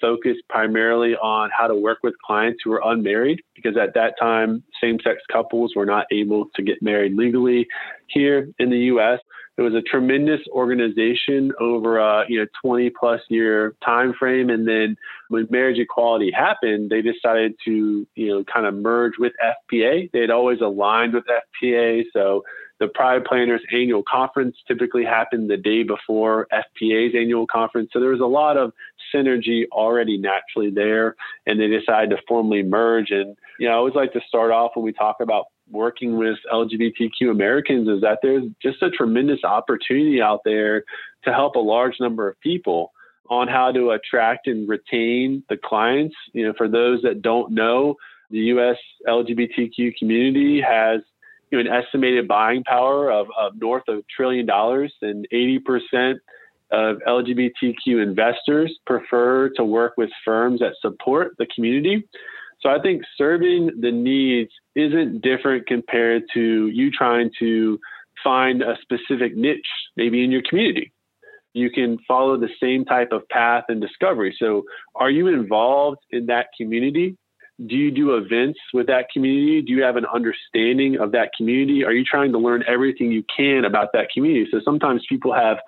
focused 0.00 0.42
primarily 0.48 1.14
on 1.16 1.50
how 1.56 1.66
to 1.66 1.74
work 1.74 1.98
with 2.02 2.14
clients 2.24 2.60
who 2.64 2.70
were 2.70 2.82
unmarried, 2.84 3.40
because 3.54 3.76
at 3.76 3.94
that 3.94 4.14
time, 4.20 4.62
same-sex 4.80 5.22
couples 5.30 5.74
were 5.76 5.86
not 5.86 6.06
able 6.12 6.46
to 6.54 6.62
get 6.62 6.82
married 6.82 7.14
legally 7.14 7.66
here 8.08 8.48
in 8.58 8.70
the 8.70 8.78
U.S. 8.78 9.20
It 9.58 9.62
was 9.62 9.74
a 9.74 9.80
tremendous 9.80 10.40
organization 10.50 11.50
over 11.58 11.98
a 11.98 12.24
you 12.28 12.38
know 12.38 12.46
20 12.62 12.90
plus 12.90 13.22
year 13.30 13.74
time 13.82 14.12
frame, 14.12 14.50
and 14.50 14.68
then 14.68 14.96
when 15.28 15.46
marriage 15.50 15.78
equality 15.78 16.30
happened, 16.30 16.90
they 16.90 17.00
decided 17.00 17.54
to 17.64 18.06
you 18.14 18.28
know 18.28 18.44
kind 18.44 18.66
of 18.66 18.74
merge 18.74 19.14
with 19.18 19.32
FPA. 19.42 20.10
They 20.12 20.20
had 20.20 20.30
always 20.30 20.60
aligned 20.60 21.14
with 21.14 21.24
FPA, 21.24 22.04
so 22.12 22.42
the 22.78 22.88
Pride 22.88 23.24
Planners 23.24 23.62
annual 23.72 24.02
conference 24.02 24.56
typically 24.68 25.04
happened 25.04 25.48
the 25.48 25.56
day 25.56 25.82
before 25.82 26.46
FPA's 26.52 27.14
annual 27.14 27.46
conference. 27.46 27.90
So 27.92 28.00
there 28.00 28.10
was 28.10 28.20
a 28.20 28.26
lot 28.26 28.58
of 28.58 28.72
synergy 29.14 29.64
already 29.72 30.18
naturally 30.18 30.70
there, 30.70 31.16
and 31.46 31.60
they 31.60 31.68
decide 31.68 32.10
to 32.10 32.16
formally 32.28 32.62
merge. 32.62 33.10
And 33.10 33.36
you 33.58 33.68
know, 33.68 33.74
I 33.74 33.76
always 33.76 33.94
like 33.94 34.12
to 34.12 34.20
start 34.26 34.50
off 34.50 34.72
when 34.74 34.84
we 34.84 34.92
talk 34.92 35.16
about 35.20 35.46
working 35.70 36.16
with 36.16 36.36
LGBTQ 36.52 37.30
Americans 37.30 37.88
is 37.88 38.00
that 38.02 38.18
there's 38.22 38.44
just 38.62 38.82
a 38.82 38.90
tremendous 38.90 39.42
opportunity 39.44 40.20
out 40.20 40.40
there 40.44 40.84
to 41.24 41.32
help 41.32 41.56
a 41.56 41.60
large 41.60 41.94
number 41.98 42.28
of 42.28 42.38
people 42.40 42.92
on 43.28 43.48
how 43.48 43.72
to 43.72 43.90
attract 43.90 44.46
and 44.46 44.68
retain 44.68 45.42
the 45.48 45.56
clients. 45.56 46.14
You 46.32 46.46
know, 46.46 46.54
for 46.56 46.68
those 46.68 47.02
that 47.02 47.22
don't 47.22 47.52
know, 47.52 47.96
the 48.30 48.38
U.S. 48.38 48.76
LGBTQ 49.06 49.96
community 49.98 50.60
has 50.60 51.00
you 51.50 51.62
know, 51.62 51.70
an 51.70 51.82
estimated 51.84 52.26
buying 52.28 52.64
power 52.64 53.10
of, 53.10 53.28
of 53.38 53.52
north 53.56 53.84
of 53.88 53.98
a 53.98 54.02
trillion 54.14 54.46
dollars, 54.46 54.92
and 55.02 55.26
80% 55.32 56.14
of 56.70 56.96
LGBTQ 57.06 58.02
investors 58.02 58.76
prefer 58.86 59.50
to 59.56 59.64
work 59.64 59.94
with 59.96 60.10
firms 60.24 60.60
that 60.60 60.74
support 60.80 61.32
the 61.38 61.46
community. 61.54 62.06
So 62.60 62.70
I 62.70 62.80
think 62.80 63.02
serving 63.16 63.70
the 63.80 63.92
needs 63.92 64.50
isn't 64.74 65.22
different 65.22 65.66
compared 65.66 66.24
to 66.34 66.68
you 66.68 66.90
trying 66.90 67.30
to 67.38 67.78
find 68.24 68.62
a 68.62 68.76
specific 68.82 69.36
niche, 69.36 69.60
maybe 69.96 70.24
in 70.24 70.30
your 70.30 70.42
community. 70.48 70.92
You 71.52 71.70
can 71.70 71.98
follow 72.06 72.36
the 72.36 72.48
same 72.60 72.84
type 72.84 73.12
of 73.12 73.28
path 73.28 73.64
and 73.68 73.80
discovery. 73.80 74.36
So, 74.38 74.64
are 74.94 75.10
you 75.10 75.28
involved 75.28 76.00
in 76.10 76.26
that 76.26 76.48
community? 76.58 77.16
Do 77.64 77.74
you 77.74 77.90
do 77.90 78.16
events 78.16 78.58
with 78.74 78.86
that 78.88 79.06
community? 79.10 79.62
Do 79.62 79.72
you 79.72 79.82
have 79.82 79.96
an 79.96 80.04
understanding 80.12 80.98
of 80.98 81.12
that 81.12 81.30
community? 81.36 81.82
Are 81.84 81.92
you 81.92 82.04
trying 82.04 82.32
to 82.32 82.38
learn 82.38 82.62
everything 82.68 83.10
you 83.10 83.24
can 83.34 83.64
about 83.64 83.88
that 83.94 84.08
community? 84.12 84.46
So, 84.50 84.60
sometimes 84.64 85.02
people 85.08 85.32
have 85.32 85.58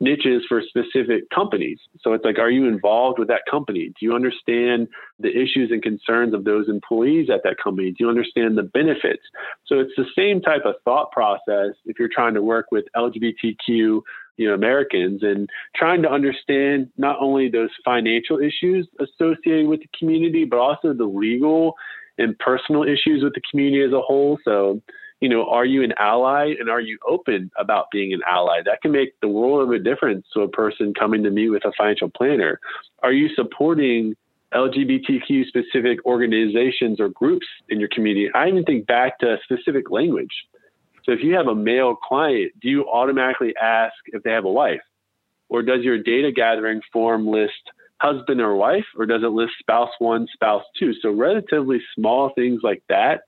niches 0.00 0.44
for 0.48 0.62
specific 0.62 1.28
companies. 1.30 1.78
So 2.00 2.12
it's 2.12 2.24
like, 2.24 2.38
are 2.38 2.50
you 2.50 2.66
involved 2.66 3.18
with 3.18 3.28
that 3.28 3.42
company? 3.50 3.88
Do 3.88 4.06
you 4.06 4.14
understand 4.14 4.88
the 5.18 5.30
issues 5.30 5.70
and 5.70 5.82
concerns 5.82 6.34
of 6.34 6.44
those 6.44 6.68
employees 6.68 7.28
at 7.30 7.42
that 7.44 7.56
company? 7.62 7.90
Do 7.90 7.96
you 8.00 8.08
understand 8.08 8.56
the 8.56 8.62
benefits? 8.62 9.22
So 9.66 9.80
it's 9.80 9.92
the 9.96 10.06
same 10.16 10.40
type 10.40 10.62
of 10.64 10.76
thought 10.84 11.10
process 11.10 11.74
if 11.84 11.98
you're 11.98 12.10
trying 12.12 12.34
to 12.34 12.42
work 12.42 12.66
with 12.70 12.84
LGBTQ 12.96 14.02
you 14.38 14.48
know 14.48 14.54
Americans 14.54 15.22
and 15.22 15.50
trying 15.74 16.00
to 16.02 16.08
understand 16.08 16.88
not 16.96 17.16
only 17.20 17.50
those 17.50 17.70
financial 17.84 18.38
issues 18.38 18.88
associated 19.00 19.66
with 19.66 19.80
the 19.80 19.88
community, 19.98 20.44
but 20.44 20.58
also 20.58 20.94
the 20.94 21.04
legal 21.04 21.74
and 22.18 22.38
personal 22.38 22.84
issues 22.84 23.22
with 23.22 23.34
the 23.34 23.42
community 23.50 23.82
as 23.82 23.92
a 23.92 24.00
whole. 24.00 24.38
So 24.44 24.80
you 25.20 25.28
know, 25.28 25.48
are 25.48 25.64
you 25.64 25.82
an 25.82 25.92
ally 25.98 26.54
and 26.58 26.70
are 26.70 26.80
you 26.80 26.98
open 27.08 27.50
about 27.58 27.90
being 27.90 28.12
an 28.12 28.20
ally? 28.26 28.60
That 28.64 28.82
can 28.82 28.92
make 28.92 29.18
the 29.20 29.28
world 29.28 29.62
of 29.62 29.74
a 29.74 29.82
difference 29.82 30.26
to 30.34 30.42
a 30.42 30.48
person 30.48 30.94
coming 30.94 31.22
to 31.24 31.30
me 31.30 31.48
with 31.48 31.64
a 31.64 31.72
financial 31.76 32.08
planner. 32.08 32.60
Are 33.02 33.12
you 33.12 33.28
supporting 33.34 34.14
LGBTQ 34.54 35.46
specific 35.46 36.04
organizations 36.06 37.00
or 37.00 37.08
groups 37.08 37.46
in 37.68 37.80
your 37.80 37.88
community? 37.88 38.30
I 38.34 38.48
even 38.48 38.64
think 38.64 38.86
back 38.86 39.18
to 39.18 39.38
specific 39.42 39.90
language. 39.90 40.32
So 41.04 41.12
if 41.12 41.20
you 41.22 41.34
have 41.34 41.48
a 41.48 41.54
male 41.54 41.96
client, 41.96 42.52
do 42.60 42.68
you 42.68 42.88
automatically 42.88 43.54
ask 43.60 43.94
if 44.06 44.22
they 44.22 44.30
have 44.30 44.44
a 44.44 44.50
wife? 44.50 44.80
Or 45.48 45.62
does 45.62 45.82
your 45.82 46.00
data 46.00 46.30
gathering 46.30 46.80
form 46.92 47.26
list 47.26 47.52
husband 48.00 48.40
or 48.40 48.54
wife, 48.54 48.84
or 48.96 49.06
does 49.06 49.22
it 49.24 49.32
list 49.32 49.54
spouse 49.58 49.90
one, 49.98 50.28
spouse 50.32 50.62
two? 50.78 50.92
So 51.02 51.10
relatively 51.10 51.80
small 51.96 52.30
things 52.36 52.60
like 52.62 52.82
that 52.88 53.22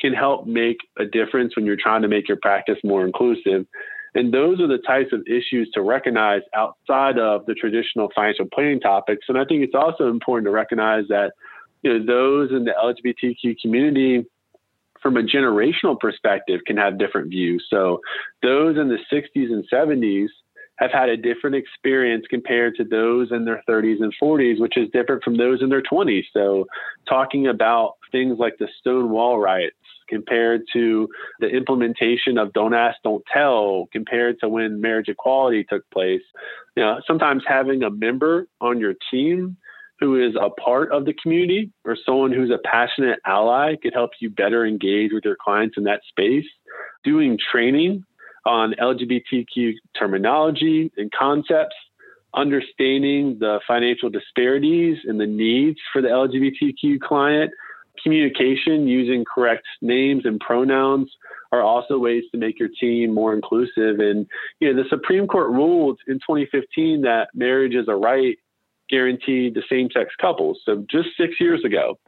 can 0.00 0.12
help 0.12 0.46
make 0.46 0.78
a 0.98 1.04
difference 1.04 1.56
when 1.56 1.64
you're 1.64 1.76
trying 1.76 2.02
to 2.02 2.08
make 2.08 2.28
your 2.28 2.38
practice 2.40 2.78
more 2.84 3.04
inclusive. 3.04 3.66
And 4.14 4.32
those 4.32 4.60
are 4.60 4.66
the 4.66 4.78
types 4.78 5.12
of 5.12 5.22
issues 5.26 5.70
to 5.74 5.82
recognize 5.82 6.42
outside 6.54 7.18
of 7.18 7.44
the 7.46 7.54
traditional 7.54 8.08
financial 8.14 8.46
planning 8.52 8.80
topics. 8.80 9.26
And 9.28 9.36
I 9.36 9.44
think 9.44 9.62
it's 9.62 9.74
also 9.74 10.08
important 10.08 10.46
to 10.46 10.50
recognize 10.50 11.04
that 11.08 11.32
you 11.82 11.92
know 11.92 12.04
those 12.04 12.50
in 12.50 12.64
the 12.64 12.72
LGBTQ 12.72 13.60
community 13.60 14.24
from 15.02 15.16
a 15.16 15.22
generational 15.22 15.98
perspective 15.98 16.60
can 16.66 16.76
have 16.76 16.98
different 16.98 17.28
views. 17.28 17.66
So 17.70 18.00
those 18.42 18.76
in 18.78 18.88
the 18.88 18.98
60s 19.12 19.52
and 19.52 19.64
70s 19.70 20.28
have 20.76 20.90
had 20.90 21.08
a 21.08 21.16
different 21.16 21.56
experience 21.56 22.26
compared 22.28 22.74
to 22.76 22.84
those 22.84 23.32
in 23.32 23.44
their 23.44 23.62
30s 23.68 24.02
and 24.02 24.12
40s, 24.20 24.60
which 24.60 24.76
is 24.76 24.88
different 24.92 25.22
from 25.24 25.36
those 25.36 25.62
in 25.62 25.68
their 25.68 25.82
20s. 25.82 26.24
So, 26.32 26.66
talking 27.08 27.46
about 27.46 27.94
things 28.12 28.38
like 28.38 28.58
the 28.58 28.68
Stonewall 28.80 29.38
riots 29.38 29.76
compared 30.08 30.62
to 30.72 31.08
the 31.40 31.48
implementation 31.48 32.38
of 32.38 32.52
Don't 32.52 32.74
Ask, 32.74 32.98
Don't 33.02 33.24
Tell, 33.32 33.88
compared 33.92 34.40
to 34.40 34.48
when 34.48 34.80
marriage 34.80 35.08
equality 35.08 35.64
took 35.64 35.88
place, 35.90 36.22
you 36.76 36.82
know, 36.82 37.00
sometimes 37.06 37.42
having 37.46 37.82
a 37.82 37.90
member 37.90 38.46
on 38.60 38.78
your 38.78 38.94
team 39.10 39.56
who 39.98 40.22
is 40.22 40.34
a 40.40 40.50
part 40.50 40.92
of 40.92 41.06
the 41.06 41.14
community 41.14 41.70
or 41.84 41.96
someone 42.04 42.32
who's 42.32 42.50
a 42.50 42.58
passionate 42.68 43.18
ally 43.24 43.76
could 43.82 43.94
help 43.94 44.10
you 44.20 44.28
better 44.28 44.66
engage 44.66 45.10
with 45.12 45.24
your 45.24 45.36
clients 45.42 45.76
in 45.78 45.84
that 45.84 46.02
space. 46.08 46.44
Doing 47.02 47.38
training 47.50 48.04
on 48.44 48.74
LGBTQ 48.80 49.74
terminology 49.98 50.92
and 50.96 51.10
concepts, 51.12 51.76
understanding 52.34 53.38
the 53.40 53.60
financial 53.66 54.10
disparities 54.10 54.98
and 55.04 55.18
the 55.18 55.26
needs 55.26 55.78
for 55.92 56.02
the 56.02 56.08
LGBTQ 56.08 57.00
client, 57.00 57.50
communication 58.02 58.86
using 58.86 59.24
correct 59.24 59.64
names 59.82 60.24
and 60.24 60.40
pronouns 60.40 61.10
are 61.52 61.62
also 61.62 61.98
ways 61.98 62.24
to 62.32 62.38
make 62.38 62.58
your 62.58 62.68
team 62.80 63.14
more 63.14 63.34
inclusive. 63.34 63.98
And 63.98 64.26
you 64.60 64.72
know, 64.72 64.82
the 64.82 64.88
Supreme 64.88 65.26
Court 65.26 65.50
ruled 65.50 65.98
in 66.06 66.14
2015 66.16 67.02
that 67.02 67.28
marriage 67.34 67.74
is 67.74 67.88
a 67.88 67.94
right 67.94 68.36
guaranteed 68.88 69.54
to 69.54 69.62
same-sex 69.68 70.10
couples. 70.20 70.60
So 70.64 70.84
just 70.90 71.08
six 71.16 71.34
years 71.40 71.64
ago. 71.64 71.98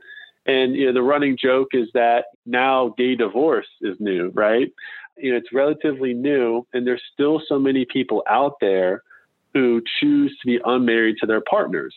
And 0.46 0.74
you 0.74 0.86
know, 0.86 0.94
the 0.94 1.02
running 1.02 1.36
joke 1.40 1.68
is 1.72 1.88
that 1.94 2.26
now 2.46 2.94
gay 2.96 3.14
divorce 3.14 3.66
is 3.82 3.96
new, 4.00 4.30
right? 4.34 4.72
you 5.18 5.32
know, 5.32 5.38
it's 5.38 5.52
relatively 5.52 6.14
new, 6.14 6.66
and 6.72 6.86
there's 6.86 7.02
still 7.12 7.42
so 7.48 7.58
many 7.58 7.84
people 7.84 8.22
out 8.28 8.54
there 8.60 9.02
who 9.54 9.82
choose 10.00 10.36
to 10.40 10.46
be 10.46 10.60
unmarried 10.64 11.16
to 11.20 11.26
their 11.26 11.40
partners. 11.40 11.94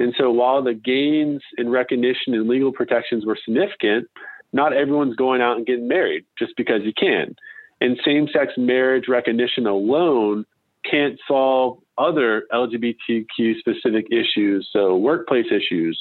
And 0.00 0.14
so 0.18 0.30
while 0.30 0.62
the 0.62 0.72
gains 0.72 1.42
in 1.58 1.68
recognition 1.68 2.32
and 2.32 2.48
legal 2.48 2.72
protections 2.72 3.26
were 3.26 3.38
significant, 3.44 4.08
not 4.52 4.72
everyone's 4.72 5.14
going 5.14 5.42
out 5.42 5.58
and 5.58 5.66
getting 5.66 5.88
married 5.88 6.24
just 6.38 6.56
because 6.56 6.80
you 6.84 6.92
can. 6.98 7.36
And 7.82 8.00
same 8.04 8.26
sex 8.32 8.54
marriage 8.56 9.04
recognition 9.08 9.66
alone 9.66 10.46
can't 10.90 11.18
solve 11.28 11.78
other 11.98 12.46
LGBTQ 12.50 13.58
specific 13.58 14.06
issues. 14.10 14.68
So, 14.72 14.96
workplace 14.96 15.46
issues, 15.52 16.00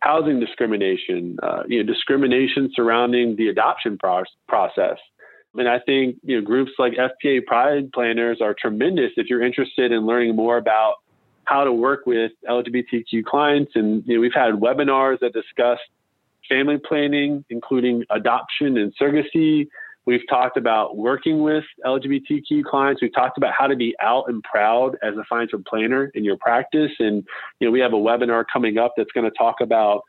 housing 0.00 0.40
discrimination, 0.40 1.36
uh, 1.42 1.64
you 1.68 1.82
know, 1.82 1.92
discrimination 1.92 2.70
surrounding 2.74 3.36
the 3.36 3.48
adoption 3.48 3.98
pro- 3.98 4.24
process. 4.48 4.96
And 5.54 5.68
I 5.68 5.78
think 5.80 6.16
you 6.22 6.40
know 6.40 6.44
groups 6.44 6.72
like 6.78 6.94
FPA 6.94 7.44
Pride 7.44 7.92
Planners 7.92 8.40
are 8.40 8.56
tremendous 8.58 9.12
if 9.16 9.28
you're 9.28 9.44
interested 9.44 9.92
in 9.92 10.06
learning 10.06 10.34
more 10.34 10.56
about 10.56 10.94
how 11.46 11.64
to 11.64 11.72
work 11.72 12.06
with 12.06 12.32
LGBTQ 12.48 13.24
clients. 13.24 13.72
And 13.74 14.02
you 14.06 14.14
know, 14.14 14.20
we've 14.20 14.34
had 14.34 14.54
webinars 14.54 15.20
that 15.20 15.32
discuss 15.32 15.78
family 16.48 16.78
planning, 16.78 17.44
including 17.50 18.04
adoption 18.10 18.76
and 18.78 18.92
surrogacy. 19.00 19.68
We've 20.06 20.26
talked 20.28 20.58
about 20.58 20.98
working 20.98 21.42
with 21.42 21.64
LGBTQ 21.84 22.64
clients. 22.64 23.00
We've 23.00 23.14
talked 23.14 23.38
about 23.38 23.54
how 23.58 23.66
to 23.66 23.76
be 23.76 23.94
out 24.00 24.28
and 24.28 24.42
proud 24.42 24.98
as 25.02 25.16
a 25.16 25.24
financial 25.24 25.62
planner 25.66 26.10
in 26.14 26.24
your 26.24 26.36
practice. 26.36 26.92
And 26.98 27.24
you 27.58 27.66
know, 27.66 27.70
we 27.70 27.80
have 27.80 27.94
a 27.94 27.96
webinar 27.96 28.44
coming 28.52 28.76
up 28.76 28.94
that's 28.96 29.12
going 29.12 29.24
to 29.24 29.36
talk 29.36 29.60
about 29.60 30.02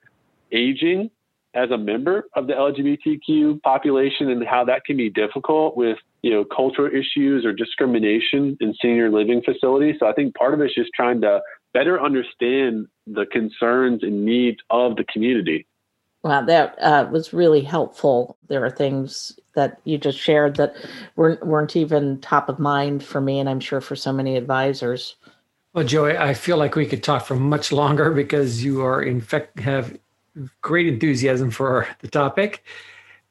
aging 0.51 1.09
as 1.55 1.71
a 1.71 1.77
member 1.77 2.25
of 2.35 2.47
the 2.47 2.53
LGBTQ 2.53 3.61
population 3.61 4.29
and 4.29 4.45
how 4.45 4.65
that 4.65 4.83
can 4.85 4.97
be 4.97 5.09
difficult 5.09 5.75
with 5.77 5.97
you 6.21 6.31
know 6.31 6.43
cultural 6.43 6.91
issues 6.93 7.45
or 7.45 7.53
discrimination 7.53 8.57
in 8.59 8.75
senior 8.81 9.09
living 9.09 9.41
facilities. 9.41 9.95
So 9.99 10.07
I 10.07 10.13
think 10.13 10.35
part 10.35 10.53
of 10.53 10.61
it 10.61 10.65
is 10.65 10.75
just 10.75 10.91
trying 10.93 11.21
to 11.21 11.41
better 11.73 12.01
understand 12.01 12.87
the 13.07 13.25
concerns 13.25 14.03
and 14.03 14.25
needs 14.25 14.57
of 14.69 14.97
the 14.97 15.05
community. 15.05 15.65
Wow, 16.23 16.41
that 16.41 16.75
uh, 16.81 17.07
was 17.11 17.33
really 17.33 17.61
helpful. 17.61 18.37
There 18.47 18.65
are 18.65 18.71
things 18.71 19.39
that 19.53 19.79
you 19.83 19.97
just 19.97 20.19
shared 20.19 20.55
that 20.57 20.75
weren't 21.15 21.45
weren't 21.45 21.75
even 21.75 22.19
top 22.19 22.49
of 22.49 22.59
mind 22.59 23.03
for 23.03 23.21
me, 23.21 23.39
and 23.39 23.47
I'm 23.47 23.59
sure 23.59 23.79
for 23.79 23.95
so 23.95 24.11
many 24.11 24.35
advisors. 24.35 25.15
Well, 25.73 25.83
Joey, 25.83 26.17
I 26.17 26.33
feel 26.33 26.57
like 26.57 26.75
we 26.75 26.85
could 26.85 27.03
talk 27.03 27.25
for 27.25 27.35
much 27.35 27.71
longer 27.71 28.11
because 28.11 28.63
you 28.63 28.81
are 28.81 29.03
in 29.03 29.21
fact 29.21 29.59
have 29.59 29.97
great 30.61 30.88
enthusiasm 30.88 31.51
for 31.51 31.88
the 31.99 32.07
topic, 32.07 32.63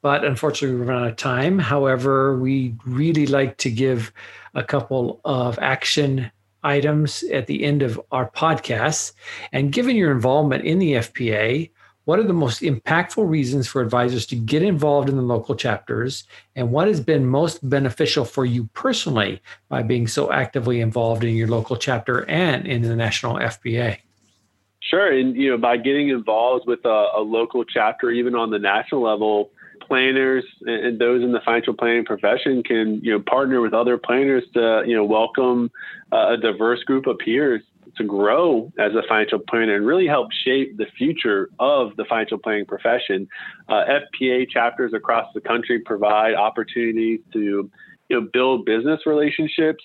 but 0.02 0.24
unfortunately, 0.24 0.78
we've 0.78 0.88
run 0.88 1.04
out 1.04 1.10
of 1.10 1.16
time. 1.16 1.58
However, 1.58 2.38
we 2.38 2.74
really 2.84 3.26
like 3.26 3.56
to 3.58 3.70
give 3.70 4.12
a 4.54 4.62
couple 4.62 5.20
of 5.24 5.58
action 5.60 6.30
items 6.62 7.22
at 7.24 7.46
the 7.46 7.64
end 7.64 7.82
of 7.82 8.00
our 8.10 8.30
podcast. 8.30 9.12
And 9.52 9.72
given 9.72 9.96
your 9.96 10.10
involvement 10.10 10.64
in 10.64 10.78
the 10.78 10.94
FPA, 10.94 11.70
what 12.04 12.18
are 12.18 12.24
the 12.24 12.34
most 12.34 12.60
impactful 12.60 13.28
reasons 13.28 13.66
for 13.66 13.80
advisors 13.80 14.26
to 14.26 14.36
get 14.36 14.62
involved 14.62 15.08
in 15.08 15.16
the 15.16 15.22
local 15.22 15.54
chapters? 15.54 16.24
And 16.54 16.70
what 16.70 16.86
has 16.86 17.00
been 17.00 17.26
most 17.26 17.66
beneficial 17.66 18.26
for 18.26 18.44
you 18.44 18.68
personally 18.74 19.40
by 19.68 19.82
being 19.82 20.06
so 20.06 20.30
actively 20.30 20.80
involved 20.80 21.24
in 21.24 21.34
your 21.34 21.48
local 21.48 21.76
chapter 21.76 22.28
and 22.28 22.66
in 22.66 22.82
the 22.82 22.96
national 22.96 23.36
FPA? 23.36 24.03
Sure, 24.90 25.10
and 25.10 25.34
you 25.36 25.50
know, 25.50 25.58
by 25.58 25.76
getting 25.76 26.10
involved 26.10 26.66
with 26.66 26.84
a, 26.84 27.06
a 27.16 27.20
local 27.20 27.64
chapter, 27.64 28.10
even 28.10 28.34
on 28.34 28.50
the 28.50 28.58
national 28.58 29.02
level, 29.02 29.50
planners 29.80 30.44
and 30.62 30.98
those 30.98 31.22
in 31.22 31.32
the 31.32 31.40
financial 31.44 31.74
planning 31.74 32.04
profession 32.04 32.62
can 32.62 33.00
you 33.02 33.12
know 33.12 33.20
partner 33.20 33.60
with 33.60 33.74
other 33.74 33.98
planners 33.98 34.42
to 34.54 34.82
you 34.86 34.96
know 34.96 35.04
welcome 35.04 35.70
a 36.12 36.36
diverse 36.36 36.82
group 36.84 37.06
of 37.06 37.18
peers 37.18 37.60
to 37.96 38.04
grow 38.04 38.72
as 38.78 38.92
a 38.94 39.02
financial 39.08 39.38
planner 39.38 39.76
and 39.76 39.86
really 39.86 40.06
help 40.06 40.28
shape 40.44 40.76
the 40.76 40.86
future 40.96 41.48
of 41.60 41.94
the 41.96 42.04
financial 42.04 42.38
planning 42.38 42.66
profession. 42.66 43.28
Uh, 43.68 43.84
FPA 43.84 44.48
chapters 44.48 44.92
across 44.94 45.32
the 45.34 45.40
country 45.40 45.78
provide 45.80 46.34
opportunities 46.34 47.20
to 47.32 47.70
you 48.08 48.20
know 48.20 48.28
build 48.32 48.64
business 48.64 49.00
relationships 49.06 49.84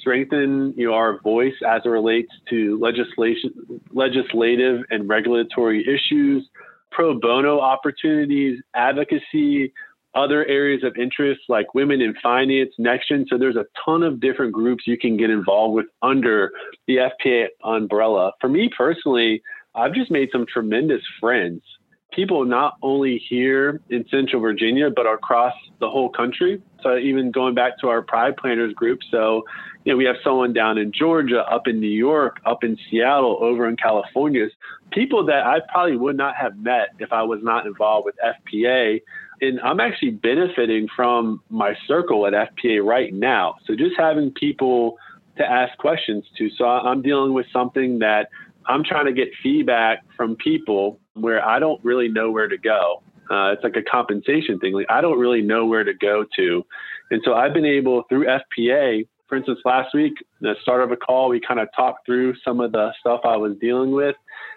strengthen 0.00 0.74
you 0.76 0.88
know, 0.88 0.94
our 0.94 1.20
voice 1.20 1.54
as 1.66 1.82
it 1.84 1.88
relates 1.88 2.32
to 2.48 2.78
legislation, 2.78 3.52
legislative 3.92 4.82
and 4.90 5.08
regulatory 5.08 5.82
issues, 5.82 6.48
pro 6.90 7.18
bono 7.18 7.60
opportunities, 7.60 8.60
advocacy, 8.74 9.72
other 10.14 10.44
areas 10.46 10.82
of 10.82 10.96
interest 10.96 11.40
like 11.48 11.74
women 11.74 12.00
in 12.00 12.14
finance, 12.22 12.70
NexGen. 12.80 13.26
So 13.28 13.38
there's 13.38 13.56
a 13.56 13.66
ton 13.84 14.02
of 14.02 14.20
different 14.20 14.52
groups 14.52 14.84
you 14.86 14.98
can 14.98 15.16
get 15.16 15.30
involved 15.30 15.74
with 15.74 15.86
under 16.02 16.50
the 16.86 16.96
FPA 16.96 17.46
umbrella. 17.62 18.32
For 18.40 18.48
me 18.48 18.70
personally, 18.76 19.42
I've 19.74 19.94
just 19.94 20.10
made 20.10 20.30
some 20.32 20.46
tremendous 20.46 21.02
friends. 21.20 21.62
People 22.12 22.44
not 22.44 22.76
only 22.82 23.18
here 23.28 23.80
in 23.88 24.04
Central 24.10 24.42
Virginia, 24.42 24.90
but 24.90 25.06
across 25.06 25.54
the 25.78 25.88
whole 25.88 26.08
country. 26.08 26.60
So 26.82 26.96
even 26.96 27.30
going 27.30 27.54
back 27.54 27.78
to 27.80 27.88
our 27.88 28.02
Pride 28.02 28.36
Planners 28.36 28.74
group. 28.74 29.00
So 29.10 29.44
you 29.84 29.92
know, 29.92 29.96
we 29.96 30.04
have 30.04 30.16
someone 30.22 30.52
down 30.52 30.76
in 30.76 30.92
Georgia, 30.92 31.40
up 31.50 31.66
in 31.66 31.80
New 31.80 31.86
York, 31.86 32.40
up 32.44 32.64
in 32.64 32.76
Seattle, 32.90 33.38
over 33.40 33.68
in 33.68 33.76
California, 33.76 34.48
people 34.92 35.24
that 35.26 35.46
I 35.46 35.60
probably 35.72 35.96
would 35.96 36.16
not 36.16 36.36
have 36.36 36.56
met 36.58 36.90
if 36.98 37.12
I 37.12 37.22
was 37.22 37.40
not 37.42 37.66
involved 37.66 38.04
with 38.04 38.16
FPA. 38.22 39.00
And 39.40 39.58
I'm 39.60 39.80
actually 39.80 40.10
benefiting 40.10 40.86
from 40.94 41.40
my 41.48 41.74
circle 41.86 42.26
at 42.26 42.32
FPA 42.32 42.84
right 42.84 43.12
now. 43.12 43.54
So 43.66 43.74
just 43.74 43.96
having 43.96 44.32
people 44.32 44.98
to 45.38 45.44
ask 45.44 45.76
questions 45.78 46.24
to. 46.36 46.50
So 46.58 46.66
I'm 46.66 47.00
dealing 47.00 47.32
with 47.32 47.46
something 47.52 48.00
that 48.00 48.28
I'm 48.66 48.84
trying 48.84 49.06
to 49.06 49.12
get 49.12 49.28
feedback 49.42 50.04
from 50.16 50.36
people 50.36 51.00
where 51.20 51.46
I 51.46 51.58
don't 51.58 51.82
really 51.84 52.08
know 52.08 52.30
where 52.30 52.48
to 52.48 52.58
go. 52.58 53.02
Uh, 53.30 53.52
it's 53.52 53.62
like 53.62 53.76
a 53.76 53.82
compensation 53.82 54.58
thing. 54.58 54.74
Like 54.74 54.90
I 54.90 55.00
don't 55.00 55.18
really 55.18 55.42
know 55.42 55.66
where 55.66 55.84
to 55.84 55.94
go 55.94 56.24
to. 56.36 56.66
And 57.10 57.22
so 57.24 57.34
I've 57.34 57.54
been 57.54 57.64
able 57.64 58.04
through 58.08 58.26
FPA 58.26 59.06
for 59.30 59.36
instance, 59.36 59.60
last 59.64 59.94
week, 59.94 60.14
the 60.40 60.54
start 60.60 60.82
of 60.82 60.90
a 60.90 60.96
call, 60.96 61.28
we 61.28 61.40
kind 61.40 61.60
of 61.60 61.68
talked 61.74 62.04
through 62.04 62.34
some 62.44 62.60
of 62.60 62.72
the 62.72 62.92
stuff 62.98 63.20
I 63.24 63.36
was 63.36 63.56
dealing 63.60 63.92
with. 63.92 64.16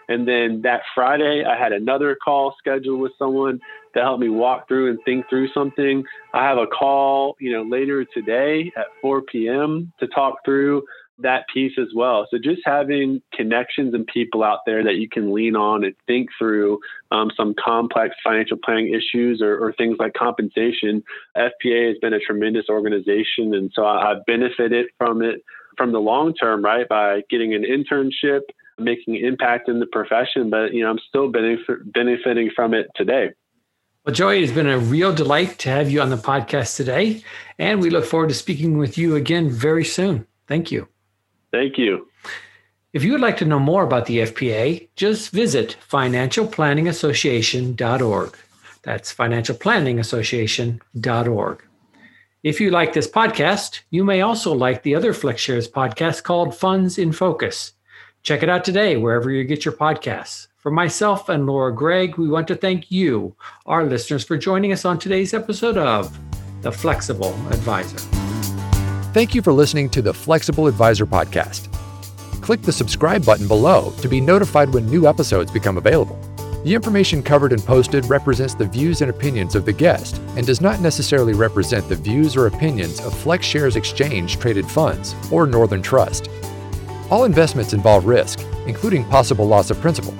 And 0.09 0.28
then 0.28 0.64
that 0.64 0.82
Friday, 0.95 1.45
I 1.45 1.55
had 1.57 1.72
another 1.72 2.18
call 2.22 2.55
scheduled 2.57 2.99
with 2.99 3.11
someone 3.20 3.61
to 3.93 4.01
help 4.01 4.20
me 4.20 4.30
walk 4.30 4.68
through 4.68 4.89
and 4.89 4.99
think 5.05 5.30
through 5.30 5.49
something. 5.53 6.03
I 6.34 6.43
have 6.43 6.57
a 6.57 6.66
call, 6.66 7.36
you 7.39 7.53
know, 7.53 7.61
later 7.61 8.03
today 8.03 8.72
at 8.76 8.88
4 8.99 9.22
p.m. 9.22 9.93
to 9.99 10.07
talk 10.07 10.43
through 10.43 10.82
that 11.20 11.45
piece 11.53 11.74
as 11.78 11.89
well. 11.95 12.28
So 12.30 12.38
just 12.38 12.61
having 12.66 13.22
connections 13.34 13.93
and 13.93 14.05
people 14.07 14.43
out 14.43 14.59
there 14.66 14.84
that 14.84 14.95
you 14.95 15.07
can 15.07 15.34
lean 15.34 15.55
on 15.55 15.84
and 15.84 15.93
think 16.07 16.30
through 16.38 16.80
um, 17.11 17.32
some 17.38 17.53
complex 17.64 18.16
financial 18.24 18.57
planning 18.64 18.93
issues 18.93 19.41
or, 19.41 19.57
or, 19.64 19.74
things 19.74 19.97
like 19.99 20.14
compensation. 20.14 21.03
FPA 21.38 21.89
has 21.89 21.97
been 21.99 22.14
a 22.14 22.20
tremendous 22.20 22.66
organization, 22.70 23.53
and 23.53 23.72
so 23.76 23.84
I, 23.84 24.11
I've 24.11 24.26
benefited 24.26 24.88
from 24.97 25.22
it 25.22 25.43
from 25.78 25.91
the 25.91 25.99
long 25.99 26.34
term, 26.34 26.64
right? 26.64 26.88
By 26.88 27.22
getting 27.30 27.53
an 27.53 27.64
internship, 27.64 28.41
making 28.78 29.16
impact 29.16 29.70
in 29.70 29.80
the 29.80 29.88
profession, 29.88 30.49
but 30.49 30.74
you 30.74 30.84
know 30.84 30.89
I'm 30.89 30.99
still 31.09 31.32
benefit, 31.32 31.91
benefiting 31.93 32.51
from 32.55 32.74
it 32.74 32.88
today. 32.95 33.30
Well, 34.05 34.14
Joey, 34.14 34.43
it's 34.43 34.51
been 34.51 34.68
a 34.68 34.80
real 34.80 35.14
delight 35.14 35.59
to 35.59 35.70
have 35.70 35.89
you 35.89 36.01
on 36.01 36.09
the 36.09 36.18
podcast 36.18 36.76
today, 36.76 37.24
and 37.57 37.82
we 37.82 37.89
look 37.89 38.05
forward 38.05 38.30
to 38.30 38.36
speaking 38.36 38.78
with 38.78 38.97
you 38.97 39.16
again 39.16 39.49
very 39.49 39.86
soon. 39.86 40.28
Thank 40.47 40.72
you. 40.72 40.88
Thank 41.54 41.78
you. 41.78 42.10
If 42.93 43.04
you 43.04 43.12
would 43.14 43.22
like 43.22 43.38
to 43.38 43.45
know 43.45 43.60
more 43.60 43.84
about 43.84 44.08
the 44.08 44.18
FPA, 44.20 44.89
just 44.95 45.30
visit 45.30 45.78
financialplanningassociation.org. 45.89 48.38
That's 48.82 49.14
financialplanningassociation.org. 49.14 51.64
If 52.43 52.60
you 52.60 52.72
like 52.72 52.91
this 52.91 53.08
podcast, 53.08 53.80
you 53.89 54.04
may 54.04 54.20
also 54.22 54.54
like 54.54 54.84
the 54.84 54.95
other 54.95 55.14
FlexShares 55.14 55.70
podcast 55.70 56.24
called 56.24 56.58
Funds 56.58 56.97
in 56.97 57.14
Focus. 57.14 57.72
Check 58.24 58.43
it 58.43 58.49
out 58.49 58.66
today, 58.66 58.97
wherever 58.97 59.32
you 59.32 59.43
get 59.43 59.64
your 59.64 59.76
podcasts. 59.76 60.47
For 60.58 60.72
myself 60.72 61.30
and 61.30 61.45
Laura 61.45 61.74
Gregg, 61.74 62.18
we 62.18 62.30
want 62.30 62.47
to 62.47 62.56
thank 62.56 62.91
you, 62.91 63.36
our 63.66 63.86
listeners, 63.86 64.24
for 64.24 64.38
joining 64.38 64.72
us 64.72 64.86
on 64.86 64.97
today's 64.97 65.34
episode 65.34 65.78
of 65.78 66.18
The 66.62 66.72
Flexible 66.72 67.34
Advisor. 67.49 68.23
Thank 69.14 69.36
you 69.36 69.43
for 69.43 69.53
listening 69.53 69.91
to 69.91 70.01
the 70.01 70.11
Flexible 70.11 70.66
Advisor 70.66 71.05
podcast. 71.05 71.72
Click 72.41 72.64
the 72.64 72.72
subscribe 72.72 73.24
button 73.24 73.47
below 73.47 73.93
to 74.01 74.07
be 74.07 74.20
notified 74.20 74.74
when 74.74 74.88
new 74.88 75.05
episodes 75.05 75.51
become 75.51 75.78
available. 75.78 76.20
The 76.64 76.74
information 76.74 77.22
covered 77.22 77.53
and 77.53 77.64
posted 77.64 78.07
represents 78.07 78.55
the 78.55 78.66
views 78.66 79.01
and 79.01 79.11
opinions 79.11 79.53
of 79.53 79.66
the 79.66 79.72
guest 79.72 80.20
and 80.36 80.47
does 80.47 80.61
not 80.61 80.80
necessarily 80.80 81.36
represent 81.36 81.88
the 81.88 81.95
views 81.95 82.36
or 82.36 82.47
opinions 82.47 83.01
of 83.01 83.14
FlexShares 83.14 83.76
Exchange 83.76 84.39
Traded 84.39 84.66
Funds 84.66 85.14
or 85.32 85.45
Northern 85.45 85.84
Trust. 85.84 86.28
All 87.11 87.26
investments 87.26 87.74
involve 87.74 88.05
risk, 88.05 88.39
including 88.66 89.05
possible 89.05 89.45
loss 89.45 89.70
of 89.70 89.80
principal. 89.80 90.16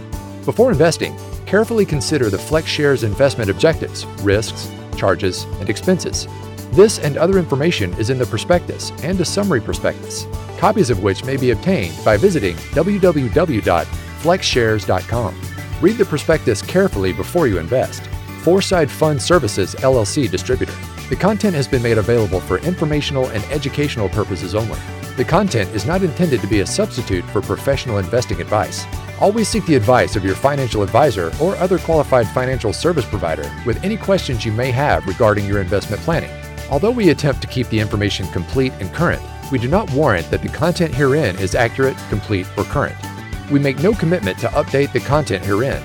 Before 0.45 0.71
investing, 0.71 1.17
carefully 1.47 1.87
consider 1.87 2.29
the 2.29 2.37
FlexShares 2.37 3.03
investment 3.03 3.49
objectives, 3.49 4.05
risks, 4.21 4.71
charges, 4.97 5.45
and 5.45 5.67
expenses. 5.67 6.27
This 6.74 6.97
and 6.97 7.17
other 7.17 7.38
information 7.38 7.93
is 7.99 8.09
in 8.09 8.17
the 8.17 8.26
prospectus 8.26 8.91
and 9.03 9.21
a 9.21 9.26
summary 9.26 9.61
prospectus, 9.61 10.26
copies 10.57 10.89
of 10.89 11.03
which 11.03 11.24
may 11.24 11.38
be 11.38 11.51
obtained 11.51 11.93
by 12.03 12.17
visiting 12.17 12.55
www.flexshares.com. 12.55 15.41
Read 15.82 15.97
the 15.97 16.05
prospectus 16.05 16.63
carefully 16.63 17.13
before 17.13 17.45
you 17.45 17.59
invest. 17.59 18.01
Foreside 18.41 18.89
Fund 18.89 19.21
Services 19.21 19.76
LLC 19.76 20.32
distributor. 20.32 20.74
The 21.09 21.15
content 21.15 21.53
has 21.53 21.67
been 21.67 21.84
made 21.84 21.99
available 21.99 22.39
for 22.39 22.57
informational 22.59 23.28
and 23.28 23.43
educational 23.51 24.09
purposes 24.09 24.55
only. 24.55 24.80
The 25.15 25.26
content 25.26 25.69
is 25.76 25.86
not 25.86 26.01
intended 26.01 26.41
to 26.41 26.47
be 26.47 26.61
a 26.61 26.65
substitute 26.65 27.24
for 27.26 27.43
professional 27.43 27.99
investing 27.99 28.41
advice. 28.41 28.84
Always 29.21 29.47
seek 29.47 29.63
the 29.67 29.76
advice 29.76 30.15
of 30.15 30.26
your 30.26 30.34
financial 30.34 30.82
advisor 30.82 31.32
or 31.39 31.55
other 31.57 31.78
qualified 31.78 32.28
financial 32.30 32.74
service 32.74 33.05
provider 33.05 33.47
with 33.63 33.84
any 33.84 33.95
questions 33.95 34.43
you 34.43 34.51
may 34.51 34.71
have 34.71 35.05
regarding 35.05 35.45
your 35.45 35.61
investment 35.61 36.01
planning. 36.01 36.32
Although 36.70 36.91
we 36.91 37.09
attempt 37.09 37.41
to 37.41 37.47
keep 37.47 37.68
the 37.70 37.80
information 37.80 38.28
complete 38.28 38.74
and 38.80 38.91
current, 38.93 39.22
we 39.51 39.59
do 39.59 39.68
not 39.68 39.91
warrant 39.91 40.30
that 40.32 40.41
the 40.41 40.49
content 40.49 40.93
herein 40.93 41.38
is 41.38 41.55
accurate, 41.55 41.97
complete, 42.09 42.47
or 42.57 42.64
current. 42.64 42.95
We 43.51 43.59
make 43.59 43.80
no 43.80 43.93
commitment 43.93 44.39
to 44.39 44.47
update 44.47 44.93
the 44.93 44.99
content 45.01 45.45
herein. 45.45 45.84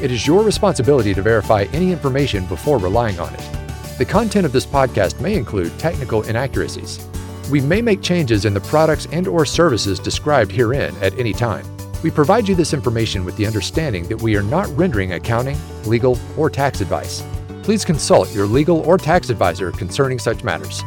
It 0.00 0.10
is 0.10 0.26
your 0.26 0.42
responsibility 0.42 1.14
to 1.14 1.22
verify 1.22 1.66
any 1.72 1.92
information 1.92 2.46
before 2.46 2.78
relying 2.78 3.20
on 3.20 3.32
it. 3.34 3.98
The 3.98 4.04
content 4.04 4.46
of 4.46 4.52
this 4.52 4.66
podcast 4.66 5.20
may 5.20 5.34
include 5.36 5.78
technical 5.78 6.22
inaccuracies. 6.22 7.06
We 7.50 7.60
may 7.60 7.82
make 7.82 8.02
changes 8.02 8.46
in 8.46 8.54
the 8.54 8.60
products 8.60 9.06
and 9.12 9.28
or 9.28 9.44
services 9.44 10.00
described 10.00 10.50
herein 10.50 10.96
at 11.00 11.16
any 11.18 11.32
time. 11.32 11.64
We 12.02 12.10
provide 12.10 12.48
you 12.48 12.54
this 12.54 12.74
information 12.74 13.24
with 13.24 13.36
the 13.36 13.46
understanding 13.46 14.08
that 14.08 14.20
we 14.20 14.36
are 14.36 14.42
not 14.42 14.68
rendering 14.76 15.12
accounting, 15.12 15.58
legal, 15.84 16.18
or 16.36 16.50
tax 16.50 16.80
advice 16.80 17.22
please 17.64 17.84
consult 17.84 18.32
your 18.34 18.46
legal 18.46 18.80
or 18.80 18.98
tax 18.98 19.30
advisor 19.30 19.72
concerning 19.72 20.18
such 20.18 20.44
matters. 20.44 20.82